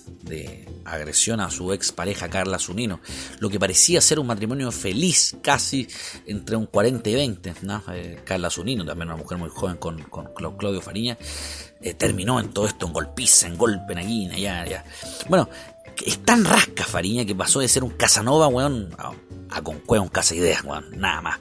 agresión 0.86 1.40
a 1.40 1.50
su 1.50 1.72
ex 1.72 1.92
pareja 1.92 2.30
Carla 2.30 2.58
Zunino, 2.58 3.00
lo 3.38 3.50
que 3.50 3.58
parecía 3.58 4.00
ser 4.00 4.18
un 4.18 4.26
matrimonio 4.26 4.72
feliz, 4.72 5.36
casi 5.42 5.86
entre 6.26 6.56
un 6.56 6.64
40 6.66 7.10
y 7.10 7.14
20. 7.14 7.54
Eh, 7.92 8.20
Carla 8.24 8.48
Zunino, 8.48 8.84
también 8.84 9.08
una 9.08 9.18
mujer 9.18 9.36
muy 9.36 9.50
joven 9.50 9.76
con, 9.76 10.02
con 10.04 10.56
Claudio 10.56 10.80
Fariña, 10.80 11.18
eh, 11.86 11.94
terminó 11.94 12.40
en 12.40 12.50
todo 12.50 12.66
esto 12.66 12.86
en 12.86 12.92
golpiza, 12.92 13.46
en 13.46 13.56
golpe, 13.56 13.92
en 13.92 13.98
allí, 13.98 14.24
en 14.24 14.32
allá. 14.32 14.84
Bueno, 15.28 15.48
es 16.04 16.18
tan 16.24 16.44
rasca 16.44 16.84
Fariña 16.84 17.24
que 17.24 17.34
pasó 17.34 17.60
de 17.60 17.68
ser 17.68 17.84
un 17.84 17.90
Casanova, 17.90 18.48
weón, 18.48 18.92
a, 18.98 19.12
a 19.50 19.62
con 19.62 19.80
un 19.88 20.08
casa 20.08 20.34
ideas, 20.34 20.64
weón, 20.64 20.86
nada 20.98 21.22
más. 21.22 21.38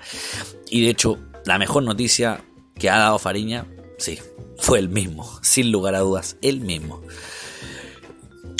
Y 0.69 0.84
de 0.84 0.89
hecho, 0.89 1.17
la 1.45 1.58
mejor 1.58 1.81
noticia 1.81 2.43
que 2.75 2.91
ha 2.91 2.97
dado 2.97 3.17
Fariña, 3.17 3.65
sí, 3.97 4.19
fue 4.60 4.77
el 4.77 4.89
mismo, 4.89 5.27
sin 5.41 5.71
lugar 5.71 5.95
a 5.95 6.01
dudas, 6.01 6.38
el 6.43 6.62
mismo. 6.62 7.01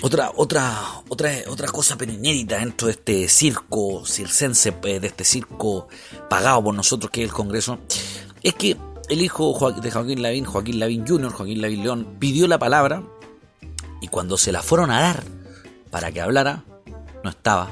Otra, 0.02 0.32
otra, 0.36 1.04
otra, 1.08 1.32
otra 1.48 1.68
cosa 1.68 1.98
inédita 2.02 2.58
dentro 2.58 2.88
de 2.88 2.94
este 2.94 3.28
circo 3.28 4.08
circense, 4.08 4.74
eh, 4.84 5.00
de 5.00 5.08
este 5.08 5.24
circo 5.24 5.88
pagado 6.32 6.64
por 6.64 6.74
nosotros 6.74 7.12
que 7.12 7.22
es 7.22 7.30
el 7.30 7.34
Congreso, 7.34 7.78
es 8.42 8.56
que 8.56 8.76
el 9.10 9.22
hijo 9.22 9.72
de 9.72 9.92
Joaquín 9.92 10.22
Lavín, 10.22 10.46
Joaquín 10.46 10.80
Lavín 10.80 11.08
Jr., 11.08 11.32
Joaquín 11.32 11.62
Lavín 11.62 11.84
León, 11.84 12.16
pidió 12.20 12.48
la 12.48 12.58
palabra 12.58 13.04
y 14.02 14.08
cuando 14.08 14.38
se 14.38 14.52
la 14.52 14.62
fueron 14.62 14.92
a 14.92 15.02
dar 15.02 15.24
para 15.92 16.12
que 16.12 16.22
hablara, 16.22 16.64
no 17.24 17.30
estaba. 17.30 17.70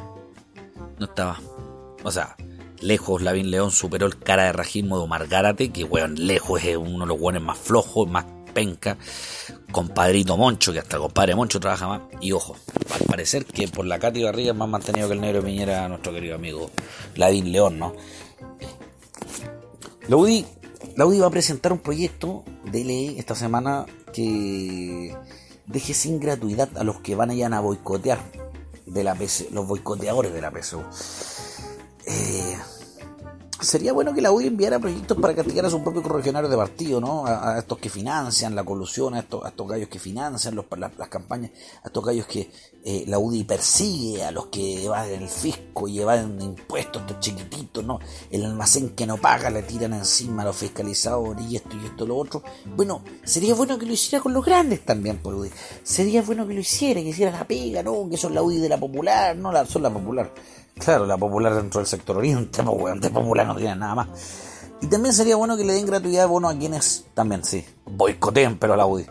No 1.00 1.06
estaba. 1.06 1.39
O 2.04 2.12
sea, 2.12 2.36
lejos 2.80 3.22
Lavín 3.22 3.52
León 3.52 3.72
superó 3.72 4.06
el 4.06 4.17
cara 4.17 4.46
de 4.46 4.54
rajismo 4.54 4.98
de 4.98 5.04
Omar 5.04 5.28
Gárate, 5.28 5.72
que 5.72 5.84
weón, 5.84 6.15
lejos 6.15 6.63
es 6.63 6.78
uno 6.78 7.00
de 7.00 7.06
los 7.08 7.19
weones 7.19 7.41
más 7.41 7.58
flojos, 7.58 8.10
más 8.10 8.26
penca. 8.54 8.98
Compadrito 9.72 10.38
Moncho, 10.38 10.72
que 10.72 10.80
hasta 10.80 10.98
el 10.98 11.02
compadre 11.02 11.36
Moncho 11.36 11.60
trabaja 11.60 11.88
más. 11.88 12.02
Y 12.22 12.32
ojo, 12.32 12.56
al 12.93 13.06
parecer 13.08 13.46
que 13.46 13.67
por 13.67 13.86
la 13.86 13.98
Cati 13.98 14.24
Barriga 14.24 14.52
es 14.52 14.58
más 14.58 14.69
mantenido 14.69 15.08
que 15.08 15.15
el 15.15 15.22
negro 15.22 15.43
Piñera, 15.43 15.88
nuestro 15.89 16.13
querido 16.13 16.36
amigo 16.36 16.69
Lavín 17.15 17.52
León, 17.52 17.80
¿no? 17.80 17.96
UDI, 20.10 20.46
la 20.96 21.06
UDI 21.06 21.20
va 21.20 21.28
a 21.28 21.32
presentar 21.32 21.72
un 21.72 21.80
proyecto 21.80 22.44
de 22.72 22.84
ley 22.84 23.16
esta 23.18 23.36
semana 23.36 23.86
que 24.14 25.16
deje 25.66 25.94
sin 25.94 26.20
gratuidad 26.20 26.70
a 26.78 26.84
los 26.84 27.00
que 27.00 27.16
van 27.16 27.32
allá 27.32 27.48
a 27.48 27.60
boicotear 27.60 28.20
de 28.86 29.04
la 29.04 29.16
PC, 29.16 29.50
los 29.52 29.68
boicoteadores 29.68 30.34
de 30.34 30.42
la 30.42 30.52
PSU. 30.52 30.82
Eh, 32.06 32.58
sería 33.63 33.93
bueno 33.93 34.13
que 34.13 34.21
la 34.21 34.32
UDI 34.32 34.47
enviara 34.47 34.80
proyectos 34.80 35.17
para 35.17 35.34
castigar 35.34 35.65
a 35.65 35.69
su 35.69 35.82
propio 35.82 36.04
correligionario 36.04 36.49
de 36.49 36.58
partido, 36.58 36.99
¿no? 37.02 37.26
A, 37.26 37.58
estos 37.60 37.78
que 37.78 37.89
financian 37.89 38.56
la 38.56 38.63
colusión, 38.63 39.13
a 39.15 39.19
estos, 39.19 39.43
a 39.43 39.49
estos 39.49 39.67
gallos 39.67 39.89
que 39.89 39.99
financian 39.99 40.56
los, 40.56 40.65
las, 40.78 41.10
campañas, 41.10 41.52
a 41.84 41.88
estos 41.88 42.06
gallos 42.06 42.26
que 42.28 42.52
eh, 42.84 43.06
la 43.08 43.19
UDI 43.19 43.43
persigue, 43.43 44.23
a 44.23 44.32
los 44.32 44.47
que 44.47 44.86
evaden 44.86 45.21
el 45.21 45.30
fisco 45.30 45.88
y 45.88 45.99
evaden 45.99 46.41
impuestos, 46.41 47.02
estos 47.02 47.19
chiquititos, 47.19 47.84
¿no? 47.84 47.99
El 48.30 48.45
almacén 48.45 48.89
que 48.89 49.08
no 49.08 49.17
paga 49.17 49.49
le 49.49 49.63
tiran 49.63 49.93
encima 49.93 50.43
a 50.43 50.45
los 50.45 50.56
fiscalizadores 50.56 51.45
y 51.49 51.56
esto 51.56 51.78
y 51.82 51.86
esto 51.86 52.06
lo 52.06 52.17
otro. 52.17 52.43
Bueno, 52.76 53.04
sería 53.23 53.56
bueno 53.56 53.78
que 53.78 53.86
lo 53.86 53.93
hiciera 53.93 54.21
con 54.21 54.34
los 54.34 54.45
grandes 54.45 54.86
también, 54.86 55.17
por 55.17 55.34
UDI. 55.34 55.52
Sería 55.84 56.21
bueno 56.21 56.47
que 56.47 56.54
lo 56.54 56.60
hiciera, 56.60 57.02
que 57.02 57.10
hiciera 57.10 57.32
la 57.32 57.47
pega, 57.47 57.84
¿no? 57.84 58.10
Que 58.10 58.17
son 58.17 58.34
la 58.34 58.43
UDI 58.43 58.60
de 58.60 58.69
la 58.69 58.80
popular, 58.80 59.36
no 59.36 59.52
la, 59.52 59.65
son 59.65 59.84
la 59.84 59.89
popular 59.89 60.32
Claro, 60.76 61.06
la 61.06 61.18
popular 61.18 61.56
dentro 61.56 61.80
del 61.80 61.88
sector 61.88 62.18
oriente, 62.18 62.64
pues 62.64 63.00
de 63.00 63.10
popular 63.10 63.48
no 63.48 63.56
tiene 63.56 63.76
nada 63.76 63.96
más. 63.96 64.08
Y 64.82 64.88
también 64.88 65.14
sería 65.14 65.36
bueno 65.36 65.56
que 65.56 65.64
le 65.64 65.74
den 65.74 65.86
gratuidad 65.86 66.24
de 66.24 66.28
bono 66.28 66.50
a 66.50 66.58
quienes 66.58 67.06
también, 67.14 67.44
sí, 67.44 67.64
boicoteen, 67.86 68.58
pero 68.58 68.74
a 68.74 68.78
la 68.78 68.86
UDI. 68.86 69.06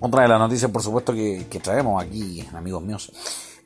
Otra 0.00 0.22
de 0.22 0.28
las 0.28 0.40
noticias, 0.40 0.70
por 0.70 0.82
supuesto, 0.82 1.12
que, 1.12 1.60
traemos 1.62 2.02
aquí, 2.02 2.44
amigos 2.54 2.82
míos, 2.82 3.12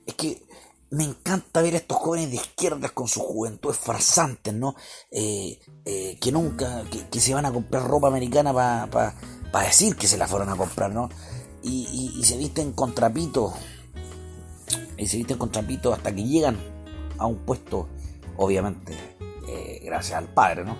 es 0.04 0.14
que 0.14 0.42
me 0.90 1.04
encanta 1.04 1.62
ver 1.62 1.74
a 1.74 1.78
estos 1.78 1.96
jóvenes 1.96 2.30
de 2.30 2.36
izquierdas 2.36 2.90
con 2.90 3.08
sus 3.08 3.22
juventudes 3.22 3.78
farsantes, 3.78 4.52
¿no? 4.52 4.74
Eh, 5.10 5.58
eh, 5.84 6.18
que 6.20 6.32
nunca, 6.32 6.84
que, 7.10 7.20
se 7.20 7.32
van 7.32 7.46
a 7.46 7.52
comprar 7.52 7.86
ropa 7.88 8.08
americana 8.08 8.52
para 8.52 9.64
decir 9.64 9.96
que 9.96 10.06
se 10.06 10.18
la 10.18 10.28
fueron 10.28 10.50
a 10.50 10.56
comprar, 10.56 10.92
¿no? 10.92 11.08
Y, 11.62 12.12
y 12.18 12.24
se 12.24 12.36
visten 12.36 12.72
con 12.72 12.94
trapitos 12.94 13.54
y 14.96 15.06
se 15.06 15.16
visten 15.16 15.38
con 15.38 15.50
trampitos 15.50 15.96
hasta 15.96 16.14
que 16.14 16.24
llegan 16.24 16.56
a 17.18 17.26
un 17.26 17.38
puesto, 17.38 17.88
obviamente, 18.36 18.94
eh, 19.48 19.80
gracias 19.84 20.18
al 20.18 20.28
padre, 20.28 20.64
¿no? 20.64 20.76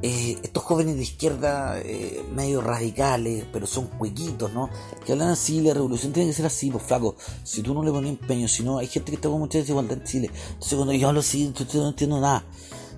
Eh, 0.00 0.38
estos 0.44 0.62
jóvenes 0.62 0.94
de 0.94 1.02
izquierda, 1.02 1.80
eh, 1.80 2.24
medio 2.32 2.60
radicales, 2.60 3.44
pero 3.52 3.66
son 3.66 3.86
cuequitos, 3.86 4.52
¿no? 4.52 4.70
Que 5.04 5.12
hablan 5.12 5.30
así, 5.30 5.60
la 5.60 5.74
revolución 5.74 6.12
tiene 6.12 6.28
que 6.28 6.36
ser 6.36 6.46
así, 6.46 6.70
pues 6.70 6.84
flaco. 6.84 7.16
Si 7.42 7.62
tú 7.62 7.74
no 7.74 7.82
le 7.82 7.90
pones 7.90 8.10
empeño, 8.10 8.46
si 8.46 8.62
no, 8.62 8.78
hay 8.78 8.86
gente 8.86 9.10
que 9.10 9.16
está 9.16 9.28
con 9.28 9.40
mucha 9.40 9.58
desigualdad 9.58 9.98
en 9.98 10.04
Chile. 10.04 10.30
Entonces 10.52 10.76
cuando 10.76 10.92
yo 10.92 11.08
hablo 11.08 11.20
así, 11.20 11.52
yo 11.52 11.82
no 11.82 11.88
entiendo 11.88 12.20
nada. 12.20 12.44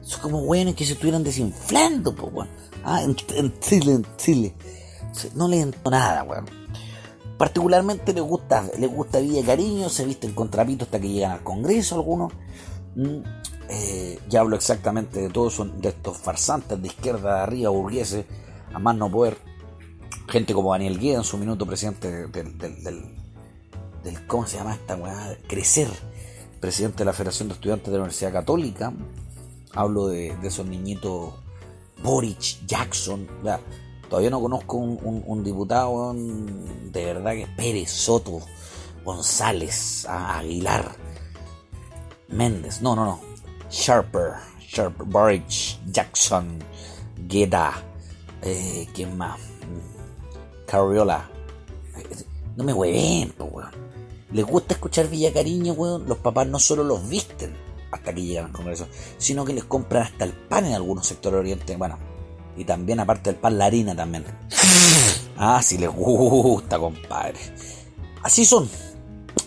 Son 0.03 0.21
como 0.21 0.45
buenos 0.45 0.75
que 0.75 0.85
se 0.85 0.93
estuvieran 0.93 1.25
desinflando, 1.25 2.15
pues, 2.15 2.33
bueno. 2.33 2.51
Ah, 2.85 3.03
en, 3.03 3.15
Chile, 3.61 3.93
en 3.93 4.07
Chile. 4.19 4.55
No 5.35 5.49
le 5.49 5.61
entiendo 5.61 5.91
nada, 5.91 6.23
weón. 6.25 6.60
Particularmente 7.41 8.13
les 8.13 8.23
gusta, 8.23 8.69
les 8.79 8.91
gusta 8.91 9.19
Villa 9.19 9.43
Cariño, 9.43 9.89
se 9.89 10.05
visten 10.05 10.33
con 10.35 10.51
trapitos 10.51 10.89
hasta 10.89 11.01
que 11.01 11.09
llegan 11.09 11.31
al 11.31 11.43
Congreso 11.43 11.95
algunos. 11.95 12.35
Mm, 12.95 13.23
eh, 13.71 14.19
ya 14.29 14.41
hablo 14.41 14.57
exactamente 14.57 15.23
de 15.23 15.31
todos 15.31 15.59
de 15.81 15.89
estos 15.89 16.19
farsantes 16.19 16.83
de 16.83 16.87
izquierda 16.87 17.37
de 17.37 17.41
arriba, 17.41 17.71
burgueses, 17.71 18.27
a 18.75 18.79
más 18.79 18.95
no 18.95 19.11
poder. 19.11 19.39
Gente 20.29 20.53
como 20.53 20.73
Daniel 20.73 20.99
Guía 20.99 21.17
en 21.17 21.25
su 21.25 21.39
minuto 21.39 21.65
presidente 21.65 22.27
del, 22.27 22.59
del, 22.59 24.27
¿cómo 24.27 24.47
se 24.47 24.59
llama 24.59 24.75
esta 24.75 24.97
weá? 24.97 25.39
Crecer, 25.49 25.89
presidente 26.61 26.99
de 26.99 27.05
la 27.07 27.15
Federación 27.15 27.49
de 27.49 27.55
Estudiantes 27.55 27.87
de 27.87 27.93
la 27.93 28.01
Universidad 28.01 28.35
Católica. 28.35 28.93
Hablo 29.73 30.09
de, 30.09 30.37
esos 30.43 30.67
niñitos 30.67 31.33
Boric, 32.03 32.67
Jackson, 32.67 33.27
Todavía 34.11 34.31
no 34.31 34.41
conozco 34.41 34.77
un, 34.77 35.45
diputado 35.45 36.13
de 36.13 37.05
verdad 37.05 37.31
que 37.31 37.47
Pérez, 37.57 37.91
Soto, 37.93 38.41
González, 39.05 40.05
Aguilar, 40.09 40.97
Méndez, 42.27 42.83
no, 42.83 42.97
no, 42.97 43.05
no. 43.05 43.21
Sharper, 43.71 44.33
Sharper, 44.59 45.07
Boric, 45.07 45.79
Jackson, 45.93 46.59
Guetta, 47.29 47.73
eh, 48.43 48.89
¿quién 48.93 49.17
más? 49.17 49.39
Carriola. 50.67 51.31
No 52.57 52.65
me 52.65 52.73
hueven, 52.73 53.33
weón. 53.39 53.71
Les 54.33 54.45
gusta 54.45 54.75
escuchar 54.75 55.09
Villa 55.09 55.33
Cariño, 55.33 55.75
weón. 55.75 56.09
Los 56.09 56.19
papás 56.19 56.49
no 56.49 56.59
solo 56.59 56.83
los 56.83 57.09
visten 57.09 57.55
hasta 57.93 58.13
que 58.13 58.23
llegan 58.23 58.47
al 58.47 58.53
Congreso, 58.53 58.89
sino 59.19 59.45
que 59.45 59.53
les 59.53 59.65
compran 59.65 60.03
hasta 60.03 60.25
el 60.25 60.33
pan 60.33 60.67
en 60.67 60.75
algunos 60.75 61.07
sectores 61.07 61.39
orientales. 61.39 61.79
Bueno, 61.79 62.10
y 62.61 62.65
también, 62.67 63.01
aparte 63.01 63.31
del 63.31 63.41
pan, 63.41 63.57
la 63.57 63.65
harina 63.65 63.97
también. 63.97 64.23
Ah, 65.43 65.63
si 65.63 65.79
les 65.79 65.89
gusta, 65.89 66.79
compadre. 66.79 67.39
Así 68.23 68.45
son. 68.45 68.69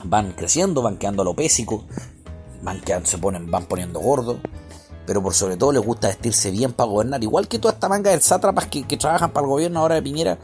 Van 0.06 0.32
creciendo, 0.32 0.82
van 0.82 0.98
quedando 0.98 1.22
alopésicos, 1.22 1.84
van 2.64 2.82
quedando, 2.82 3.08
se 3.08 3.20
ponen, 3.20 3.52
van 3.52 3.68
poniendo 3.68 4.00
gordos. 4.00 4.38
Pero 5.06 5.22
por 5.22 5.36
sobre 5.36 5.58
todo 5.58 5.72
les 5.74 5.86
gusta 5.86 6.08
vestirse 6.08 6.50
bien 6.50 6.74
para 6.74 6.90
gobernar. 6.90 7.22
Igual 7.22 7.48
que 7.48 7.60
toda 7.60 7.76
esta 7.76 7.88
manga 7.88 8.10
de 8.10 8.20
sátrapas 8.20 8.66
que, 8.66 8.82
trabajan 8.98 9.30
para 9.30 9.46
el 9.46 9.52
gobierno 9.52 9.82
ahora 9.82 9.94
de 9.94 10.02
Piñera. 10.02 10.40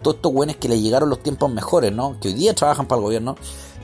Todos 0.00 0.16
estos 0.16 0.32
buenos 0.32 0.56
que 0.56 0.70
le 0.70 0.80
llegaron 0.80 1.10
los 1.10 1.22
tiempos 1.22 1.52
mejores, 1.52 1.92
¿no? 1.92 2.18
Que 2.20 2.28
hoy 2.28 2.34
día 2.34 2.54
trabajan 2.54 2.86
para 2.86 3.00
el 3.00 3.04
gobierno. 3.04 3.36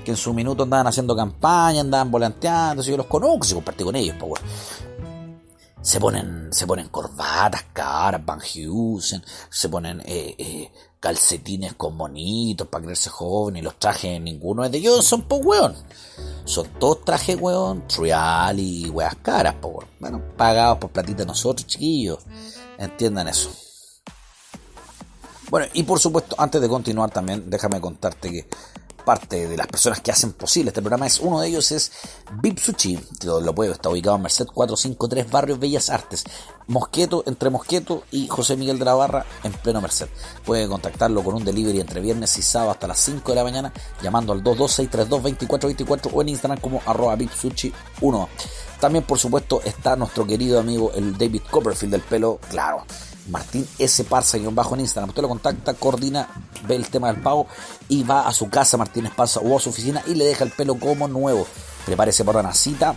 Que 0.02 0.12
en 0.12 0.16
su 0.16 0.32
minuto 0.32 0.62
andaban 0.62 0.86
haciendo 0.86 1.14
campaña, 1.14 1.82
andaban 1.82 2.10
volanteando. 2.10 2.82
Si 2.82 2.90
yo 2.90 2.96
los 2.96 3.04
conozco, 3.04 3.44
si 3.44 3.52
compartí 3.52 3.84
con 3.84 3.96
ellos, 3.96 4.16
pues 4.18 4.40
se 5.82 5.98
ponen, 5.98 6.52
se 6.52 6.66
ponen 6.66 6.88
corbatas 6.88 7.64
caras, 7.72 8.24
Van 8.24 8.40
Heusen, 8.40 9.22
se 9.48 9.68
ponen 9.68 10.00
eh, 10.04 10.34
eh, 10.36 10.72
calcetines 10.98 11.74
con 11.74 11.96
monitos 11.96 12.68
para 12.68 12.84
creerse 12.84 13.08
joven 13.08 13.56
y 13.56 13.62
los 13.62 13.78
trajes 13.78 14.20
ninguno 14.20 14.64
es 14.64 14.70
de 14.70 14.86
Johnson, 14.86 15.22
pues 15.22 15.40
weón. 15.44 15.74
Son 16.44 16.66
todos 16.78 17.04
trajes, 17.04 17.38
weón, 17.40 17.86
trial 17.88 18.58
y 18.58 18.90
weas 18.90 19.16
caras, 19.16 19.54
pues 19.60 19.74
weón. 19.74 19.88
Bueno, 19.98 20.22
pagados 20.36 20.78
por 20.78 20.90
platita 20.90 21.24
nosotros, 21.24 21.66
chiquillos. 21.66 22.18
Entiendan 22.78 23.28
eso. 23.28 23.50
Bueno, 25.50 25.66
y 25.72 25.82
por 25.82 25.98
supuesto, 25.98 26.36
antes 26.38 26.60
de 26.60 26.68
continuar 26.68 27.10
también, 27.10 27.50
déjame 27.50 27.80
contarte 27.80 28.30
que 28.30 28.46
parte 29.10 29.48
de 29.48 29.56
las 29.56 29.66
personas 29.66 30.00
que 30.00 30.12
hacen 30.12 30.32
posible 30.34 30.68
este 30.68 30.82
programa 30.82 31.04
es 31.04 31.18
uno 31.18 31.40
de 31.40 31.48
ellos 31.48 31.72
es 31.72 31.90
Vip 32.40 32.58
Sushi, 32.60 32.96
lo, 33.24 33.52
puedo, 33.52 33.72
está 33.72 33.88
ubicado 33.88 34.14
en 34.14 34.22
Merced 34.22 34.46
453 34.46 35.28
Barrios 35.28 35.58
Bellas 35.58 35.90
Artes, 35.90 36.22
Mosqueto, 36.68 37.24
entre 37.26 37.50
Mosqueto 37.50 38.04
y 38.12 38.28
José 38.28 38.56
Miguel 38.56 38.78
de 38.78 38.84
la 38.84 38.94
Barra 38.94 39.26
en 39.42 39.50
pleno 39.50 39.80
Merced. 39.80 40.06
Puede 40.44 40.68
contactarlo 40.68 41.24
con 41.24 41.34
un 41.34 41.44
delivery 41.44 41.80
entre 41.80 42.00
viernes 42.00 42.38
y 42.38 42.42
sábado 42.42 42.70
hasta 42.70 42.86
las 42.86 43.00
5 43.00 43.32
de 43.32 43.34
la 43.34 43.42
mañana 43.42 43.72
llamando 44.00 44.32
al 44.32 44.44
226322424 44.44 46.10
o 46.12 46.22
en 46.22 46.28
Instagram 46.28 46.60
como 46.60 46.80
arroba 46.86 47.18
Sushi 47.18 47.72
1. 48.02 48.28
También 48.78 49.04
por 49.04 49.18
supuesto 49.18 49.60
está 49.64 49.96
nuestro 49.96 50.24
querido 50.24 50.60
amigo 50.60 50.92
el 50.94 51.18
David 51.18 51.42
Copperfield 51.50 51.94
del 51.94 52.02
pelo, 52.02 52.38
claro 52.48 52.84
Martín 53.28 53.66
S. 53.78 54.04
Parza, 54.04 54.38
bajo 54.50 54.74
en 54.74 54.80
Instagram. 54.80 55.10
Usted 55.10 55.22
lo 55.22 55.28
contacta, 55.28 55.74
coordina, 55.74 56.28
ve 56.66 56.76
el 56.76 56.88
tema 56.88 57.12
del 57.12 57.22
pago 57.22 57.46
y 57.88 58.02
va 58.02 58.26
a 58.26 58.32
su 58.32 58.48
casa, 58.48 58.76
Martín 58.76 59.06
Esparza, 59.06 59.40
o 59.40 59.56
a 59.56 59.60
su 59.60 59.70
oficina 59.70 60.02
y 60.06 60.14
le 60.14 60.24
deja 60.24 60.44
el 60.44 60.50
pelo 60.50 60.76
como 60.76 61.08
nuevo. 61.08 61.46
Prepárese 61.86 62.24
para 62.24 62.40
una 62.40 62.54
cita 62.54 62.96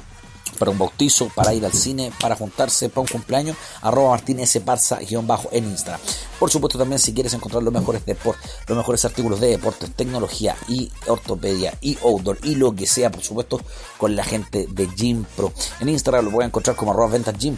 para 0.57 0.71
un 0.71 0.77
bautizo, 0.77 1.29
para 1.35 1.53
ir 1.53 1.65
al 1.65 1.73
cine, 1.73 2.11
para 2.19 2.35
juntarse 2.35 2.89
para 2.89 3.01
un 3.01 3.07
cumpleaños, 3.07 3.57
arroba 3.81 4.11
Martínez 4.11 4.57
Parza 4.63 4.99
guion 4.99 5.27
bajo 5.27 5.49
en 5.51 5.65
Instagram. 5.65 5.99
Por 6.39 6.49
supuesto 6.49 6.77
también 6.77 6.99
si 6.99 7.13
quieres 7.13 7.33
encontrar 7.33 7.63
los 7.63 7.73
mejores 7.73 8.05
deportes, 8.05 8.49
los 8.67 8.77
mejores 8.77 9.03
artículos 9.05 9.39
de 9.39 9.47
deportes, 9.47 9.93
tecnología 9.93 10.55
y 10.67 10.91
ortopedia 11.07 11.77
y 11.81 11.97
outdoor 12.03 12.37
y 12.43 12.55
lo 12.55 12.75
que 12.75 12.85
sea, 12.85 13.11
por 13.11 13.23
supuesto, 13.23 13.59
con 13.97 14.15
la 14.15 14.23
gente 14.23 14.67
de 14.69 14.87
Gym 14.87 15.25
Pro. 15.35 15.51
En 15.79 15.89
Instagram 15.89 16.25
lo 16.25 16.31
voy 16.31 16.43
a 16.43 16.47
encontrar 16.47 16.75
como 16.75 16.91
arroba 16.91 17.11
ventas 17.11 17.37
Gym 17.37 17.55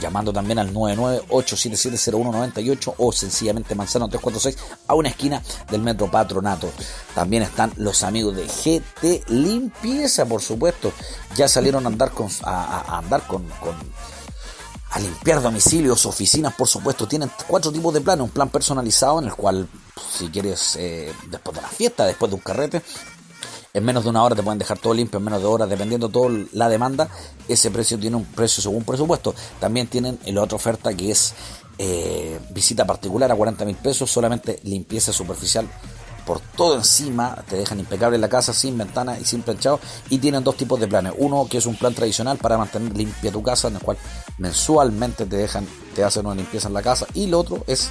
llamando 0.00 0.32
también 0.32 0.58
al 0.58 0.72
998770198 0.74 2.94
o 2.98 3.12
sencillamente 3.12 3.74
Manzano 3.74 4.08
346 4.08 4.56
a 4.86 4.94
una 4.94 5.08
esquina 5.08 5.42
del 5.70 5.82
Metro 5.82 6.10
Patronato. 6.10 6.70
También 7.14 7.42
están 7.42 7.72
los 7.76 8.02
amigos 8.02 8.36
de 8.36 8.46
GT 8.46 9.30
Limpieza, 9.30 10.26
por 10.26 10.42
supuesto. 10.42 10.92
Ya 11.36 11.48
salieron 11.48 11.84
a 11.84 11.88
andar 11.88 12.12
con 12.12 12.28
a, 12.44 13.02
limpiar 15.00 15.42
domicilios, 15.42 16.06
oficinas, 16.06 16.54
por 16.54 16.68
supuesto. 16.68 17.06
Tienen 17.06 17.30
cuatro 17.46 17.70
tipos 17.70 17.92
de 17.92 18.00
planes. 18.00 18.24
Un 18.24 18.30
plan 18.30 18.48
personalizado 18.48 19.18
en 19.18 19.26
el 19.26 19.34
cual, 19.34 19.68
si 20.10 20.28
quieres, 20.28 20.76
eh, 20.76 21.12
después 21.30 21.54
de 21.54 21.62
la 21.62 21.68
fiesta, 21.68 22.06
después 22.06 22.30
de 22.30 22.36
un 22.36 22.40
carrete, 22.40 22.82
en 23.76 23.84
menos 23.84 24.04
de 24.04 24.10
una 24.10 24.22
hora 24.22 24.34
te 24.34 24.42
pueden 24.42 24.58
dejar 24.58 24.78
todo 24.78 24.94
limpio, 24.94 25.18
en 25.18 25.24
menos 25.24 25.42
de 25.42 25.46
horas, 25.46 25.68
dependiendo 25.68 26.08
todo 26.08 26.30
la 26.52 26.70
demanda. 26.70 27.10
Ese 27.46 27.70
precio 27.70 27.98
tiene 27.98 28.16
un 28.16 28.24
precio 28.24 28.62
según 28.62 28.84
presupuesto. 28.84 29.34
También 29.60 29.86
tienen 29.86 30.18
la 30.24 30.42
otra 30.42 30.56
oferta 30.56 30.94
que 30.94 31.10
es 31.10 31.34
eh, 31.76 32.40
visita 32.50 32.86
particular 32.86 33.30
a 33.30 33.34
40 33.34 33.66
mil 33.66 33.76
pesos, 33.76 34.10
solamente 34.10 34.60
limpieza 34.64 35.12
superficial 35.12 35.68
por 36.24 36.40
todo 36.40 36.76
encima, 36.76 37.36
te 37.48 37.56
dejan 37.56 37.78
impecable 37.78 38.16
la 38.16 38.30
casa 38.30 38.54
sin 38.54 38.78
ventana 38.78 39.18
y 39.20 39.24
sin 39.26 39.42
planchado 39.42 39.78
y 40.08 40.18
tienen 40.18 40.42
dos 40.42 40.56
tipos 40.56 40.80
de 40.80 40.88
planes. 40.88 41.12
Uno 41.18 41.46
que 41.48 41.58
es 41.58 41.66
un 41.66 41.76
plan 41.76 41.94
tradicional 41.94 42.38
para 42.38 42.56
mantener 42.56 42.96
limpia 42.96 43.30
tu 43.30 43.42
casa, 43.42 43.68
en 43.68 43.76
el 43.76 43.82
cual 43.82 43.98
mensualmente 44.38 45.26
te 45.26 45.36
dejan, 45.36 45.66
te 45.94 46.02
hacen 46.02 46.24
una 46.24 46.34
limpieza 46.34 46.68
en 46.68 46.74
la 46.74 46.82
casa 46.82 47.06
y 47.12 47.24
el 47.24 47.34
otro 47.34 47.62
es 47.66 47.90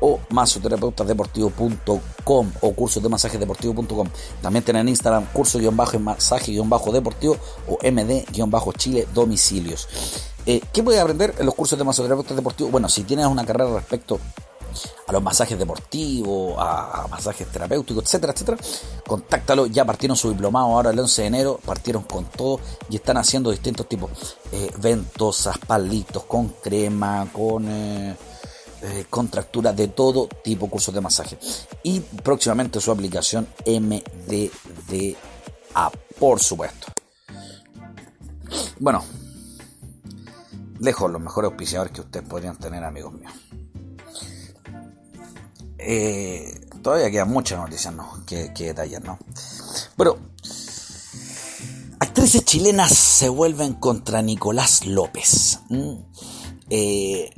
o 0.00 0.18
masoterapeutasdeportivo.com 0.30 2.52
o 2.60 2.72
cursos 2.72 3.00
de 3.02 3.08
masaje 3.08 3.38
deportivo.com. 3.38 4.08
También 4.42 4.64
tienen 4.64 4.82
en 4.82 4.90
Instagram 4.90 5.24
curso-masaje-deportivo 5.32 7.36
o 7.68 7.78
md-chile 7.82 9.08
domicilios. 9.14 9.88
Eh, 10.46 10.60
¿Qué 10.72 10.82
puedes 10.82 11.00
aprender 11.00 11.34
en 11.38 11.46
los 11.46 11.54
cursos 11.54 11.78
de 11.78 11.84
masoterapeutas 11.84 12.36
deportivos? 12.36 12.72
Bueno, 12.72 12.88
si 12.88 13.04
tienes 13.04 13.26
una 13.26 13.44
carrera 13.44 13.74
respecto 13.74 14.18
a 15.06 15.12
los 15.12 15.22
masajes 15.22 15.58
deportivos, 15.58 16.54
a, 16.58 17.06
masajes 17.10 17.46
terapéuticos, 17.48 18.04
etcétera, 18.04 18.32
etcétera, 18.32 18.58
contáctalo. 19.06 19.66
Ya 19.66 19.84
partieron 19.84 20.16
su 20.16 20.30
diplomado 20.30 20.66
ahora 20.66 20.90
el 20.90 20.98
11 20.98 21.22
de 21.22 21.28
enero, 21.28 21.60
partieron 21.64 22.04
con 22.04 22.26
todo 22.26 22.60
y 22.88 22.96
están 22.96 23.16
haciendo 23.16 23.50
distintos 23.50 23.88
tipos, 23.88 24.10
eh, 24.52 24.70
ventosas, 24.78 25.58
palitos, 25.58 26.24
con 26.24 26.48
crema, 26.62 27.26
con... 27.32 27.66
Eh, 27.68 28.16
eh, 28.82 29.06
contractura 29.10 29.72
de 29.72 29.88
todo 29.88 30.28
tipo, 30.28 30.68
cursos 30.68 30.94
de 30.94 31.00
masaje. 31.00 31.38
Y 31.82 32.00
próximamente 32.00 32.80
su 32.80 32.90
aplicación 32.92 33.48
MDDA, 33.66 35.16
por 36.18 36.40
supuesto. 36.40 36.86
Bueno, 38.78 39.04
lejos 40.80 41.10
los 41.10 41.20
mejores 41.20 41.50
auspiciadores 41.50 41.92
que 41.92 42.00
ustedes 42.02 42.28
podrían 42.28 42.56
tener, 42.56 42.84
amigos 42.84 43.12
míos. 43.14 43.32
Eh, 45.78 46.60
todavía 46.82 47.10
quedan 47.10 47.30
muchas 47.30 47.58
noticias 47.58 47.94
¿no? 47.94 48.24
que, 48.26 48.52
que 48.52 48.66
detallar, 48.66 49.02
¿no? 49.04 49.18
Bueno, 49.96 50.16
actrices 52.00 52.44
chilenas 52.44 52.92
se 52.92 53.28
vuelven 53.28 53.74
contra 53.74 54.22
Nicolás 54.22 54.86
López. 54.86 55.60
Eh, 56.70 57.30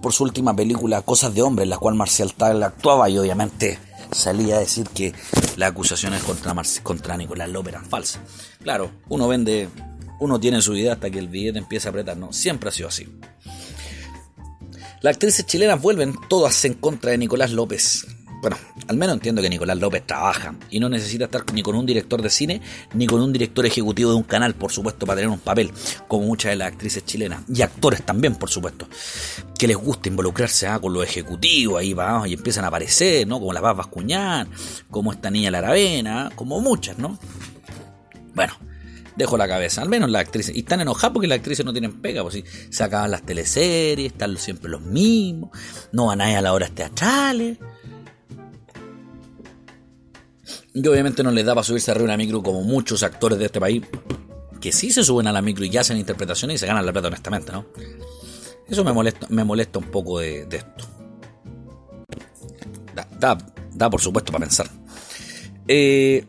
por 0.00 0.12
su 0.12 0.24
última 0.24 0.54
película 0.54 1.02
Cosas 1.02 1.34
de 1.34 1.42
Hombre, 1.42 1.64
en 1.64 1.70
la 1.70 1.78
cual 1.78 1.94
Marcial 1.94 2.34
Tal 2.34 2.62
actuaba 2.62 3.08
y 3.08 3.18
obviamente 3.18 3.78
salía 4.12 4.56
a 4.56 4.60
decir 4.60 4.88
que 4.88 5.14
las 5.56 5.70
acusaciones 5.70 6.22
contra, 6.22 6.54
contra 6.82 7.16
Nicolás 7.16 7.48
López 7.48 7.74
eran 7.74 7.86
falsas. 7.86 8.22
Claro, 8.62 8.90
uno 9.08 9.28
vende, 9.28 9.68
uno 10.18 10.40
tiene 10.40 10.62
su 10.62 10.72
vida 10.72 10.94
hasta 10.94 11.10
que 11.10 11.18
el 11.18 11.28
billete 11.28 11.58
empieza 11.58 11.88
a 11.88 11.90
apretar, 11.90 12.16
¿no? 12.16 12.32
Siempre 12.32 12.68
ha 12.68 12.72
sido 12.72 12.88
así. 12.88 13.08
Las 15.02 15.14
actrices 15.14 15.46
chilenas 15.46 15.80
vuelven 15.80 16.14
todas 16.28 16.64
en 16.64 16.74
contra 16.74 17.12
de 17.12 17.18
Nicolás 17.18 17.52
López, 17.52 18.06
bueno, 18.40 18.56
al 18.88 18.96
menos 18.96 19.14
entiendo 19.14 19.42
que 19.42 19.50
Nicolás 19.50 19.78
López 19.78 20.06
trabaja 20.06 20.54
y 20.70 20.80
no 20.80 20.88
necesita 20.88 21.26
estar 21.26 21.44
ni 21.52 21.62
con 21.62 21.74
un 21.76 21.84
director 21.84 22.22
de 22.22 22.30
cine 22.30 22.60
ni 22.94 23.06
con 23.06 23.20
un 23.20 23.32
director 23.32 23.66
ejecutivo 23.66 24.10
de 24.10 24.16
un 24.16 24.22
canal, 24.22 24.54
por 24.54 24.72
supuesto, 24.72 25.04
para 25.04 25.16
tener 25.16 25.30
un 25.30 25.40
papel, 25.40 25.70
como 26.08 26.26
muchas 26.26 26.52
de 26.52 26.56
las 26.56 26.68
actrices 26.72 27.04
chilenas 27.04 27.42
y 27.52 27.60
actores 27.60 28.02
también, 28.02 28.34
por 28.36 28.48
supuesto, 28.48 28.88
que 29.58 29.66
les 29.66 29.76
gusta 29.76 30.08
involucrarse 30.08 30.66
ah, 30.66 30.78
con 30.78 30.92
los 30.92 31.04
ejecutivos, 31.04 31.80
ahí 31.80 31.92
va, 31.92 32.26
y 32.26 32.32
empiezan 32.32 32.64
a 32.64 32.68
aparecer, 32.68 33.26
¿no? 33.26 33.38
Como 33.38 33.52
la 33.52 33.60
Paz 33.60 33.76
Bascuñán, 33.76 34.48
como 34.90 35.12
esta 35.12 35.30
niña 35.30 35.50
Laravena, 35.50 36.30
como 36.34 36.60
muchas, 36.60 36.98
¿no? 36.98 37.18
Bueno, 38.34 38.54
dejo 39.16 39.36
la 39.36 39.46
cabeza, 39.46 39.82
al 39.82 39.90
menos 39.90 40.10
las 40.10 40.22
actrices. 40.22 40.56
Y 40.56 40.60
están 40.60 40.80
enojadas 40.80 41.12
porque 41.12 41.28
las 41.28 41.38
actrices 41.38 41.64
no 41.66 41.72
tienen 41.72 42.00
pega, 42.00 42.22
pues 42.22 42.34
si 42.34 42.44
se 42.70 42.84
acaban 42.84 43.10
las 43.10 43.22
teleseries, 43.22 44.12
están 44.12 44.36
siempre 44.38 44.70
los 44.70 44.80
mismos, 44.80 45.50
no 45.92 46.06
van 46.06 46.22
a 46.22 46.30
ir 46.30 46.38
a 46.38 46.42
las 46.42 46.52
horas 46.52 46.70
teatrales. 46.70 47.58
Y 50.72 50.86
obviamente 50.86 51.22
no 51.22 51.30
les 51.30 51.44
da 51.44 51.54
para 51.54 51.64
subirse 51.64 51.90
arriba 51.90 52.04
una 52.04 52.16
micro 52.16 52.42
como 52.42 52.62
muchos 52.62 53.02
actores 53.02 53.38
de 53.38 53.46
este 53.46 53.60
país, 53.60 53.82
que 54.60 54.72
sí 54.72 54.90
se 54.90 55.02
suben 55.02 55.26
a 55.26 55.32
la 55.32 55.42
micro 55.42 55.64
y 55.64 55.76
hacen 55.76 55.96
interpretaciones 55.96 56.56
y 56.56 56.58
se 56.58 56.66
ganan 56.66 56.86
la 56.86 56.92
plata 56.92 57.08
honestamente, 57.08 57.50
¿no? 57.52 57.66
Eso 58.68 58.84
me 58.84 58.92
molesta, 58.92 59.26
me 59.30 59.42
molesta 59.42 59.80
un 59.80 59.86
poco 59.86 60.20
de, 60.20 60.42
esto. 60.42 60.84
Da, 63.18 63.36
da, 63.72 63.90
por 63.90 64.00
supuesto 64.00 64.30
para 64.30 64.44
pensar. 64.44 64.70
Eh, 65.66 66.24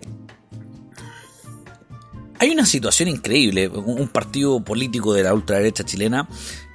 hay 2.41 2.49
una 2.49 2.65
situación 2.65 3.09
increíble. 3.09 3.67
Un 3.67 4.07
partido 4.07 4.63
político 4.63 5.13
de 5.13 5.21
la 5.21 5.35
ultraderecha 5.35 5.85
chilena, 5.85 6.27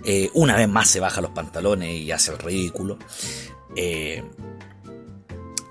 eh, 0.05 0.31
una 0.35 0.55
vez 0.55 0.69
más 0.69 0.89
se 0.89 1.01
baja 1.01 1.21
los 1.21 1.33
pantalones 1.33 2.01
y 2.01 2.13
hace 2.13 2.31
el 2.31 2.39
ridículo. 2.39 2.99
Eh, 3.75 4.23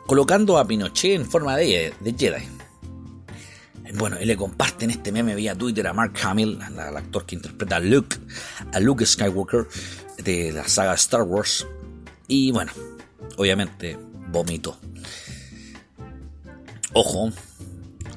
colocando 0.06 0.58
a 0.58 0.68
Pinochet 0.68 1.16
en 1.16 1.26
forma 1.26 1.58
de, 1.58 1.94
Jedi. 2.18 2.44
Bueno, 3.98 4.18
y 4.20 4.26
le 4.26 4.36
comparten 4.36 4.90
este 4.90 5.12
meme 5.12 5.36
vía 5.36 5.56
Twitter 5.56 5.88
a 5.88 5.94
Mark 5.94 6.14
Hamill, 6.22 6.60
el 6.70 6.98
actor 6.98 7.26
que 7.26 7.36
interpreta 7.36 7.78
a 7.78 7.80
Luke, 7.80 8.18
a 8.74 8.80
Luke 8.80 9.06
Skywalker 9.06 9.68
de 10.18 10.52
la 10.52 10.68
saga 10.68 10.94
Star 10.96 11.22
Wars. 11.22 11.66
Y 12.28 12.52
bueno, 12.52 12.72
obviamente 13.38 13.98
vomito. 14.28 14.78
Ojo, 16.94 17.32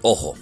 ojo. 0.03 0.35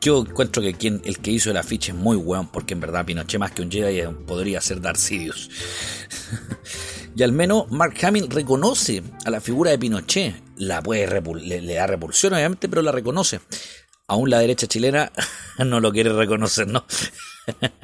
Yo 0.00 0.24
encuentro 0.26 0.62
que 0.62 0.74
quien, 0.74 1.00
el 1.04 1.18
que 1.18 1.30
hizo 1.30 1.50
el 1.50 1.56
afiche 1.56 1.92
es 1.92 1.98
muy 1.98 2.16
bueno, 2.16 2.48
porque 2.52 2.74
en 2.74 2.80
verdad 2.80 3.04
Pinochet 3.04 3.38
más 3.38 3.52
que 3.52 3.62
un 3.62 3.70
Jedi 3.70 4.02
podría 4.26 4.60
ser 4.60 4.80
Darth 4.80 4.96
Sidious. 4.98 5.50
Y 7.14 7.22
al 7.22 7.32
menos 7.32 7.70
Mark 7.70 7.94
Hamill 8.02 8.28
reconoce 8.30 9.02
a 9.24 9.30
la 9.30 9.40
figura 9.40 9.70
de 9.70 9.78
Pinochet. 9.78 10.34
La 10.56 10.82
puede 10.82 11.06
le, 11.40 11.74
da 11.74 11.86
repulsión, 11.86 12.34
obviamente, 12.34 12.68
pero 12.68 12.82
la 12.82 12.92
reconoce. 12.92 13.40
Aún 14.08 14.30
la 14.30 14.38
derecha 14.38 14.66
chilena 14.66 15.12
no 15.58 15.80
lo 15.80 15.92
quiere 15.92 16.12
reconocer, 16.12 16.66
¿no? 16.66 16.84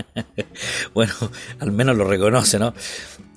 bueno, 0.94 1.12
al 1.60 1.72
menos 1.72 1.96
lo 1.96 2.04
reconoce, 2.04 2.58
¿no? 2.58 2.74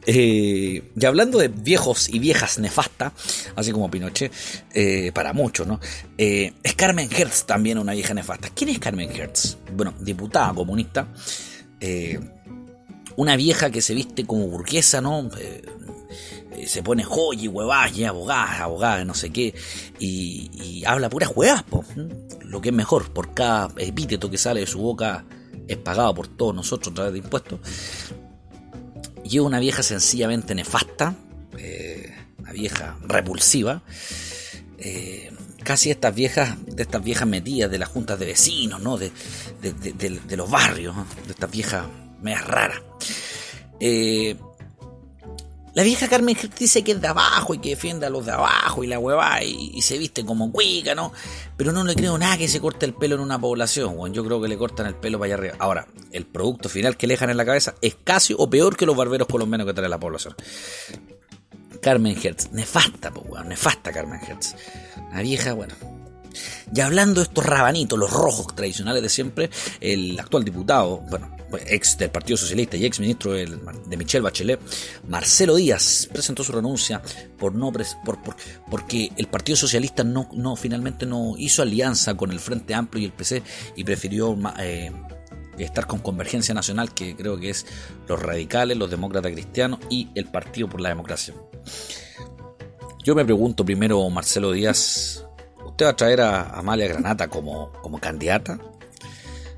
Eh, 0.08 0.92
y 0.96 1.06
hablando 1.06 1.38
de 1.38 1.48
viejos 1.48 2.10
y 2.10 2.20
viejas 2.20 2.58
nefastas, 2.58 3.14
así 3.56 3.72
como 3.72 3.92
Pinochet, 3.92 4.32
eh, 4.74 5.12
para 5.14 5.32
muchos, 5.34 5.68
¿no? 5.68 5.80
Eh, 6.18 6.54
es 6.64 6.74
Carmen 6.74 7.10
Hertz 7.12 7.46
también 7.46 7.78
una 7.78 7.94
vieja 7.94 8.14
nefasta. 8.14 8.50
¿Quién 8.50 8.72
es 8.72 8.80
Carmen 8.80 9.12
Hertz? 9.12 9.58
Bueno, 9.74 9.94
diputada 10.00 10.54
comunista 10.54 11.08
una 13.16 13.36
vieja 13.36 13.70
que 13.70 13.82
se 13.82 13.94
viste 13.94 14.26
como 14.26 14.48
burguesa, 14.48 15.02
¿no? 15.02 15.30
Eh, 15.38 15.64
eh, 16.62 16.68
se 16.68 16.84
pone 16.84 17.04
joya 17.04 17.44
y 17.44 17.48
huevas, 17.48 17.98
y 17.98 18.04
abogada, 18.04 19.06
no 19.06 19.14
sé 19.14 19.32
qué, 19.32 19.54
y, 20.00 20.84
habla 20.86 21.10
puras 21.10 21.32
huevas, 21.34 21.64
po. 21.64 21.86
lo 22.42 22.62
que 22.62 22.70
es 22.70 22.76
mejor, 22.76 23.12
por 23.12 23.34
cada 23.34 23.72
epíteto 23.78 24.30
que 24.30 24.38
sale 24.38 24.62
de 24.62 24.68
su 24.68 24.80
boca 24.80 25.26
es 25.68 25.78
pagado 25.78 26.14
por 26.14 26.28
todos 26.28 26.54
nosotros 26.54 26.92
a 26.92 26.96
través 26.96 27.14
de 27.14 27.20
impuestos. 27.20 27.60
Y 29.24 29.38
es 29.38 29.42
una 29.42 29.60
vieja 29.60 29.84
sencillamente 29.84 30.54
nefasta, 30.56 31.16
eh, 31.58 32.14
una 32.40 32.52
vieja 32.52 32.98
repulsiva, 33.04 33.82
eh, 34.78 35.32
casi 35.64 35.92
estas 35.92 36.14
viejas, 36.14 36.58
de 36.66 36.84
estas 36.84 37.04
viejas 37.04 37.28
metidas 37.28 37.72
de 37.72 37.78
las 37.78 37.88
juntas 37.88 38.20
de 38.20 38.26
vecinos, 38.26 38.82
¿no? 38.82 38.98
De, 38.98 39.12
de, 39.62 40.36
los 40.38 40.50
barrios, 40.50 40.96
de 41.26 41.32
estas 41.32 41.52
viejas 41.52 41.86
medias 42.22 42.46
raras. 42.46 42.82
Eh, 43.80 44.36
la 45.74 45.84
vieja 45.84 46.10
Carmen 46.10 46.36
dice 46.60 46.84
que 46.84 46.92
es 46.92 47.02
de 47.02 47.08
abajo 47.08 47.54
y 47.54 47.60
que 47.60 47.70
defiende 47.70 48.06
a 48.06 48.10
los 48.10 48.26
de 48.26 48.34
abajo 48.34 48.84
y 48.84 48.88
la 48.88 49.00
hueva 49.00 49.42
y, 49.42 49.82
se 49.82 49.98
viste 49.98 50.26
como 50.26 50.52
cuica, 50.52 50.96
¿no? 50.96 51.14
Pero 51.56 51.72
no 51.72 51.86
le 51.86 51.96
creo 51.96 52.18
nada 52.18 52.38
que 52.38 52.50
se 52.50 52.60
corte 52.60 52.86
el 52.86 52.94
pelo 52.94 53.16
en 53.16 53.22
una 53.22 53.40
población, 53.40 53.96
bueno, 53.96 54.14
yo 54.14 54.26
creo 54.26 54.42
que 54.42 54.50
le 54.50 54.58
cortan 54.58 54.88
el 54.88 54.96
pelo 54.96 55.18
para 55.18 55.28
allá 55.28 55.36
arriba. 55.36 55.56
Ahora, 55.60 55.88
el 56.12 56.26
producto 56.26 56.68
final 56.68 56.98
que 56.98 57.08
le 57.08 57.14
dejan 57.14 57.30
en 57.30 57.38
la 57.38 57.46
cabeza 57.46 57.76
es 57.82 57.96
casi 58.04 58.36
o 58.38 58.50
peor 58.50 58.76
que 58.76 58.86
los 58.86 58.98
barberos 58.98 59.30
colombianos 59.30 59.66
que 59.66 59.74
trae 59.74 59.88
la 59.88 60.00
población. 60.00 60.36
Carmen 61.82 62.18
Hertz, 62.22 62.52
nefasta, 62.52 63.12
nefasta 63.46 63.94
Carmen 63.94 64.20
Hertz. 64.28 64.56
La 65.14 65.22
vieja, 65.22 65.54
bueno. 65.54 65.74
Y 66.74 66.82
hablando 66.82 67.22
de 67.22 67.28
estos 67.28 67.46
rabanitos, 67.46 67.98
los 67.98 68.12
rojos 68.12 68.56
tradicionales 68.56 69.02
de 69.02 69.10
siempre, 69.10 69.50
el 69.80 70.20
actual 70.20 70.44
diputado, 70.44 70.98
bueno, 71.10 71.36
ex 71.68 71.98
del 71.98 72.12
Partido 72.12 72.38
Socialista 72.38 72.78
y 72.78 72.86
ex 72.86 73.00
ministro 73.00 73.34
de, 73.34 73.48
Michelle 73.98 74.24
Bachelet, 74.24 74.60
Marcelo 75.08 75.56
Díaz, 75.56 76.08
presentó 76.12 76.44
su 76.44 76.52
renuncia 76.52 77.02
por 77.38 77.54
no 77.56 77.72
por, 77.72 78.20
porque 78.70 79.12
el 79.18 79.28
Partido 79.28 79.56
Socialista 79.56 80.04
no, 80.04 80.30
no 80.34 80.56
finalmente 80.56 81.06
no 81.06 81.36
hizo 81.38 81.62
alianza 81.62 82.16
con 82.16 82.32
el 82.32 82.40
Frente 82.40 82.74
Amplio 82.74 83.04
y 83.04 83.06
el 83.06 83.12
PC 83.12 83.44
y 83.76 83.84
prefirió 83.84 84.38
eh, 84.60 84.92
estar 85.58 85.88
con 85.88 86.00
Convergencia 86.00 86.54
Nacional, 86.54 86.94
que 86.94 87.16
creo 87.16 87.40
que 87.40 87.50
es 87.50 87.66
los 88.08 88.22
radicales, 88.22 88.78
los 88.78 88.90
demócratas 88.90 89.32
cristianos 89.32 89.80
y 89.90 90.10
el 90.16 90.26
Partido 90.26 90.70
por 90.70 90.82
la 90.82 90.90
Democracia. 90.90 91.34
Yo 93.04 93.16
me 93.16 93.26
pregunto 93.26 93.66
primero, 93.66 94.08
Marcelo 94.10 94.52
Díaz, 94.52 95.26
¿usted 95.66 95.86
va 95.86 95.90
a 95.90 95.96
traer 95.96 96.22
a 96.22 96.52
Amalia 96.52 96.88
Granata 96.88 97.28
como, 97.28 97.72
como 97.82 98.00
candidata? 98.00 98.60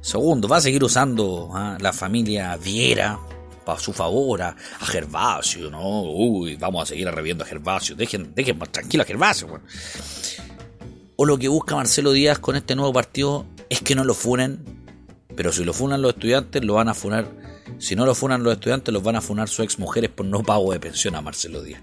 Segundo, 0.04 0.50
va 0.50 0.58
a 0.58 0.62
seguir 0.62 0.84
usando 0.84 1.50
ah, 1.54 1.78
la 1.80 1.94
familia 1.94 2.58
Viera 2.58 3.18
para 3.66 3.80
su 3.80 3.94
favor 3.94 4.42
a, 4.42 4.54
Gervasio, 4.82 5.72
¿no? 5.72 6.02
Uy, 6.02 6.58
vamos 6.58 6.84
a 6.84 6.86
seguir 6.88 7.08
arrebiendo 7.08 7.46
a 7.46 7.48
Gervasio. 7.48 7.96
Dejen, 7.96 8.36
dejen 8.36 8.58
más 8.58 8.70
tranquilo 8.70 9.04
a 9.04 9.06
Gervasio, 9.06 9.62
O 11.16 11.26
lo 11.26 11.38
que 11.38 11.48
busca 11.48 11.78
Marcelo 11.78 12.12
Díaz 12.12 12.38
con 12.40 12.58
este 12.58 12.76
nuevo 12.76 12.92
partido 12.92 13.46
es 13.70 13.80
que 13.80 13.96
no 13.96 14.04
lo 14.04 14.14
funen, 14.14 14.60
pero 15.38 15.54
si 15.54 15.64
lo 15.64 15.72
funan 15.72 16.02
los 16.02 16.16
estudiantes, 16.16 16.66
lo 16.66 16.74
van 16.74 16.90
a 16.90 16.94
funar. 16.94 17.26
Si 17.80 17.96
no 17.96 18.06
lo 18.06 18.14
funan 18.14 18.44
los 18.44 18.56
estudiantes, 18.56 18.94
los 18.94 19.04
van 19.04 19.16
a 19.16 19.22
funar 19.22 19.48
sus 19.48 19.64
ex 19.64 19.80
mujeres 19.80 20.10
por 20.10 20.26
no 20.26 20.44
pago 20.44 20.74
de 20.74 20.82
pensión 20.82 21.16
a 21.16 21.22
Marcelo 21.22 21.64
Díaz. 21.64 21.82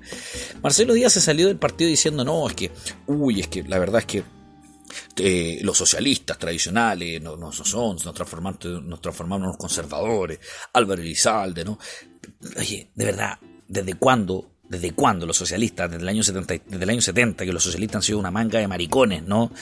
Marcelo 0.62 0.92
Díaz 0.92 1.14
se 1.14 1.22
salió 1.22 1.46
del 1.46 1.56
partido 1.56 1.88
diciendo, 1.88 2.22
no, 2.22 2.46
es 2.46 2.52
que, 2.52 2.70
uy, 3.06 3.40
es 3.40 3.48
que 3.48 3.62
la 3.62 3.78
verdad 3.78 4.00
es 4.00 4.04
que 4.04 4.39
eh, 5.22 5.58
los 5.62 5.76
socialistas 5.76 6.38
tradicionales 6.38 7.20
no, 7.22 7.36
no 7.36 7.52
son, 7.52 7.96
nos 8.04 8.14
transformamos, 8.14 8.64
nos 8.64 9.00
transformamos 9.00 9.44
en 9.44 9.48
los 9.48 9.56
conservadores, 9.56 10.40
Álvaro 10.72 11.02
Elizalde, 11.02 11.64
¿no? 11.64 11.78
Oye, 12.56 12.90
de 12.94 13.04
verdad, 13.04 13.38
¿desde 13.68 13.94
cuándo, 13.94 14.50
desde 14.68 14.92
cuándo 14.92 15.26
los 15.26 15.36
socialistas, 15.36 15.90
desde 15.90 16.02
el 16.02 16.08
año 16.08 16.22
70, 16.22 16.54
desde 16.66 16.84
el 16.84 16.90
año 16.90 17.00
70, 17.00 17.44
que 17.44 17.52
los 17.52 17.62
socialistas 17.62 17.96
han 17.96 18.02
sido 18.02 18.18
una 18.18 18.30
manga 18.30 18.58
de 18.58 18.68
maricones, 18.68 19.22
¿no? 19.22 19.52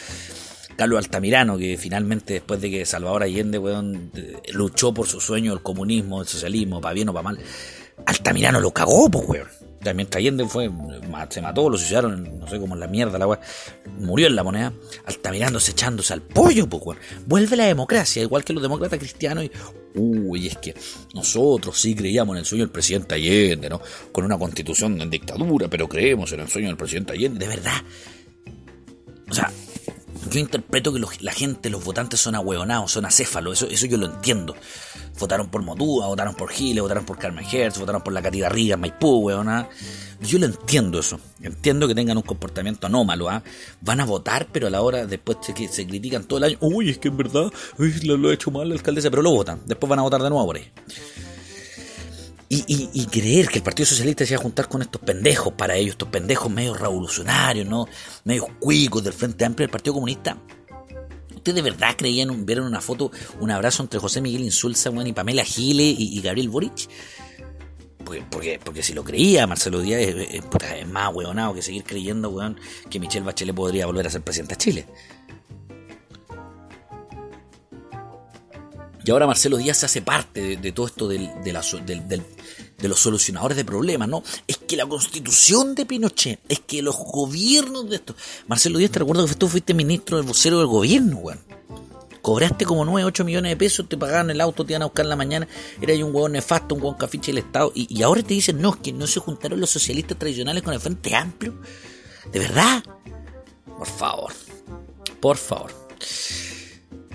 Carlos 0.77 0.99
Altamirano, 0.99 1.59
que 1.59 1.77
finalmente 1.77 2.35
después 2.35 2.61
de 2.61 2.71
que 2.71 2.87
Salvador 2.87 3.25
Allende, 3.25 3.59
weón, 3.59 4.13
luchó 4.53 4.95
por 4.95 5.09
su 5.09 5.21
sueño, 5.21 5.53
el 5.53 5.61
comunismo, 5.61 6.23
el 6.23 6.29
socialismo, 6.29 6.81
para 6.81 6.95
bien 6.95 7.09
o 7.09 7.13
para 7.13 7.25
mal, 7.25 7.39
Altamirano 8.07 8.61
lo 8.61 8.71
cagó, 8.71 9.11
pues, 9.11 9.29
weón. 9.29 9.68
También 9.83 10.09
Allende 10.15 10.45
fue, 10.47 10.71
se 11.31 11.41
mató, 11.41 11.71
lo 11.71 11.79
suicidaron, 11.79 12.41
no 12.41 12.49
sé 12.49 12.59
cómo 12.59 12.75
en 12.75 12.81
la 12.81 12.89
mierda, 12.89 13.19
la 13.19 13.27
weá. 13.27 13.41
Murió 13.99 14.27
en 14.27 14.35
la 14.37 14.43
moneda. 14.43 14.73
Altamirándose 15.07 15.73
echándose 15.73 16.13
al 16.13 16.23
pollo, 16.23 16.69
pues, 16.69 16.99
Vuelve 17.27 17.57
la 17.57 17.67
democracia, 17.67 18.23
igual 18.23 18.45
que 18.45 18.53
los 18.53 18.63
demócratas 18.63 18.99
cristianos. 18.99 19.45
Y, 19.45 19.51
uy, 19.95 20.49
es 20.49 20.59
que 20.59 20.75
nosotros 21.15 21.79
sí 21.81 21.95
creíamos 21.95 22.35
en 22.35 22.41
el 22.41 22.45
sueño 22.45 22.65
del 22.65 22.73
presidente 22.73 23.15
Allende, 23.15 23.69
¿no? 23.69 23.81
Con 24.11 24.25
una 24.25 24.37
constitución 24.37 25.01
en 25.01 25.11
dictadura, 25.11 25.69
pero 25.69 25.89
creemos 25.89 26.33
en 26.33 26.41
el 26.41 26.49
sueño 26.49 26.69
del 26.69 26.77
presidente 26.77 27.13
Allende. 27.13 27.39
De 27.39 27.49
verdad. 27.49 27.83
O 29.31 29.35
sea, 29.35 29.53
yo 30.31 30.41
interpreto 30.41 30.93
que 30.93 31.01
la 31.21 31.33
gente, 31.33 31.71
los 31.71 31.85
votantes 31.85 32.21
son 32.21 32.35
ahueonados, 32.35 32.93
son 32.93 33.07
acéfalos, 33.07 33.63
eso, 33.63 33.71
eso 33.71 33.87
yo 33.87 33.97
lo 33.97 34.07
entiendo. 34.07 34.57
Votaron 35.19 35.49
por 35.49 35.63
Motúa, 35.63 36.07
votaron 36.07 36.35
por 36.35 36.51
Giles, 36.51 36.83
votaron 36.83 37.05
por 37.05 37.19
Carmen 37.19 37.45
Hertz, 37.51 37.79
votaron 37.79 38.03
por 38.03 38.13
la 38.13 38.23
Cati 38.23 38.41
Garriga, 38.41 38.77
Maipú, 38.77 39.19
weona. 39.19 39.69
Yo 40.21 40.39
lo 40.39 40.47
entiendo 40.47 41.01
eso. 41.01 41.21
Entiendo 41.43 41.87
que 41.87 41.95
tengan 41.95 42.17
un 42.17 42.23
comportamiento 42.23 42.87
anómalo, 42.87 43.29
¿ah? 43.29 43.43
Van 43.81 44.01
a 44.01 44.05
votar, 44.05 44.49
pero 44.53 44.67
a 44.67 44.71
la 44.71 44.83
hora 44.83 45.07
después 45.07 45.39
se, 45.43 45.69
se 45.69 45.87
critican 45.87 46.25
todo 46.25 46.39
el 46.39 46.45
año. 46.45 46.59
Uy, 46.61 46.91
es 46.91 46.99
que 46.99 47.09
en 47.09 47.17
verdad 47.17 47.53
lo, 47.79 48.17
lo, 48.17 48.29
ha 48.31 48.35
hecho 48.35 48.51
mal 48.51 48.69
la 48.69 48.75
alcaldesa, 48.75 49.11
pero 49.11 49.23
lo 49.23 49.31
votan. 49.31 49.61
Después 49.67 49.89
van 49.89 50.01
a 50.01 50.03
votar 50.03 50.23
de 50.23 50.31
nuevo 50.31 50.47
por 50.47 50.57
ahí. 50.57 50.71
Y, 52.51 53.07
creer 53.07 53.49
que 53.49 53.59
el 53.59 53.63
Partido 53.63 53.85
Socialista 53.85 54.25
se 54.25 54.33
iba 54.33 54.41
a 54.41 54.43
juntar 54.43 54.71
con 54.71 54.81
estos 54.81 55.03
pendejos 55.03 55.53
para 55.53 55.77
ellos, 55.77 55.93
estos 55.93 56.09
pendejos 56.09 56.51
medio 56.51 56.73
revolucionarios, 56.73 57.67
¿no? 57.67 57.87
Medios 58.25 58.47
cuicos 58.59 59.05
del 59.05 59.13
Frente 59.13 59.45
Amplio 59.45 59.67
del 59.67 59.71
Partido 59.71 59.93
Comunista. 59.93 60.39
¿Ustedes 61.49 61.65
de 61.65 61.71
verdad 61.71 61.95
creían, 61.97 62.45
vieron 62.45 62.67
una 62.67 62.83
foto, 62.83 63.11
un 63.41 63.51
abrazo 63.51 63.83
entre 63.83 63.99
José 63.99 64.21
Miguel 64.21 64.43
Insulza 64.43 64.91
y 64.91 65.13
Pamela 65.15 65.43
Gile 65.45 65.83
y, 65.83 66.21
Gabriel 66.21 66.51
Boric? 66.51 66.91
Porque, 68.05 68.61
porque, 68.63 68.83
si 68.83 68.93
lo 68.93 69.03
creía 69.03 69.47
Marcelo 69.47 69.81
Díaz 69.81 70.03
es, 70.03 70.87
más 70.89 71.15
hueonado 71.15 71.55
que 71.55 71.63
seguir 71.63 71.85
creyendo, 71.85 72.29
weón, 72.29 72.61
que 72.91 73.01
Michelle 73.01 73.25
Bachelet 73.25 73.55
podría 73.55 73.87
volver 73.87 74.07
a 74.07 74.11
ser 74.11 74.21
presidenta 74.21 74.57
de 74.57 74.59
Chile. 74.59 74.87
Y 79.03 79.11
ahora 79.11 79.27
Marcelo 79.27 79.57
Díaz 79.57 79.79
se 79.79 79.87
hace 79.87 80.03
parte 80.03 80.59
de, 80.59 80.73
todo 80.73 80.87
esto 80.87 81.09
del, 81.09 81.31
de, 81.43 82.23
los 82.87 83.01
solucionadores 83.01 83.57
de 83.57 83.65
problemas, 83.65 84.09
¿no? 84.09 84.23
Es 84.47 84.59
que 84.59 84.77
la 84.77 84.87
constitución 84.87 85.75
de 85.75 85.85
Pinochet, 85.85 86.39
es 86.49 86.61
que 86.61 86.81
los 86.83 86.97
gobiernos 86.97 87.91
de 87.91 87.97
esto. 87.97 88.15
Marcelo 88.47 88.79
Díaz, 88.79 88.93
te 88.93 89.01
recuerdo 89.01 89.27
que 89.27 89.35
tú 89.35 89.49
fuiste 89.49 89.75
ministro 89.75 90.19
del 90.19 90.27
vocero 90.27 90.59
del 90.59 90.69
gobierno, 90.69 91.17
weón. 91.17 91.41
Cobraste 92.23 92.65
como 92.65 92.85
9, 92.85 93.05
8 93.07 93.25
millones 93.25 93.51
de 93.51 93.57
pesos, 93.57 93.89
te 93.89 93.97
pagaban 93.97 94.31
el 94.31 94.41
auto, 94.41 94.65
te 94.65 94.73
iban 94.73 94.83
a 94.83 94.87
buscar 94.87 95.07
en 95.07 95.09
la 95.09 95.17
mañana, 95.17 95.49
era 95.81 95.95
un 96.05 96.15
hueón 96.15 96.33
nefasto, 96.33 96.75
un 96.75 96.83
hueón 96.83 96.97
cafiche 96.97 97.33
del 97.33 97.39
Estado, 97.39 97.73
y 97.75 98.03
ahora 98.03 98.23
te 98.23 98.35
dicen, 98.35 98.61
no, 98.61 98.75
es 98.75 98.77
que 98.77 98.93
no 98.93 99.07
se 99.07 99.19
juntaron 99.19 99.59
los 99.59 99.71
socialistas 99.71 100.19
tradicionales 100.19 100.63
con 100.63 100.75
el 100.75 100.81
Frente 100.81 101.15
Amplio. 101.15 101.55
¿De 102.31 102.39
verdad? 102.39 102.85
Por 103.79 103.87
favor, 103.87 104.33
por 105.21 105.37
favor 105.37 105.73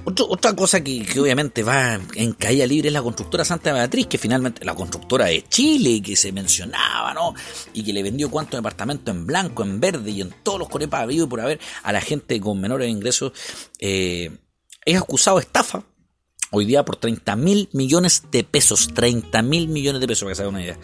otra 0.06 0.56
cosa 0.56 0.84
que, 0.84 1.06
obviamente 1.20 1.64
va 1.64 2.00
en 2.16 2.34
caída 2.34 2.66
libre 2.66 2.90
es 2.90 2.94
la 2.94 3.02
constructora 3.02 3.46
Santa 3.46 3.72
Beatriz, 3.72 4.08
que 4.08 4.18
finalmente 4.18 4.66
la 4.66 4.76
constructora 4.76 5.26
de 5.26 5.44
Chile, 5.48 6.02
que 6.02 6.16
se 6.16 6.32
mencionaba, 6.32 7.14
¿no? 7.14 7.34
Y 7.74 7.84
que 7.84 7.94
le 7.94 8.04
vendió 8.04 8.30
cuántos 8.30 8.58
departamentos 8.58 9.16
en 9.16 9.26
blanco, 9.26 9.64
en 9.64 9.80
verde 9.80 10.12
y 10.12 10.22
en 10.22 10.34
todos 10.44 10.60
los 10.60 10.70
corepas 10.70 11.02
habido 11.02 11.28
por 11.30 11.42
haber 11.42 11.60
a 11.84 11.92
la 11.92 12.02
gente 12.02 12.40
con 12.40 12.60
menores 12.60 12.90
ingresos, 12.90 13.32
eh, 13.80 14.32
es 14.86 14.98
acusado 14.98 15.38
de 15.38 15.44
estafa. 15.44 15.84
Hoy 16.52 16.66
día 16.66 16.86
por 16.86 16.98
30 16.98 17.36
mil 17.36 17.70
millones 17.74 18.24
de 18.32 18.44
pesos. 18.44 18.90
30 18.94 19.42
mil 19.42 19.70
millones 19.70 20.02
de 20.02 20.08
pesos, 20.08 20.24
para 20.24 20.32
que 20.32 20.36
se 20.36 20.42
haga 20.44 20.50
una 20.50 20.62
idea 20.62 20.78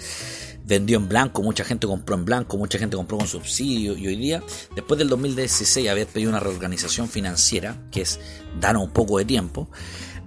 vendió 0.70 0.98
en 0.98 1.10
blanco, 1.10 1.42
mucha 1.42 1.66
gente 1.66 1.88
compró 1.88 2.16
en 2.16 2.26
blanco, 2.26 2.56
mucha 2.56 2.78
gente 2.78 2.96
compró 2.96 3.18
con 3.18 3.28
subsidio 3.28 3.98
y 3.98 4.08
hoy 4.08 4.16
día, 4.16 4.44
después 4.76 5.00
del 5.00 5.10
2016, 5.10 5.90
haber 5.90 6.06
pedido 6.06 6.30
una 6.30 6.40
reorganización 6.40 7.10
financiera, 7.10 7.76
que 7.92 8.02
es 8.02 8.20
dar 8.60 8.78
un 8.78 8.92
poco 8.92 9.18
de 9.18 9.26
tiempo, 9.26 9.68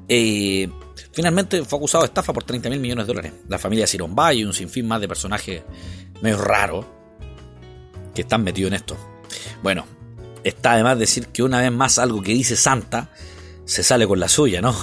eh, 0.09 0.68
finalmente 1.12 1.64
fue 1.64 1.78
acusado 1.78 2.03
de 2.03 2.09
estafa 2.09 2.32
por 2.32 2.43
30 2.43 2.68
mil 2.70 2.80
millones 2.80 3.07
de 3.07 3.14
dólares. 3.14 3.32
La 3.49 3.59
familia 3.61 3.86
Sirombay 3.86 4.40
y 4.40 4.45
un 4.45 4.53
sinfín 4.53 4.88
más 4.88 5.01
de 5.01 5.07
personajes 5.07 5.62
medio 6.20 6.38
raros 6.38 6.86
que 8.12 8.22
están 8.22 8.43
metidos 8.43 8.72
en 8.72 8.74
esto. 8.74 8.97
Bueno, 9.62 9.86
está 10.43 10.72
además 10.72 10.99
decir 10.99 11.28
que 11.28 11.45
una 11.45 11.61
vez 11.61 11.70
más 11.70 12.01
algo 12.01 12.20
que 12.20 12.32
dice 12.32 12.57
Santa 12.57 13.11
se 13.64 13.84
sale 13.84 14.09
con 14.09 14.18
la 14.18 14.28
suya, 14.28 14.61
¿no? 14.61 14.74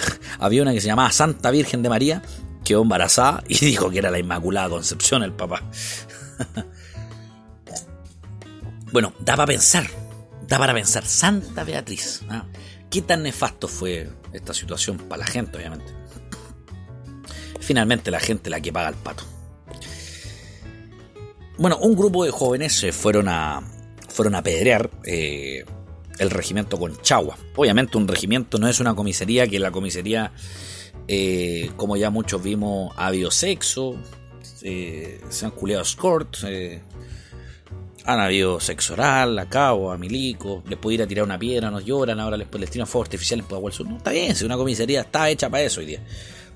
Había 0.38 0.60
una 0.60 0.74
que 0.74 0.82
se 0.82 0.88
llamaba 0.88 1.10
Santa 1.10 1.50
Virgen 1.50 1.82
de 1.82 1.88
María 1.88 2.22
quedó 2.66 2.82
embarazada 2.82 3.42
y 3.48 3.58
dijo 3.64 3.88
que 3.90 3.98
era 3.98 4.10
la 4.10 4.18
Inmaculada 4.18 4.68
Concepción 4.68 5.22
el 5.22 5.32
papá. 5.32 5.62
bueno, 8.92 9.14
da 9.20 9.36
para 9.36 9.46
pensar, 9.46 9.86
da 10.46 10.58
para 10.58 10.74
pensar, 10.74 11.06
Santa 11.06 11.64
Beatriz, 11.64 12.22
¿ah? 12.28 12.44
¿qué 12.90 13.00
tan 13.00 13.22
nefasto 13.22 13.68
fue 13.68 14.10
esta 14.32 14.52
situación 14.52 14.98
para 14.98 15.20
la 15.20 15.26
gente, 15.26 15.56
obviamente? 15.56 15.86
Finalmente 17.60 18.10
la 18.10 18.20
gente 18.20 18.50
la 18.50 18.60
que 18.60 18.72
paga 18.72 18.88
el 18.88 18.96
pato. 18.96 19.24
bueno, 21.56 21.78
un 21.78 21.96
grupo 21.96 22.24
de 22.24 22.32
jóvenes 22.32 22.74
se 22.74 22.92
fueron 22.92 23.28
a, 23.28 23.62
fueron 24.08 24.34
a 24.34 24.42
pedrear 24.42 24.90
eh, 25.04 25.64
el 26.18 26.30
regimiento 26.30 26.78
Conchagua. 26.78 27.38
Obviamente 27.54 27.96
un 27.96 28.08
regimiento 28.08 28.58
no 28.58 28.68
es 28.68 28.80
una 28.80 28.94
comisaría, 28.94 29.46
que 29.46 29.58
la 29.60 29.70
comisaría, 29.70 30.32
eh, 31.08 31.70
como 31.76 31.96
ya 31.96 32.10
muchos 32.10 32.42
vimos, 32.42 32.92
ha 32.96 33.06
habido 33.06 33.30
sexo, 33.30 33.96
se 34.42 35.20
han 35.44 35.50
culeado 35.52 35.82
escort, 35.82 36.36
han 38.06 38.20
habido 38.20 38.60
sexo 38.60 38.94
oral, 38.94 39.38
a 39.38 39.48
cabo, 39.48 39.90
a 39.90 39.98
les 39.98 40.78
puede 40.80 40.94
ir 40.94 41.02
a 41.02 41.06
tirar 41.06 41.24
una 41.24 41.38
piedra, 41.38 41.70
nos 41.70 41.84
lloran, 41.84 42.20
ahora 42.20 42.36
les, 42.36 42.46
les 42.54 42.70
tiran 42.70 42.86
fuegos 42.86 43.06
artificiales 43.06 43.44
por 43.46 43.72
sur. 43.72 43.86
No, 43.86 43.96
está 43.96 44.12
bien, 44.12 44.34
si 44.36 44.44
una 44.44 44.56
comisaría 44.56 45.00
está 45.00 45.28
hecha 45.28 45.50
para 45.50 45.64
eso 45.64 45.80
hoy 45.80 45.86
día. 45.86 46.00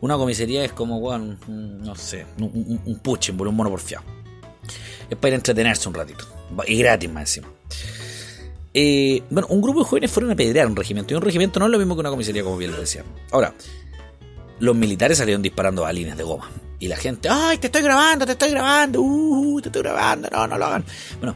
Una 0.00 0.16
comisaría 0.16 0.64
es 0.64 0.72
como, 0.72 1.00
bueno, 1.00 1.36
no 1.48 1.94
sé, 1.94 2.24
un, 2.38 2.80
un, 2.86 2.98
puche, 3.00 3.32
un 3.32 3.54
mono. 3.54 3.76
Es 3.76 5.16
para 5.16 5.28
ir 5.28 5.34
a 5.34 5.36
entretenerse 5.36 5.88
un 5.88 5.94
ratito. 5.94 6.24
Y 6.66 6.78
gratis 6.78 7.10
más 7.10 7.22
encima. 7.22 7.52
Eh, 8.72 9.22
bueno, 9.28 9.48
un 9.50 9.60
grupo 9.60 9.80
de 9.80 9.84
jóvenes 9.84 10.10
fueron 10.10 10.30
a 10.30 10.36
pedrear 10.36 10.68
un 10.68 10.76
regimiento. 10.76 11.12
Y 11.12 11.16
un 11.16 11.22
regimiento 11.22 11.58
no 11.60 11.66
es 11.66 11.72
lo 11.72 11.78
mismo 11.78 11.96
que 11.96 12.00
una 12.00 12.10
comisaría, 12.10 12.42
como 12.42 12.56
bien 12.56 12.70
lo 12.70 12.80
decía. 12.80 13.04
Ahora, 13.30 13.52
los 14.60 14.76
militares 14.76 15.18
salieron 15.18 15.42
disparando 15.42 15.84
a 15.84 15.92
líneas 15.92 16.16
de 16.16 16.24
goma. 16.24 16.50
Y 16.78 16.88
la 16.88 16.96
gente, 16.96 17.28
¡ay, 17.30 17.58
te 17.58 17.66
estoy 17.66 17.82
grabando, 17.82 18.24
te 18.24 18.32
estoy 18.32 18.50
grabando! 18.50 19.02
¡Uh, 19.02 19.60
te 19.60 19.68
estoy 19.68 19.82
grabando! 19.82 20.28
No, 20.30 20.46
no 20.46 20.56
lo 20.56 20.66
hagan. 20.66 20.84
Bueno, 21.18 21.34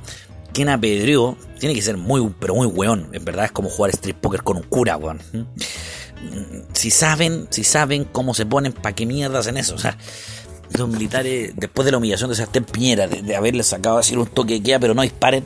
quien 0.52 0.70
apedreó 0.70 1.36
tiene 1.58 1.74
que 1.74 1.82
ser 1.82 1.98
muy, 1.98 2.32
pero 2.38 2.54
muy 2.54 2.66
weón. 2.66 3.10
En 3.12 3.24
verdad 3.24 3.46
es 3.46 3.52
como 3.52 3.68
jugar 3.68 3.90
street 3.90 4.16
poker 4.20 4.42
con 4.42 4.56
un 4.56 4.62
cura, 4.62 4.96
weón. 4.96 5.20
¿Mm? 5.32 5.42
Si 6.72 6.90
saben, 6.90 7.46
si 7.50 7.64
saben 7.64 8.04
cómo 8.04 8.32
se 8.32 8.46
ponen, 8.46 8.72
¿para 8.72 8.94
qué 8.94 9.04
mierda 9.04 9.40
hacen 9.40 9.58
eso? 9.58 9.74
O 9.74 9.78
sea, 9.78 9.98
los 10.70 10.88
militares, 10.88 11.52
después 11.56 11.84
de 11.84 11.92
la 11.92 11.98
humillación 11.98 12.30
de 12.30 12.36
Sebastián 12.36 12.64
Piñera, 12.64 13.06
de, 13.06 13.20
de 13.20 13.36
haberles 13.36 13.66
sacado 13.66 13.98
así 13.98 14.16
un 14.16 14.26
toque 14.26 14.54
de 14.54 14.62
queda, 14.62 14.78
pero 14.78 14.94
no 14.94 15.02
disparen, 15.02 15.44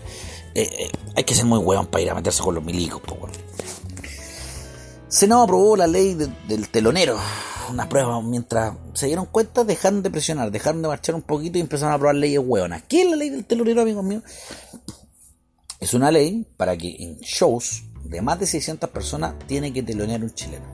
eh, 0.55 0.62
eh, 0.62 0.91
hay 1.16 1.24
que 1.24 1.35
ser 1.35 1.45
muy 1.45 1.59
weón 1.59 1.87
para 1.87 2.03
ir 2.03 2.11
a 2.11 2.14
meterse 2.14 2.43
con 2.43 2.55
los 2.55 2.64
milicos, 2.64 3.03
weón. 3.11 3.33
Senado 5.09 5.43
aprobó 5.43 5.76
la 5.76 5.87
ley 5.87 6.14
del 6.14 6.68
telonero 6.68 7.18
una 7.71 7.89
prueba 7.89 8.21
mientras 8.23 8.75
se 8.95 9.07
dieron 9.07 9.27
cuenta, 9.27 9.64
dejaron 9.64 10.03
de 10.03 10.11
presionar, 10.11 10.51
dejaron 10.51 10.83
de 10.83 10.89
marchar 10.89 11.14
un 11.14 11.23
poquito 11.23 11.59
y 11.59 11.61
empezaron 11.61 11.93
a 11.93 11.97
aprobar 11.97 12.16
leyes 12.16 12.41
hueonas. 12.45 12.83
¿Qué 12.89 13.03
es 13.03 13.11
la 13.11 13.16
ley 13.16 13.31
del 13.31 13.45
telonero, 13.45 13.83
amigos 13.83 14.05
míos? 14.05 14.23
Es 15.81 15.95
una 15.95 16.11
ley 16.11 16.47
para 16.57 16.77
que 16.77 16.97
en 16.99 17.19
shows 17.19 17.85
de 18.05 18.21
más 18.21 18.41
de 18.41 18.47
600 18.47 18.91
personas 18.91 19.35
tiene 19.47 19.73
que 19.73 19.83
telonear 19.83 20.23
un 20.23 20.35
chileno. 20.35 20.66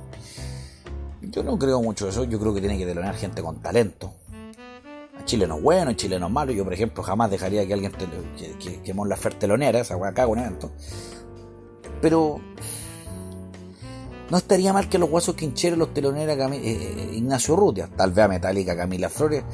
Yo 1.22 1.42
no 1.42 1.58
creo 1.58 1.82
mucho 1.82 2.08
eso, 2.08 2.24
yo 2.24 2.38
creo 2.38 2.54
que 2.54 2.60
tiene 2.60 2.78
que 2.78 2.86
telonear 2.86 3.14
gente 3.16 3.42
con 3.42 3.60
talento. 3.60 4.14
Chilenos 5.24 5.62
buenos, 5.62 5.96
chilenos 5.96 6.30
malos. 6.30 6.54
Yo, 6.54 6.64
por 6.64 6.74
ejemplo, 6.74 7.02
jamás 7.02 7.30
dejaría 7.30 7.66
que 7.66 7.72
alguien 7.72 7.92
que, 7.92 8.56
que, 8.58 8.82
que 8.82 8.94
Mon 8.94 9.08
Laferte 9.08 9.40
telonera, 9.40 9.80
esa 9.80 9.96
hueá 9.96 10.10
acá 10.10 10.26
un 10.26 10.38
evento. 10.38 10.72
Pero 12.00 12.40
no 14.34 14.38
estaría 14.38 14.72
mal 14.72 14.88
que 14.88 14.98
los 14.98 15.08
huesos 15.08 15.36
quincheros 15.36 15.78
los 15.78 15.94
telonera 15.94 16.32
eh, 16.32 16.58
eh, 16.60 17.10
Ignacio 17.14 17.54
Rutia, 17.54 17.88
tal 17.96 18.10
vez 18.10 18.24
a 18.24 18.26
Metallica 18.26 18.76
Camila 18.76 19.08
Flores. 19.08 19.44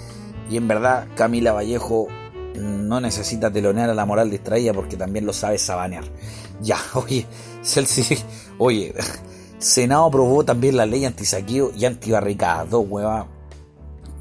Y 0.49 0.57
en 0.57 0.67
verdad, 0.69 1.07
Camila 1.15 1.53
Vallejo 1.53 2.09
no 2.55 2.99
necesita 2.99 3.53
telonear 3.53 3.91
a 3.91 3.95
la 3.95 4.07
moral 4.07 4.31
distraída 4.31 4.73
porque 4.73 4.97
también 4.97 5.27
lo 5.27 5.35
sabe 5.35 5.59
sabanear. 5.59 6.05
Ya, 6.63 6.79
oye, 6.95 7.27
Celsi, 7.63 8.19
oye, 8.59 8.95
Senado 9.59 10.07
aprobó 10.07 10.47
también 10.47 10.79
la 10.79 10.87
ley 10.87 11.05
antisaqueo 11.05 11.73
y 11.77 11.85
antibarricada, 11.85 12.65
dos 12.65 12.87
huevas 12.89 13.27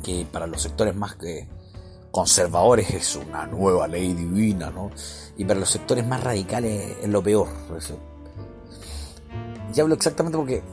que 0.03 0.27
para 0.29 0.45
los 0.45 0.61
sectores 0.61 0.93
más 0.93 1.15
que 1.15 1.47
conservadores 2.11 2.89
es 2.89 3.15
una 3.15 3.45
nueva 3.45 3.87
ley 3.87 4.13
divina, 4.13 4.71
¿no? 4.71 4.91
Y 5.37 5.45
para 5.45 5.61
los 5.61 5.69
sectores 5.69 6.05
más 6.05 6.21
radicales 6.21 6.97
es 7.01 7.07
lo 7.07 7.23
peor. 7.23 7.47
Y 9.75 9.79
hablo 9.79 9.95
exactamente 9.95 10.37
porque 10.37 10.63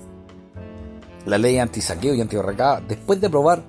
la 1.27 1.39
ley 1.39 1.59
anti-saqueo 1.59 2.15
y 2.15 2.21
anti-barracada, 2.21 2.81
después 2.81 3.21
de 3.21 3.27
aprobar, 3.27 3.63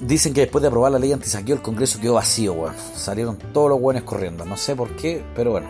dicen 0.00 0.32
que 0.32 0.42
después 0.42 0.62
de 0.62 0.68
aprobar 0.68 0.92
la 0.92 0.98
ley 0.98 1.12
anti-saqueo, 1.12 1.56
el 1.56 1.62
Congreso 1.62 2.00
quedó 2.00 2.14
vacío, 2.14 2.54
weón. 2.54 2.74
Salieron 2.94 3.38
todos 3.52 3.68
los 3.70 3.80
buenos 3.80 4.02
corriendo. 4.02 4.44
No 4.44 4.56
sé 4.56 4.74
por 4.74 4.96
qué, 4.96 5.24
pero 5.34 5.52
bueno. 5.52 5.68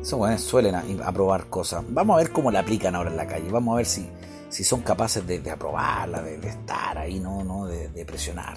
Esos 0.00 0.20
weones 0.20 0.40
suelen 0.40 0.76
aprobar 1.02 1.46
cosas. 1.46 1.84
Vamos 1.88 2.14
a 2.14 2.18
ver 2.18 2.30
cómo 2.30 2.50
la 2.52 2.60
aplican 2.60 2.94
ahora 2.94 3.10
en 3.10 3.16
la 3.16 3.26
calle. 3.26 3.50
Vamos 3.50 3.74
a 3.74 3.76
ver 3.78 3.86
si, 3.86 4.08
si 4.48 4.62
son 4.62 4.82
capaces 4.82 5.26
de, 5.26 5.50
aprobarla, 5.50 6.22
de, 6.22 6.48
estar 6.48 6.96
ahí, 6.96 7.18
no, 7.18 7.42
no 7.42 7.66
de, 7.66 8.04
presionar. 8.04 8.56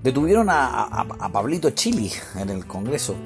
Detuvieron 0.00 0.48
a, 0.48 0.84
a 0.84 1.28
Pablito 1.28 1.70
Chili 1.70 2.10
en 2.36 2.50
el 2.50 2.66
Congreso 2.66 3.16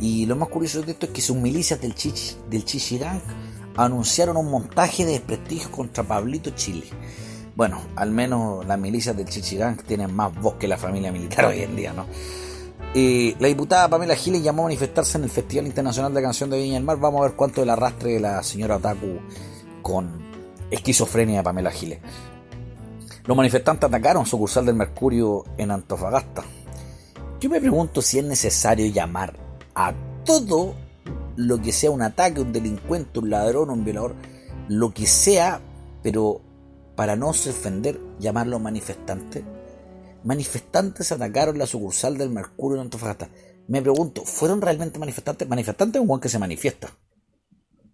y 0.00 0.26
lo 0.26 0.36
más 0.36 0.48
curioso 0.48 0.82
de 0.82 0.92
esto 0.92 1.06
es 1.06 1.12
que 1.12 1.20
sus 1.20 1.36
milicias 1.36 1.80
del, 1.80 1.94
Chichi, 1.94 2.36
del 2.48 2.64
Chichigán 2.64 3.20
anunciaron 3.76 4.36
un 4.36 4.50
montaje 4.50 5.04
de 5.04 5.12
desprestigio 5.12 5.70
contra 5.70 6.04
Pablito 6.04 6.50
Chile. 6.50 6.86
Bueno, 7.56 7.80
al 7.96 8.10
menos 8.10 8.64
las 8.66 8.78
milicias 8.78 9.16
del 9.16 9.26
Chichigán 9.26 9.76
tienen 9.76 10.14
más 10.14 10.34
voz 10.40 10.54
que 10.54 10.68
la 10.68 10.76
familia 10.76 11.10
militar 11.10 11.46
hoy 11.46 11.62
en 11.62 11.74
día, 11.76 11.92
¿no? 11.92 12.06
la 12.94 13.48
diputada 13.48 13.88
Pamela 13.88 14.16
Giles 14.16 14.42
llamó 14.42 14.62
a 14.62 14.64
manifestarse 14.66 15.18
en 15.18 15.24
el 15.24 15.30
Festival 15.30 15.66
Internacional 15.66 16.12
de 16.12 16.22
Canción 16.22 16.50
de 16.50 16.58
Viña 16.58 16.74
del 16.74 16.84
Mar. 16.84 16.98
Vamos 16.98 17.20
a 17.20 17.24
ver 17.24 17.36
cuánto 17.36 17.60
del 17.60 17.70
arrastre 17.70 18.14
de 18.14 18.20
la 18.20 18.42
señora 18.42 18.76
Otaku 18.76 19.18
con 19.82 20.10
esquizofrenia 20.70 21.38
de 21.38 21.42
Pamela 21.44 21.70
Giles. 21.70 21.98
Los 23.24 23.36
manifestantes 23.36 23.88
atacaron 23.88 24.24
sucursal 24.24 24.64
del 24.64 24.74
Mercurio 24.74 25.44
en 25.58 25.70
Antofagasta. 25.70 26.42
Yo 27.40 27.50
me 27.50 27.60
pregunto 27.60 28.00
si 28.00 28.18
es 28.18 28.24
necesario 28.24 28.86
llamar 28.86 29.47
a 29.78 29.94
todo 30.24 30.74
lo 31.36 31.62
que 31.62 31.70
sea 31.70 31.92
un 31.92 32.02
ataque, 32.02 32.40
un 32.40 32.52
delincuente, 32.52 33.20
un 33.20 33.30
ladrón, 33.30 33.70
un 33.70 33.84
violador, 33.84 34.16
lo 34.66 34.92
que 34.92 35.06
sea, 35.06 35.60
pero 36.02 36.40
para 36.96 37.14
no 37.14 37.28
ofender, 37.28 38.00
llamarlo 38.18 38.58
manifestante. 38.58 39.44
Manifestantes 40.24 41.12
atacaron 41.12 41.58
la 41.58 41.66
sucursal 41.66 42.18
del 42.18 42.28
Mercurio 42.28 42.74
en 42.78 42.86
Antofagasta. 42.86 43.28
Me 43.68 43.80
pregunto, 43.80 44.24
¿fueron 44.24 44.60
realmente 44.60 44.98
manifestantes? 44.98 45.48
Manifestantes 45.48 46.02
es 46.02 46.08
un 46.08 46.20
que 46.20 46.28
se 46.28 46.40
manifiesta. 46.40 46.90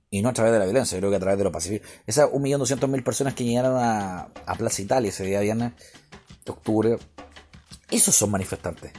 Y 0.09 0.23
no 0.23 0.31
a 0.31 0.33
través 0.33 0.55
de 0.55 0.61
la 0.61 0.65
violencia, 0.65 0.97
creo 0.97 1.11
que 1.11 1.17
a 1.17 1.21
través 1.21 1.37
de 1.37 1.45
lo 1.45 1.53
pacífico. 1.53 1.85
Esas 2.07 2.31
1.200.000 2.31 3.05
personas 3.05 3.35
que 3.35 3.45
llegaron 3.45 3.77
a, 3.77 4.31
a 4.47 4.55
Plaza 4.55 4.81
Italia 4.81 5.11
ese 5.11 5.25
día 5.25 5.41
viernes 5.41 5.73
de 6.47 6.53
octubre, 6.53 6.97
esos 7.91 8.15
son 8.15 8.31
manifestantes 8.31 8.91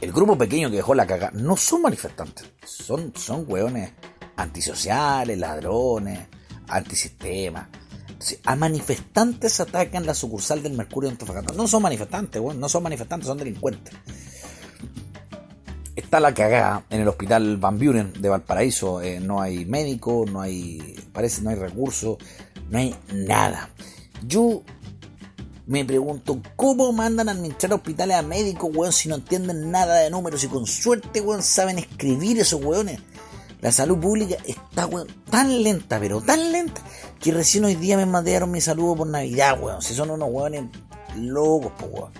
el 0.00 0.12
grupo 0.12 0.36
pequeño 0.36 0.70
que 0.70 0.76
dejó 0.76 0.94
la 0.94 1.06
caga 1.06 1.30
no 1.32 1.56
son 1.56 1.82
manifestantes, 1.82 2.50
son, 2.64 3.12
son 3.16 3.44
hueones 3.48 3.92
antisociales, 4.36 5.38
ladrones, 5.38 6.20
antisistema. 6.68 7.68
A 8.44 8.56
manifestantes 8.56 9.60
atacan 9.60 10.06
la 10.06 10.14
sucursal 10.14 10.62
del 10.62 10.72
Mercurio 10.72 11.08
de 11.08 11.14
Antofagasta. 11.14 11.52
No 11.52 11.68
son 11.68 11.82
manifestantes, 11.82 12.42
no 12.42 12.68
son 12.68 12.82
manifestantes, 12.82 13.26
son 13.26 13.38
delincuentes. 13.38 13.94
Está 15.94 16.20
la 16.20 16.34
cagada 16.34 16.84
en 16.90 17.00
el 17.00 17.08
hospital 17.08 17.56
Van 17.56 17.78
Buren 17.78 18.12
de 18.20 18.28
Valparaíso. 18.28 19.00
Eh, 19.00 19.20
no 19.20 19.40
hay 19.40 19.64
médico, 19.64 20.24
no 20.30 20.40
hay. 20.40 20.96
Parece 21.12 21.42
no 21.42 21.50
hay 21.50 21.56
recursos, 21.56 22.18
no 22.68 22.78
hay 22.78 22.94
nada. 23.12 23.70
Yo 24.26 24.62
me 25.66 25.84
pregunto, 25.84 26.40
¿cómo 26.54 26.92
mandan 26.92 27.28
a 27.28 27.32
administrar 27.32 27.72
hospitales 27.74 28.16
a 28.16 28.22
médicos, 28.22 28.70
weón, 28.72 28.92
si 28.92 29.08
no 29.08 29.16
entienden 29.16 29.70
nada 29.70 29.96
de 29.96 30.10
números 30.10 30.44
y 30.44 30.48
con 30.48 30.66
suerte, 30.66 31.20
weón, 31.20 31.42
saben 31.42 31.78
escribir 31.78 32.38
esos 32.38 32.64
weones? 32.64 33.00
La 33.60 33.72
salud 33.72 33.98
pública 33.98 34.36
está, 34.46 34.86
weón, 34.86 35.08
tan 35.28 35.62
lenta, 35.62 35.98
pero 35.98 36.20
tan 36.20 36.52
lenta, 36.52 36.80
que 37.20 37.32
recién 37.32 37.64
hoy 37.64 37.74
día 37.74 37.96
me 37.96 38.06
mandaron 38.06 38.50
mi 38.50 38.60
saludo 38.60 38.96
por 38.96 39.06
Navidad, 39.08 39.60
weón. 39.60 39.82
Si 39.82 39.92
son 39.92 40.10
unos 40.10 40.28
weones 40.30 40.64
locos, 41.16 41.72
pues, 41.78 41.90
weón. 41.92 42.12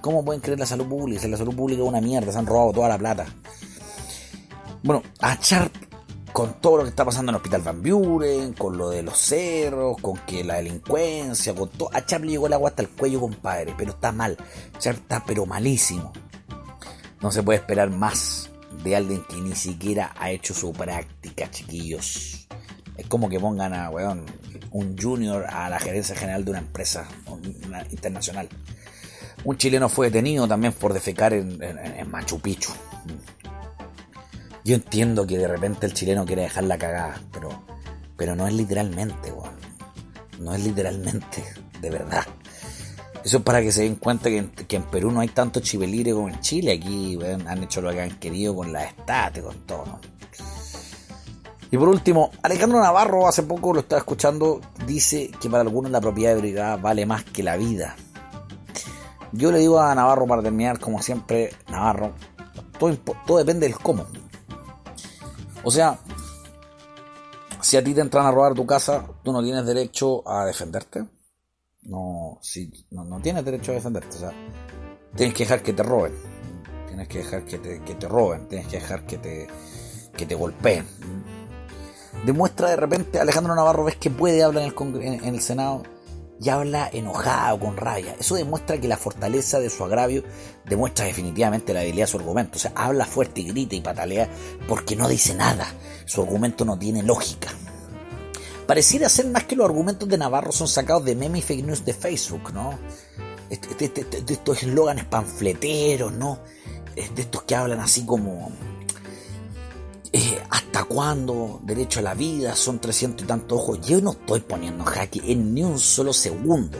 ¿Cómo 0.00 0.24
pueden 0.24 0.40
creer 0.40 0.58
la 0.58 0.66
salud 0.66 0.88
pública? 0.88 1.20
Si 1.20 1.28
la 1.28 1.36
salud 1.36 1.54
pública 1.54 1.82
es 1.82 1.88
una 1.88 2.00
mierda, 2.00 2.32
se 2.32 2.38
han 2.38 2.46
robado 2.46 2.72
toda 2.72 2.88
la 2.88 2.98
plata. 2.98 3.26
Bueno, 4.82 5.02
a 5.20 5.38
Sharp 5.40 5.89
con 6.32 6.60
todo 6.60 6.78
lo 6.78 6.82
que 6.84 6.90
está 6.90 7.04
pasando 7.04 7.30
en 7.30 7.34
el 7.34 7.36
Hospital 7.36 7.62
Van 7.62 7.82
Buren, 7.82 8.52
con 8.52 8.76
lo 8.76 8.90
de 8.90 9.02
los 9.02 9.18
cerros, 9.18 9.96
con 10.00 10.16
que 10.18 10.44
la 10.44 10.56
delincuencia, 10.56 11.54
con 11.54 11.68
todo. 11.70 11.90
A 11.92 12.04
Chap 12.04 12.22
le 12.22 12.32
llegó 12.32 12.46
el 12.46 12.52
agua 12.52 12.70
hasta 12.70 12.82
el 12.82 12.88
cuello, 12.88 13.20
compadre, 13.20 13.74
pero 13.76 13.92
está 13.92 14.12
mal. 14.12 14.36
Chap 14.78 14.96
está 14.96 15.24
pero 15.26 15.46
malísimo. 15.46 16.12
No 17.20 17.30
se 17.30 17.42
puede 17.42 17.58
esperar 17.58 17.90
más 17.90 18.50
de 18.82 18.96
alguien 18.96 19.22
que 19.28 19.36
ni 19.36 19.54
siquiera 19.54 20.14
ha 20.18 20.30
hecho 20.30 20.54
su 20.54 20.72
práctica, 20.72 21.50
chiquillos. 21.50 22.48
Es 22.96 23.06
como 23.06 23.28
que 23.28 23.40
pongan 23.40 23.74
a 23.74 23.90
weón, 23.90 24.24
un 24.70 24.96
junior 24.96 25.46
a 25.48 25.68
la 25.68 25.78
gerencia 25.78 26.14
general 26.14 26.44
de 26.44 26.50
una 26.52 26.60
empresa 26.60 27.08
internacional. 27.90 28.48
Un 29.44 29.56
chileno 29.56 29.88
fue 29.88 30.06
detenido 30.06 30.46
también 30.46 30.72
por 30.72 30.92
defecar 30.92 31.32
en, 31.32 31.62
en 31.62 32.10
Machu 32.10 32.40
Picchu. 32.40 32.72
Yo 34.64 34.74
entiendo 34.74 35.26
que 35.26 35.38
de 35.38 35.48
repente 35.48 35.86
el 35.86 35.94
chileno 35.94 36.26
quiere 36.26 36.42
dejar 36.42 36.64
la 36.64 36.78
cagada, 36.78 37.20
pero, 37.32 37.48
pero 38.16 38.36
no 38.36 38.46
es 38.46 38.54
literalmente, 38.54 39.32
weón. 39.32 39.58
No 40.38 40.54
es 40.54 40.64
literalmente, 40.64 41.44
de 41.80 41.90
verdad. 41.90 42.24
Eso 43.24 43.38
es 43.38 43.42
para 43.42 43.60
que 43.60 43.70
se 43.70 43.82
den 43.82 43.96
cuenta 43.96 44.30
que 44.30 44.76
en, 44.76 44.82
Perú 44.84 45.10
no 45.10 45.20
hay 45.20 45.28
tanto 45.28 45.60
chivelibre 45.60 46.12
como 46.12 46.28
en 46.28 46.40
Chile. 46.40 46.72
Aquí 46.72 47.18
han 47.46 47.62
hecho 47.62 47.82
lo 47.82 47.90
que 47.90 48.00
han 48.00 48.18
querido 48.18 48.54
con 48.54 48.72
la 48.72 48.84
estate, 48.84 49.42
con 49.42 49.56
todo. 49.66 50.00
Y 51.70 51.76
por 51.76 51.88
último, 51.88 52.30
Alejandro 52.42 52.80
Navarro 52.80 53.28
hace 53.28 53.44
poco 53.44 53.72
lo 53.72 53.80
estaba 53.80 54.00
escuchando, 54.00 54.60
dice 54.86 55.30
que 55.40 55.48
para 55.48 55.62
algunos 55.62 55.92
la 55.92 56.00
propiedad 56.00 56.34
de 56.34 56.40
brigada 56.40 56.76
vale 56.76 57.06
más 57.06 57.22
que 57.24 57.42
la 57.42 57.56
vida. 57.56 57.94
Yo 59.32 59.52
le 59.52 59.58
digo 59.58 59.78
a 59.78 59.94
Navarro 59.94 60.26
para 60.26 60.42
terminar, 60.42 60.80
como 60.80 61.00
siempre, 61.00 61.52
Navarro, 61.70 62.12
todo, 62.78 62.96
todo 63.24 63.38
depende 63.38 63.68
del 63.68 63.76
cómo. 63.76 64.06
O 65.62 65.70
sea, 65.70 65.98
si 67.60 67.76
a 67.76 67.84
ti 67.84 67.94
te 67.94 68.00
entran 68.00 68.26
a 68.26 68.30
robar 68.30 68.54
tu 68.54 68.66
casa, 68.66 69.04
tú 69.22 69.32
no 69.32 69.42
tienes 69.42 69.64
derecho 69.64 70.26
a 70.28 70.44
defenderte. 70.44 71.04
No, 71.82 72.38
si, 72.42 72.86
no, 72.90 73.20
tienes 73.20 73.44
derecho 73.44 73.72
a 73.72 73.74
defenderte. 73.74 74.16
O 74.16 74.20
sea, 74.20 74.32
tienes 75.14 75.34
que 75.34 75.44
dejar 75.44 75.62
que 75.62 75.72
te 75.72 75.82
roben. 75.82 76.14
Tienes 76.86 77.08
que 77.08 77.18
dejar 77.18 77.44
que 77.44 77.58
te, 77.58 77.82
que 77.82 77.94
te 77.94 78.08
roben. 78.08 78.48
Tienes 78.48 78.66
que 78.68 78.76
dejar 78.76 79.06
que 79.06 79.18
te, 79.18 79.46
que 80.16 80.26
te 80.26 80.34
golpeen. 80.34 80.86
Demuestra 82.24 82.70
de 82.70 82.76
repente, 82.76 83.18
Alejandro 83.18 83.54
Navarro 83.54 83.84
ves 83.84 83.96
que 83.96 84.10
puede 84.10 84.42
hablar 84.42 84.64
en 84.64 84.94
el, 84.94 85.24
en 85.24 85.34
el 85.34 85.40
Senado 85.40 85.82
y 86.42 86.48
habla 86.48 86.88
enojado, 86.92 87.60
con 87.60 87.76
rabia. 87.76 88.16
Eso 88.18 88.34
demuestra 88.34 88.80
que 88.80 88.88
la 88.88 88.96
fortaleza 88.96 89.60
de 89.60 89.68
su 89.68 89.84
agravio 89.84 90.24
demuestra 90.64 91.04
definitivamente 91.04 91.74
la 91.74 91.80
debilidad 91.80 92.06
de 92.06 92.10
su 92.10 92.18
argumento. 92.18 92.56
O 92.56 92.60
sea, 92.60 92.72
habla 92.74 93.04
fuerte 93.04 93.42
y 93.42 93.48
grita 93.48 93.74
y 93.74 93.82
patalea 93.82 94.28
porque 94.66 94.96
no 94.96 95.08
dice 95.08 95.34
nada. 95.34 95.66
Su 96.06 96.22
argumento 96.22 96.64
no 96.64 96.78
tiene 96.78 97.02
lógica. 97.02 97.48
Pareciera 98.66 99.08
ser 99.08 99.26
más 99.26 99.44
que 99.44 99.56
los 99.56 99.66
argumentos 99.66 100.08
de 100.08 100.16
Navarro 100.16 100.52
son 100.52 100.68
sacados 100.68 101.04
de 101.04 101.14
memes 101.14 101.40
y 101.40 101.46
fake 101.46 101.66
news 101.66 101.84
de 101.84 101.92
Facebook, 101.92 102.52
¿no? 102.54 102.78
Este, 103.50 103.84
este, 103.84 104.00
este, 104.02 104.32
estos 104.32 104.62
eslóganes 104.62 105.04
panfleteros, 105.04 106.12
¿no? 106.12 106.38
De 106.94 107.22
estos 107.22 107.42
que 107.42 107.54
hablan 107.54 107.80
así 107.80 108.06
como 108.06 108.52
eh, 110.12 110.42
¿Hasta 110.50 110.84
cuándo? 110.84 111.60
Derecho 111.62 112.00
a 112.00 112.02
la 112.02 112.14
vida, 112.14 112.56
son 112.56 112.80
300 112.80 113.24
y 113.24 113.28
tantos 113.28 113.58
ojos. 113.58 113.80
Yo 113.86 114.00
no 114.00 114.12
estoy 114.12 114.40
poniendo 114.40 114.84
en 114.84 114.90
jaque 114.90 115.20
en 115.26 115.54
ni 115.54 115.62
un 115.62 115.78
solo 115.78 116.12
segundo 116.12 116.78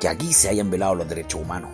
que 0.00 0.08
aquí 0.08 0.32
se 0.32 0.48
hayan 0.48 0.70
velado 0.70 0.96
los 0.96 1.08
derechos 1.08 1.40
humanos. 1.40 1.70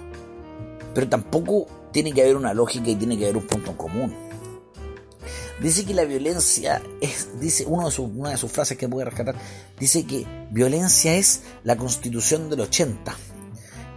Pero 0.94 1.08
tampoco 1.08 1.66
tiene 1.92 2.12
que 2.12 2.22
haber 2.22 2.36
una 2.36 2.52
lógica 2.52 2.90
y 2.90 2.96
tiene 2.96 3.16
que 3.16 3.24
haber 3.24 3.38
un 3.38 3.46
punto 3.46 3.70
en 3.70 3.76
común. 3.76 4.14
Dice 5.62 5.84
que 5.84 5.94
la 5.94 6.04
violencia 6.04 6.82
es, 7.00 7.40
dice 7.40 7.64
uno 7.66 7.90
de 7.90 8.00
una 8.00 8.30
de 8.30 8.36
sus 8.36 8.52
frases 8.52 8.78
que 8.78 8.88
puede 8.88 9.06
rescatar, 9.06 9.34
dice 9.80 10.06
que 10.06 10.24
violencia 10.50 11.16
es 11.16 11.42
la 11.64 11.76
constitución 11.76 12.48
del 12.48 12.60
80, 12.60 13.16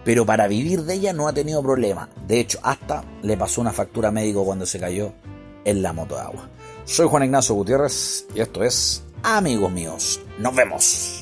pero 0.04 0.26
para 0.26 0.48
vivir 0.48 0.84
de 0.84 0.96
ella 0.96 1.14
no 1.14 1.28
ha 1.28 1.34
tenido 1.34 1.62
problema. 1.62 2.10
De 2.28 2.40
hecho, 2.40 2.60
hasta 2.64 3.04
le 3.22 3.38
pasó 3.38 3.62
una 3.62 3.74
factura 3.74 4.10
médico 4.10 4.44
cuando 4.44 4.66
se 4.66 4.80
cayó 4.80 5.14
en 5.64 5.84
la 5.84 5.94
moto 5.94 6.16
de 6.16 6.22
agua. 6.22 6.50
Soy 6.92 7.08
Juan 7.08 7.24
Ignacio 7.24 7.56
Gutiérrez 7.56 8.28
y 8.36 8.42
esto 8.42 8.66
es 8.66 9.02
Amigos 9.24 9.72
Míos. 9.72 10.20
Nos 10.38 10.54
vemos. 10.54 11.21